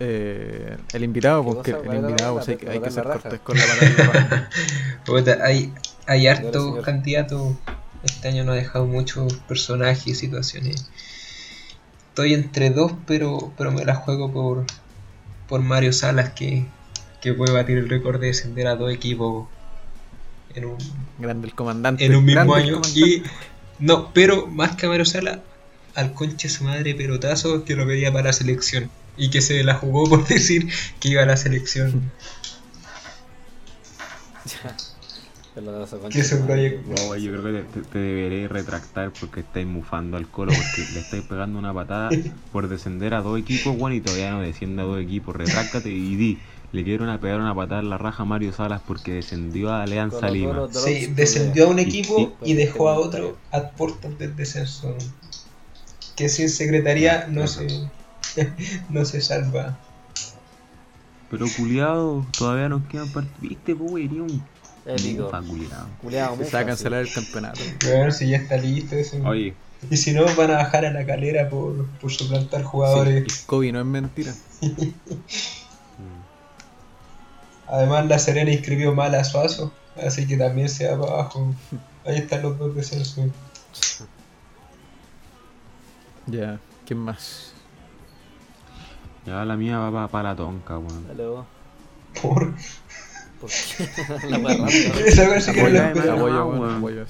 Eh, 0.00 0.78
el 0.94 1.04
invitado, 1.04 1.44
¿Qué 1.44 1.52
porque 1.54 1.70
el 1.72 1.76
¿Cuál 1.76 1.88
era 1.90 2.00
la 2.00 2.08
invitado, 2.08 2.34
pues 2.36 2.48
hay, 2.48 2.56
que- 2.56 2.66
hay 2.70 2.74
que 2.76 2.80
Para 2.80 2.90
ser 2.92 3.04
la 3.06 3.12
cortés 3.18 3.40
con 3.40 3.56
la 3.58 3.64
palabra. 3.66 4.50
Puta, 5.04 5.38
hay, 5.44 5.74
hay 6.06 6.34
señor. 6.34 6.80
candidatos. 6.82 7.54
Este 8.02 8.28
año 8.28 8.44
nos 8.44 8.54
ha 8.54 8.56
dejado 8.56 8.86
muchos 8.86 9.34
personajes 9.46 10.06
y 10.06 10.14
situaciones. 10.14 10.90
Estoy 12.08 12.32
entre 12.32 12.70
dos, 12.70 12.92
pero, 13.06 13.52
pero 13.58 13.72
me 13.72 13.84
la 13.84 13.94
juego 13.94 14.32
por, 14.32 14.64
por 15.48 15.60
Mario 15.60 15.92
Salas, 15.92 16.30
que, 16.30 16.64
que 17.22 17.32
puede 17.32 17.52
batir 17.52 17.78
el 17.78 17.88
récord 17.88 18.20
de 18.20 18.26
descender 18.26 18.66
a 18.66 18.76
dos 18.76 18.92
equipos 18.92 19.48
en 20.54 20.66
un, 20.66 20.76
Grande 21.18 21.46
el 21.46 21.54
comandante. 21.54 22.04
en 22.04 22.16
un 22.16 22.24
mismo 22.24 22.54
año. 22.54 22.82
Y 22.94 23.22
no, 23.78 24.12
pero 24.12 24.48
más 24.48 24.76
que 24.76 24.86
a 24.86 24.88
Mario 24.88 25.06
Salas, 25.06 25.38
al 25.94 26.12
conche 26.12 26.48
su 26.48 26.64
madre 26.64 26.94
pelotazo 26.94 27.64
que 27.64 27.76
lo 27.76 27.86
pedía 27.86 28.12
para 28.12 28.26
la 28.26 28.32
selección. 28.32 28.90
Y 29.16 29.30
que 29.30 29.40
se 29.40 29.62
la 29.62 29.74
jugó 29.74 30.08
por 30.08 30.26
decir 30.28 30.68
que 31.00 31.08
iba 31.10 31.22
a 31.22 31.26
la 31.26 31.36
selección. 31.36 32.10
Que 36.10 36.20
es 36.20 36.32
un 36.32 36.46
proyecto. 36.46 36.94
No, 36.94 37.14
yo 37.14 37.30
creo 37.30 37.44
que 37.44 37.52
te, 37.52 37.80
te, 37.80 37.86
te 37.86 37.98
deberé 37.98 38.48
retractar 38.48 39.12
porque 39.12 39.40
estáis 39.40 39.66
mufando 39.66 40.16
al 40.16 40.26
colo 40.26 40.50
porque 40.50 40.90
le 40.94 41.00
estáis 41.00 41.24
pegando 41.24 41.58
una 41.58 41.74
patada 41.74 42.08
por 42.52 42.68
descender 42.68 43.12
a 43.12 43.20
dos 43.20 43.38
equipos, 43.38 43.76
bueno, 43.76 43.94
y 43.94 44.00
todavía 44.00 44.30
no 44.30 44.40
desciende 44.40 44.80
a 44.80 44.86
dos 44.86 44.98
equipos. 44.98 45.36
Retráctate 45.36 45.90
y 45.90 46.16
di, 46.16 46.38
le 46.72 46.84
quiero 46.84 47.04
una 47.04 47.20
pegar 47.20 47.38
una 47.40 47.54
patada 47.54 47.80
en 47.80 47.90
la 47.90 47.98
raja 47.98 48.22
a 48.22 48.26
Mario 48.26 48.52
Salas 48.52 48.80
porque 48.86 49.12
descendió 49.12 49.70
a 49.70 49.82
Alianza 49.82 50.20
Colo 50.20 50.32
Lima. 50.32 50.52
Colo 50.54 50.70
Sí, 50.72 51.06
descendió 51.14 51.66
a 51.66 51.68
un 51.68 51.78
equipo 51.78 52.34
y- 52.42 52.52
y 52.52 52.54
dejó 52.54 52.88
a 52.88 52.98
otro 52.98 53.36
a 53.50 53.70
puertas 53.70 54.18
del 54.18 54.34
descenso. 54.36 54.96
Que 56.16 56.28
sin 56.28 56.48
secretaría 56.48 57.26
no 57.28 57.46
se, 57.46 57.66
no 58.90 59.04
se 59.04 59.20
salva. 59.20 59.78
Pero 61.30 61.46
culiado, 61.56 62.26
todavía 62.36 62.68
nos 62.68 62.84
quedan 62.86 63.08
partidos. 63.12 63.40
Viste, 63.40 63.74
pues, 63.74 63.90
güey, 63.90 64.04
iría 64.04 64.22
un 64.22 64.42
Épico. 64.86 65.24
mufa, 65.24 65.40
culiado. 65.42 65.88
Culeado, 66.02 66.36
Se 66.36 66.50
va 66.50 66.58
a 66.58 66.62
sí. 66.62 66.66
cancelar 66.68 67.00
el 67.02 67.12
campeonato. 67.12 67.60
A 67.84 67.88
ver 67.88 68.12
si 68.12 68.28
ya 68.28 68.36
está 68.38 68.56
listo 68.56 68.96
eso. 68.96 69.16
Oye, 69.24 69.54
Y 69.90 69.96
si 69.96 70.12
no, 70.12 70.24
van 70.36 70.50
a 70.50 70.56
bajar 70.58 70.84
a 70.84 70.92
la 70.92 71.04
calera 71.06 71.48
por, 71.48 71.86
por 72.00 72.10
suplantar 72.12 72.60
Sí, 72.60 72.66
jugadores. 72.66 73.24
el 73.40 73.46
COVID 73.46 73.72
no 73.72 73.80
es 73.80 73.86
mentira. 73.86 74.34
Además, 77.68 78.06
la 78.06 78.18
Serena 78.18 78.50
inscribió 78.50 78.94
mal 78.94 79.14
a 79.14 79.24
Suazo. 79.24 79.72
Así 79.96 80.26
que 80.26 80.36
también 80.36 80.68
se 80.68 80.88
va 80.88 81.00
para 81.00 81.12
abajo. 81.12 81.54
Ahí 82.04 82.18
están 82.18 82.42
los 82.42 82.58
dos 82.58 82.74
descensos. 82.74 83.30
Ya, 86.26 86.58
¿quién 86.86 86.98
más? 86.98 87.52
ya 89.26 89.44
la 89.44 89.56
mía 89.56 89.78
va 89.78 90.08
para 90.08 90.30
la 90.30 90.36
tonca, 90.36 90.78
weón. 90.78 91.06
Dale 91.06 91.26
vos. 91.26 91.46
Por. 92.20 92.54
¿Por 93.40 93.50
qué? 93.50 93.88
la 94.28 94.38
random. 94.38 94.68
Esa 95.06 95.28
vez 95.28 95.44
sí 95.44 95.52
que 95.52 95.70
la 95.70 95.88
esperaba. 95.88 96.76
Apoyo, 96.76 97.06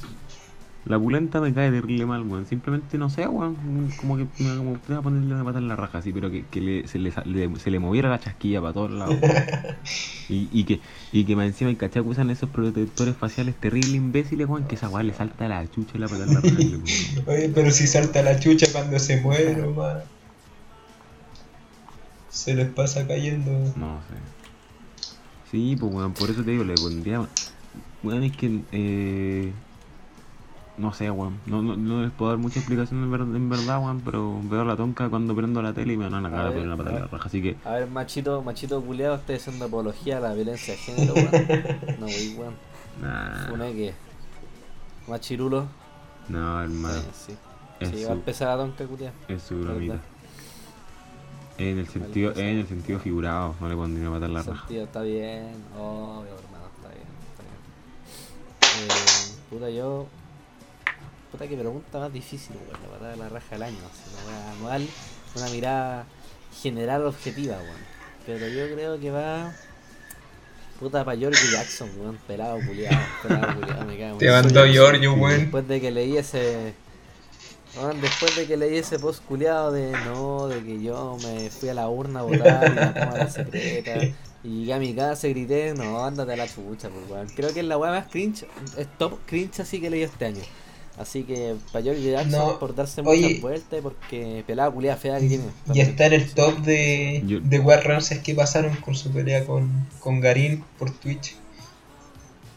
La 0.84 0.98
pulenta 0.98 1.40
me 1.40 1.54
cae 1.54 1.70
terrible 1.70 2.06
mal, 2.06 2.22
weón. 2.22 2.46
Simplemente 2.46 2.98
no 2.98 3.08
sé, 3.10 3.26
weón. 3.28 3.92
Como 3.96 4.16
que 4.16 4.24
me 4.38 4.56
como 4.56 4.80
va 4.90 4.98
a 4.98 5.02
ponerle 5.02 5.34
una 5.34 5.44
pata 5.44 5.58
en 5.58 5.68
la 5.68 5.76
raja, 5.76 5.98
así, 5.98 6.12
pero 6.12 6.30
que, 6.30 6.48
que 6.48 6.60
le, 6.60 6.86
se, 6.88 6.98
le, 6.98 7.12
le- 7.24 7.58
se 7.58 7.70
le 7.70 7.78
moviera 7.78 8.10
la 8.10 8.20
chasquilla 8.20 8.60
para 8.60 8.72
todos 8.74 8.90
lados. 8.90 9.20
weón. 9.22 9.48
y, 10.28 10.48
y 10.52 10.64
que 10.64 10.82
y 11.12 11.24
que 11.26 11.36
más 11.36 11.46
encima 11.46 11.70
el 11.70 11.76
cachai 11.78 12.02
usan 12.02 12.30
esos 12.30 12.50
protectores 12.50 13.16
faciales 13.16 13.58
terribles 13.60 13.96
imbéciles, 13.96 14.48
weón, 14.48 14.66
que 14.66 14.76
esa 14.76 14.88
weá 14.88 15.02
le 15.04 15.14
salta 15.14 15.48
la 15.48 15.68
chucha 15.70 15.98
y 15.98 16.00
la 16.00 16.08
pata 16.08 16.24
en 16.24 16.34
la 16.34 16.40
raja. 16.42 16.62
weón. 16.78 17.24
Oye, 17.26 17.48
pero 17.54 17.70
si 17.70 17.86
salta 17.86 18.22
la 18.22 18.38
chucha 18.38 18.66
cuando 18.72 18.98
se 18.98 19.20
muere, 19.20 19.56
nomás. 19.56 20.04
Se 22.26 22.52
les 22.56 22.72
pasa 22.74 23.06
cayendo. 23.06 23.72
No 23.74 24.02
sé. 24.08 24.16
Sí, 25.44 25.76
pues 25.76 25.92
weón, 25.92 26.14
por 26.14 26.30
eso 26.30 26.44
te 26.44 26.50
digo, 26.52 26.64
le 26.64 26.78
pondría. 26.78 27.28
Weón, 28.02 28.24
es 28.24 28.36
que. 28.36 28.66
Eh, 28.72 29.54
no 30.78 30.92
sé, 30.92 31.10
weón. 31.10 31.38
No, 31.46 31.60
no, 31.62 31.76
no 31.76 32.02
les 32.02 32.10
puedo 32.12 32.30
dar 32.30 32.38
mucha 32.38 32.58
explicación 32.60 33.02
en, 33.02 33.10
ver- 33.10 33.20
en 33.20 33.48
verdad, 33.50 33.78
weón, 33.82 34.00
pero 34.00 34.40
veo 34.44 34.64
la 34.64 34.76
tonca 34.76 35.08
cuando 35.08 35.34
prendo 35.34 35.60
la 35.62 35.72
tele 35.72 35.92
y 35.92 35.96
me 35.96 36.08
van 36.08 36.24
a 36.24 36.28
A 36.28 36.30
cagar 36.30 36.46
a 36.46 36.50
ver, 36.50 36.52
poner 36.54 36.66
una 36.68 36.76
pata 36.76 36.90
en 36.90 36.96
a 36.96 37.00
la 37.00 37.06
raja. 37.06 37.26
Así 37.26 37.42
que. 37.42 37.56
A 37.64 37.72
ver, 37.72 37.88
machito, 37.88 38.42
machito 38.42 38.80
culeado, 38.82 39.16
estoy 39.16 39.36
haciendo 39.36 39.64
apología 39.66 40.18
a 40.18 40.20
la 40.20 40.34
violencia 40.34 40.74
de 40.74 40.78
género, 40.80 41.14
weón. 41.14 41.30
No, 42.00 42.06
wey, 42.06 42.34
weón. 42.38 42.54
Nah, 43.00 43.52
Una 43.52 43.66
que. 43.66 43.92
Machirulo. 45.08 45.66
no, 46.28 46.62
hermano. 46.62 46.98
Eh, 46.98 47.02
sí. 47.12 47.34
Es 47.80 47.88
Sí, 47.90 47.98
su- 48.02 48.06
va 48.06 48.10
a 48.12 48.14
empezar 48.14 48.48
a 48.48 48.56
tonca 48.56 48.86
culiada. 48.86 49.12
Es 49.28 49.42
su 49.42 49.60
bromita. 49.60 49.98
En 51.58 51.78
el 51.78 51.86
sentido, 51.86 52.30
Vale, 52.32 52.50
en 52.50 52.58
el 52.60 52.66
sentido 52.66 52.98
figurado, 52.98 53.54
no 53.60 53.68
le 53.68 53.76
pondría 53.76 54.08
una 54.08 54.16
pata 54.18 54.26
en 54.26 54.34
la 54.34 54.42
raja. 54.42 54.58
Sentido, 54.60 54.84
está 54.84 55.02
bien. 55.02 55.52
Obvio, 55.78 56.32
hermano, 56.38 56.66
está 56.76 56.88
bien. 56.88 57.08
Está 57.30 57.42
bien. 57.44 58.88
Eh, 58.88 59.34
puta, 59.50 59.70
yo. 59.70 60.06
Puta, 61.32 61.48
que 61.48 61.56
pregunta 61.56 61.98
más 61.98 62.12
difícil, 62.12 62.54
weón. 62.56 62.82
La 62.82 62.88
patada 62.90 63.10
de 63.12 63.16
la 63.16 63.28
raja 63.30 63.46
del 63.52 63.62
año. 63.62 63.78
Así, 63.90 64.58
anual, 64.58 64.86
una 65.34 65.48
mirada 65.48 66.06
general 66.62 67.06
objetiva, 67.06 67.56
weón. 67.56 67.80
Pero 68.26 68.46
yo 68.48 68.74
creo 68.74 69.00
que 69.00 69.10
va. 69.10 69.54
Puta, 70.78 71.04
para 71.06 71.16
George 71.16 71.50
Jackson, 71.50 71.90
weón. 71.98 72.18
Pelado 72.26 72.58
culiado. 72.66 72.98
Pelado 73.22 73.54
culiado, 73.58 73.84
me 73.86 73.98
cae 73.98 74.14
Te 74.18 74.30
mandó 74.30 74.66
Giorgio, 74.66 75.14
weón. 75.14 75.40
Después 75.40 75.66
de 75.68 75.80
que 75.80 75.90
leí 75.90 76.18
ese. 76.18 76.74
Después 78.02 78.36
de 78.36 78.46
que 78.46 78.58
leí 78.58 78.76
ese 78.76 78.98
post 78.98 79.24
culiado 79.24 79.72
de 79.72 79.92
no, 80.04 80.48
de 80.48 80.62
que 80.62 80.82
yo 80.82 81.16
me 81.22 81.48
fui 81.48 81.70
a 81.70 81.74
la 81.74 81.88
urna 81.88 82.20
a 82.20 82.22
votar 82.24 82.70
y 82.70 82.74
la 82.74 82.92
cámara 82.92 83.30
secreta 83.30 84.04
y 84.44 84.58
llegué 84.58 84.74
a 84.74 84.78
mi 84.78 84.94
casa 84.94 85.26
y 85.28 85.30
grité, 85.30 85.72
no, 85.72 86.04
ándate 86.04 86.34
a 86.34 86.36
la 86.36 86.46
chucha, 86.46 86.90
pues 86.90 87.08
weón. 87.08 87.28
Creo 87.28 87.54
que 87.54 87.60
es 87.60 87.66
la 87.66 87.78
weá 87.78 87.90
más 87.90 88.08
cringe, 88.08 88.44
es 88.76 88.86
top 88.98 89.18
cringe 89.24 89.60
así 89.60 89.80
que 89.80 89.88
leí 89.88 90.02
este 90.02 90.26
año. 90.26 90.42
Así 90.98 91.22
que 91.24 91.54
para 91.72 91.82
George 91.84 92.02
Jackson 92.10 92.30
No, 92.30 92.58
por 92.58 92.74
darse 92.74 93.00
oye. 93.00 93.22
muchas 93.26 93.40
vueltas 93.40 93.78
y 93.78 93.82
porque 93.82 94.44
pelada 94.46 94.70
culiada 94.70 94.96
fea 94.98 95.18
que 95.18 95.28
tiene. 95.28 95.44
Y 95.72 95.80
está 95.80 96.06
en 96.06 96.12
el 96.12 96.30
top 96.34 96.58
de, 96.58 97.22
Yo- 97.26 97.40
de 97.40 97.58
War 97.60 97.82
Ramses 97.84 98.18
que 98.18 98.34
pasaron 98.34 98.76
con 98.76 98.94
su 98.94 99.10
pelea 99.10 99.44
con, 99.46 99.86
con 100.00 100.20
Garín 100.20 100.62
por 100.78 100.90
Twitch. 100.90 101.36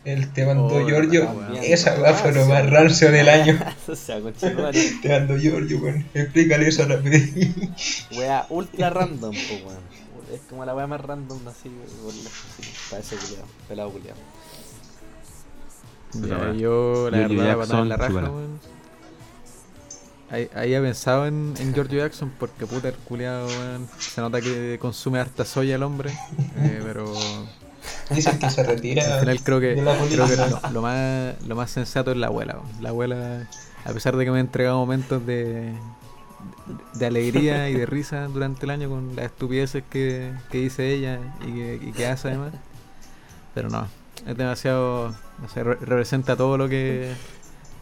El 0.03 0.31
te 0.33 0.45
mandó 0.45 0.75
Oh, 0.75 0.85
Giorgio. 0.87 1.27
Esa 1.63 1.99
weá 1.99 2.13
fue 2.13 2.31
lo 2.33 2.45
más 2.45 2.69
rancio 2.69 3.11
del 3.11 3.27
año. 3.27 3.59
o 3.87 3.95
sea, 3.95 4.19
conchetumare. 4.21 4.79
Te 5.01 5.09
mandó 5.09 5.35
Giorgio, 5.37 5.79
weón. 5.79 6.05
Explícale 6.13 6.67
eso 6.67 6.83
a 6.83 6.87
la 6.87 8.45
ultra 8.49 8.89
random, 8.91 9.31
pues 9.33 9.63
weón. 9.63 9.95
Es 10.33 10.41
como 10.49 10.65
la 10.65 10.75
wea 10.75 10.87
más 10.87 11.01
random 11.01 11.39
así, 11.47 11.69
por 11.69 12.13
lejos, 12.13 12.43
así, 12.59 12.69
para 12.89 13.01
ese 13.01 13.15
culiado, 13.15 13.45
pelado 13.67 13.89
culiado. 13.91 14.17
Ya, 16.13 16.51
yo, 16.53 17.09
la 17.11 17.17
George 17.17 17.35
verdad, 17.45 17.69
en 17.71 17.89
la 17.89 17.97
Jackson, 17.97 17.97
raja, 17.97 18.31
weón. 18.31 18.59
Ahí, 20.29 20.49
ahí 20.55 20.73
he 20.73 20.81
pensado 20.81 21.27
en, 21.27 21.53
en 21.59 21.73
George 21.73 21.97
Jackson 21.97 22.31
porque 22.39 22.65
puta 22.65 22.89
el 22.89 22.95
culiado, 22.95 23.47
weón. 23.47 23.87
Se 23.99 24.21
nota 24.21 24.41
que 24.41 24.77
consume 24.79 25.19
harta 25.19 25.45
soya 25.45 25.75
el 25.75 25.83
hombre. 25.83 26.11
eh, 26.57 26.81
pero 26.83 27.13
Dicen 28.09 28.39
que 28.39 28.49
se 28.49 28.63
retira. 28.63 29.03
al 29.05 29.19
final 29.19 29.41
creo 29.43 29.59
que, 29.59 29.75
creo 30.09 30.27
que 30.27 30.37
lo 30.71 30.81
más, 30.81 31.35
lo 31.45 31.55
más 31.55 31.71
sensato 31.71 32.11
es 32.11 32.17
la 32.17 32.27
abuela. 32.27 32.55
weón. 32.55 32.81
La 32.81 32.89
abuela, 32.89 33.49
a 33.83 33.93
pesar 33.93 34.15
de 34.15 34.25
que 34.25 34.31
me 34.31 34.37
ha 34.37 34.41
entregado 34.41 34.77
momentos 34.77 35.25
de, 35.25 35.73
de 36.93 37.05
alegría 37.05 37.69
y 37.69 37.75
de 37.75 37.85
risa 37.85 38.27
durante 38.27 38.65
el 38.65 38.71
año 38.71 38.89
con 38.89 39.15
las 39.15 39.25
estupideces 39.25 39.83
que, 39.89 40.33
que 40.49 40.59
dice 40.59 40.91
ella 40.93 41.19
y 41.41 41.53
que, 41.53 41.79
y 41.89 41.91
que 41.93 42.07
hace 42.07 42.29
además. 42.29 42.53
Pero 43.53 43.69
no, 43.69 43.87
es 44.25 44.37
demasiado, 44.37 45.15
no 45.41 45.49
sé, 45.49 45.63
re- 45.63 45.75
representa 45.75 46.35
todo 46.35 46.57
lo 46.57 46.67
que 46.69 47.13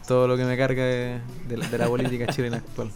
todo 0.06 0.28
lo 0.28 0.36
que 0.36 0.44
me 0.44 0.56
carga 0.56 0.82
de, 0.84 1.20
de 1.48 1.56
la, 1.56 1.66
de 1.68 1.78
la 1.78 1.86
política 1.86 2.26
chilena 2.26 2.58
actual. 2.58 2.90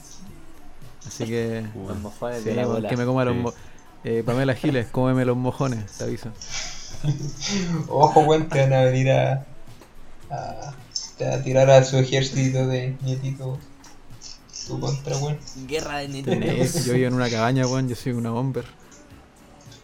Así 1.07 1.25
que 1.25 1.65
Los 1.87 1.99
mojones 2.01 2.43
sí, 2.43 2.49
de 2.51 2.55
la 2.57 2.67
bola. 2.67 2.89
que 2.89 2.97
me 2.97 3.05
coma 3.07 3.25
los 3.25 3.55
Sí. 3.55 3.59
eh, 4.05 4.23
Pamela 4.27 4.55
Giles, 4.55 4.89
cómeme 4.89 5.25
los 5.25 5.37
mojones, 5.37 5.91
te 5.93 6.05
aviso. 6.05 6.31
Ojo, 7.89 8.21
weón, 8.21 8.49
te 8.49 8.61
van 8.61 8.73
a 8.73 8.83
venir 8.83 9.11
a, 9.11 9.47
a, 10.31 10.75
a 11.33 11.43
tirar 11.43 11.71
a 11.71 11.85
su 11.85 11.97
ejército 11.99 12.67
de 12.67 12.97
nietito. 13.03 13.59
Tu 14.67 14.79
contra, 14.79 15.17
weón. 15.17 15.39
Guerra 15.67 15.99
de 15.99 16.09
Sí, 16.09 16.23
netitos. 16.25 16.85
yo 16.85 16.93
vivo 16.95 17.07
en 17.09 17.15
una 17.15 17.31
cabaña, 17.31 17.67
weón, 17.67 17.89
yo 17.89 17.97
soy 17.97 18.13
una 18.13 18.31
bomber. 18.31 18.65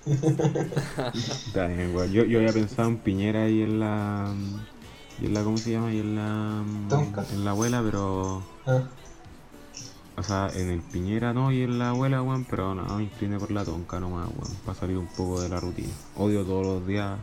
Weón. 1.54 2.12
Yo, 2.12 2.24
yo 2.24 2.38
había 2.38 2.52
pensado 2.52 2.88
en 2.88 2.98
Piñera 2.98 3.48
y 3.48 3.62
en 3.62 3.80
la. 3.80 4.34
Y 5.18 5.26
en 5.26 5.34
la. 5.34 5.44
¿Cómo 5.44 5.58
se 5.58 5.70
llama? 5.72 5.92
Y 5.92 5.98
en 6.00 6.14
la. 6.16 6.64
Tonka. 6.88 7.24
En 7.30 7.44
la 7.44 7.50
abuela, 7.52 7.82
pero. 7.82 8.42
Ah, 8.66 8.88
O 10.16 10.22
sea, 10.24 10.50
en 10.54 10.70
el 10.70 10.82
Piñera 10.82 11.32
no 11.32 11.52
y 11.52 11.62
en 11.62 11.78
la 11.78 11.90
abuela, 11.90 12.22
weón, 12.22 12.44
pero 12.46 12.74
no, 12.74 12.96
me 12.96 13.04
incliné 13.04 13.38
por 13.38 13.50
la 13.52 13.64
tonca 13.64 14.00
nomás, 14.00 14.28
weón, 14.28 14.58
para 14.64 14.78
salir 14.78 14.98
un 14.98 15.08
poco 15.08 15.40
de 15.40 15.48
la 15.48 15.60
rutina. 15.60 15.94
Odio 16.14 16.44
todos 16.44 16.66
los 16.66 16.86
días 16.86 17.20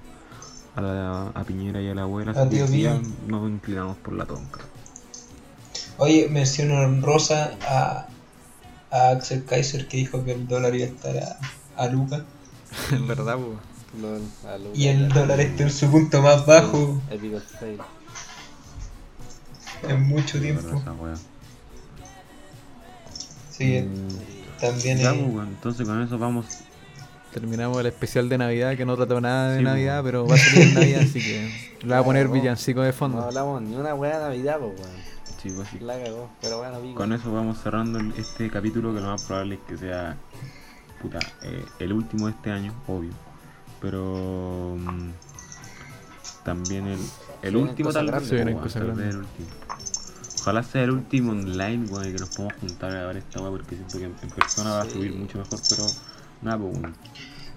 a, 0.76 0.82
la, 0.82 1.28
a 1.30 1.46
Piñera 1.46 1.82
y 1.82 1.90
a 1.90 1.96
la 1.96 2.04
abuela, 2.04 2.34
así 2.34 2.50
tío 2.50 2.70
que 2.70 3.02
nos 3.22 3.50
inclinamos 3.50 3.98
por 4.00 4.14
la 4.16 4.26
tonca. 4.28 4.72
Oye, 5.96 6.28
mención 6.28 6.72
honrosa 6.72 7.58
a, 7.62 8.14
a 8.92 9.10
Axel 9.12 9.46
Kaiser 9.46 9.88
que 9.88 9.98
dijo 9.98 10.24
que 10.26 10.34
el 10.34 10.48
dólar 10.48 10.76
iba 10.76 10.86
a 10.86 10.90
estar 10.90 11.18
a, 11.18 11.40
a 11.76 11.88
Luca. 11.88 12.32
En 12.92 13.08
verdad, 13.08 13.38
Luca, 13.38 14.70
Y 14.74 14.88
el 14.88 15.10
dólar 15.10 15.40
está 15.42 15.64
en 15.64 15.72
su 15.72 15.90
punto 15.92 16.22
más 16.22 16.46
bajo 16.46 17.02
en 19.84 20.04
mucho 20.04 20.40
tiempo. 20.40 20.78
esa 20.78 20.92
weá. 20.94 21.16
Sí, 23.50 23.82
Mm, 23.82 24.60
también 24.60 24.98
ya, 25.00 25.14
eh, 25.14 25.30
pues, 25.34 25.48
entonces 25.48 25.88
con 25.88 26.02
eso 26.02 26.18
vamos. 26.18 26.46
Terminamos 27.34 27.78
el 27.80 27.86
especial 27.86 28.28
de 28.28 28.38
Navidad 28.38 28.76
que 28.76 28.86
no 28.86 28.96
trató 28.98 29.22
nada 29.22 29.52
de 29.52 29.60
Sí, 29.60 29.64
Navidad, 29.64 30.00
po. 30.00 30.06
pero 30.06 30.28
va 30.28 30.36
a 30.36 30.38
salir 30.38 30.62
en 30.68 30.74
Navidad, 30.74 31.02
así 31.02 31.20
que 31.22 31.52
le 31.82 31.88
voy 31.88 31.94
a 31.98 32.04
poner 32.04 32.24
Cagó. 32.24 32.34
villancico 32.34 32.82
de 32.82 32.88
No 32.88 32.94
fondo. 32.94 33.22
hablamos 33.24 33.62
ni 33.62 33.76
una 33.76 33.96
wea 33.96 34.18
de 34.20 34.24
Navidad, 34.26 34.58
pues 34.60 34.80
weón. 34.80 34.92
Sí, 35.42 35.50
pues, 35.56 35.68
sí. 35.70 35.80
La 35.80 35.98
cagó. 36.04 36.30
Pero 36.42 36.58
bueno, 36.60 36.80
pico. 36.82 36.96
Con 36.96 37.14
eso 37.14 37.32
vamos 37.32 37.58
cerrando 37.64 38.00
este 38.18 38.50
capítulo 38.50 38.94
que 38.94 39.00
lo 39.02 39.08
más 39.08 39.24
probable 39.24 39.56
es 39.56 39.62
que 39.68 39.78
sea 39.78 40.18
puta, 41.02 41.20
eh, 41.44 41.66
el 41.80 41.94
último 41.94 42.28
de 42.28 42.34
este 42.34 42.52
año, 42.52 42.74
obvio. 42.88 43.12
Pero 43.82 44.76
mm, 44.78 45.10
también 46.44 46.88
el, 46.88 47.00
el 47.42 47.56
último 47.56 47.92
tal 47.92 48.12
vez. 48.12 48.32
Ojalá 50.42 50.64
sea 50.64 50.84
el 50.84 50.92
último 50.92 51.32
online, 51.32 51.86
weón, 51.88 52.10
y 52.10 52.14
que 52.14 52.20
nos 52.20 52.30
podamos 52.30 52.54
juntar 52.60 52.96
a 52.96 53.06
ver 53.06 53.18
esta 53.18 53.42
weá 53.42 53.52
porque 53.52 53.76
siento 53.76 54.00
que 54.00 54.06
en, 54.06 54.16
en 54.24 54.30
persona 54.30 54.72
va 54.72 54.82
a 54.82 54.90
subir 54.90 55.14
mucho 55.14 55.38
mejor, 55.38 55.60
pero 55.70 55.86
nada, 56.42 56.58
pues 56.58 56.78
weón. 56.78 56.96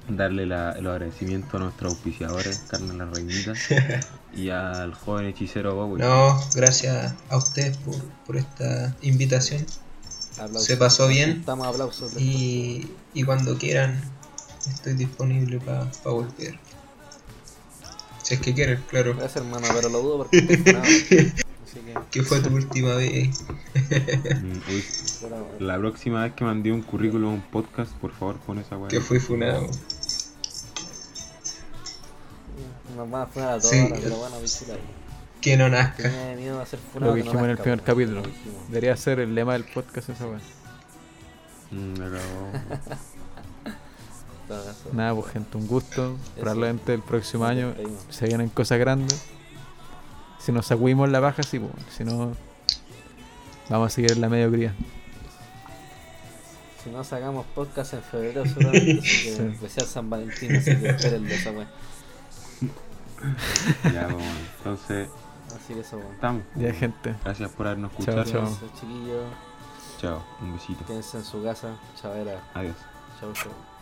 Darle 0.06 0.44
la, 0.44 0.72
el 0.72 0.86
agradecimiento 0.86 1.56
a 1.56 1.60
nuestros 1.60 1.94
auspiciadores, 1.94 2.66
Carmen 2.68 2.98
la 2.98 3.06
Reinita, 3.06 3.54
y 4.36 4.50
al 4.50 4.92
joven 4.92 5.24
hechicero 5.24 5.74
Bowie. 5.74 6.04
No, 6.04 6.38
gracias 6.54 7.14
a 7.30 7.36
ustedes 7.38 7.78
por, 7.78 7.96
por 8.26 8.36
esta 8.36 8.94
invitación. 9.00 9.64
Aplausos. 10.34 10.64
Se 10.64 10.76
pasó 10.76 11.08
bien. 11.08 11.30
Estamos 11.40 11.66
aplausos. 11.66 12.14
Y, 12.20 12.90
y 13.14 13.22
cuando 13.24 13.56
quieran, 13.56 14.00
estoy 14.68 14.94
disponible 14.94 15.60
para 15.60 15.90
volver. 16.04 16.58
Si 18.22 18.34
es 18.34 18.40
que 18.40 18.54
quieren, 18.54 18.82
claro. 18.88 19.14
Gracias, 19.14 19.36
hermano, 19.44 19.66
pero 19.74 19.88
lo 19.90 20.00
dudo 20.02 20.18
porque. 20.18 20.38
Así 20.82 21.04
que, 21.06 21.32
¿Qué 22.10 22.22
fue 22.22 22.40
tu 22.40 22.54
última 22.54 22.94
vez? 22.94 23.44
Mm, 23.74 24.58
uy, 24.68 24.84
La 25.58 25.76
próxima 25.78 26.22
vez 26.22 26.32
que 26.34 26.44
mandé 26.44 26.70
un 26.72 26.82
currículum 26.82 27.30
a 27.30 27.34
un 27.34 27.42
podcast, 27.42 27.92
por 27.94 28.12
favor 28.12 28.36
pon 28.38 28.58
esa 28.58 28.76
weá. 28.78 28.88
Que 28.88 29.00
fui 29.00 29.18
funado. 29.18 29.68
nos 32.96 33.10
van 33.10 33.22
a 33.22 33.26
funar 33.26 33.48
a 33.48 33.58
todos 33.58 33.70
Sí. 33.70 33.78
ahora, 33.80 33.96
pero 34.02 34.16
bueno, 34.16 34.40
visita. 34.40 34.74
Que 35.44 35.56
no 35.58 35.68
nazca. 35.68 36.08
Tiene 36.08 36.36
miedo 36.36 36.60
a 36.60 36.66
ser 36.66 36.78
funado. 36.78 37.12
Lo 37.14 37.16
que 37.16 37.20
no 37.20 37.24
dijimos 37.26 37.44
en 37.44 37.50
el 37.50 37.58
primer 37.58 37.78
weón. 37.78 37.86
capítulo. 37.86 38.22
Debería 38.68 38.96
ser 38.96 39.20
el 39.20 39.34
lema 39.34 39.52
del 39.52 39.64
podcast 39.64 40.08
esa 40.08 40.26
weá. 40.26 40.40
Mm. 41.70 41.94
Nada, 44.92 45.14
pues 45.14 45.32
gente, 45.32 45.56
un 45.58 45.66
gusto. 45.66 46.16
Probablemente 46.38 46.94
el 46.94 47.02
próximo 47.02 47.44
año 47.44 47.74
se 48.08 48.26
vienen 48.26 48.48
cosas 48.48 48.78
grandes. 48.78 49.24
Si 50.38 50.52
nos 50.52 50.66
sacudimos 50.66 51.08
la 51.10 51.20
baja, 51.20 51.42
sí, 51.42 51.58
pues. 51.58 51.72
Si 51.94 52.04
no, 52.04 52.34
vamos 53.68 53.92
a 53.92 53.94
seguir 53.94 54.12
en 54.12 54.20
la 54.20 54.28
mediocridad. 54.28 54.72
Si 56.82 56.90
no 56.90 57.02
sacamos 57.04 57.46
podcast 57.54 57.94
en 57.94 58.02
febrero, 58.02 58.42
que 58.44 59.00
Sí. 59.02 59.28
especial 59.52 59.86
San 59.86 60.10
Valentín, 60.10 60.54
así 60.56 60.76
que 60.76 60.88
esperen 60.90 61.24
de 61.26 61.34
esa 61.34 61.50
wea. 61.50 61.68
ya, 63.84 64.08
pues, 64.08 64.14
bueno, 64.14 64.30
entonces 64.58 65.08
Así 65.54 65.74
que 65.74 65.80
eso, 65.80 65.96
weón. 65.98 66.12
estamos. 66.12 66.42
Ya, 66.56 66.72
gente. 66.72 67.14
Gracias 67.24 67.50
por 67.52 67.66
habernos 67.66 67.90
Chao, 67.92 68.00
escuchado. 68.00 68.24
chao. 68.24 68.40
Cuídense, 68.42 68.80
chiquillos. 68.80 69.24
Chao, 70.00 70.22
un 70.40 70.52
besito. 70.54 70.84
Quédense 70.84 71.16
en 71.18 71.24
su 71.24 71.42
casa. 71.42 71.68
Chavera. 72.00 72.40
Adiós. 72.54 72.76
Chau, 73.20 73.32
chau. 73.32 73.73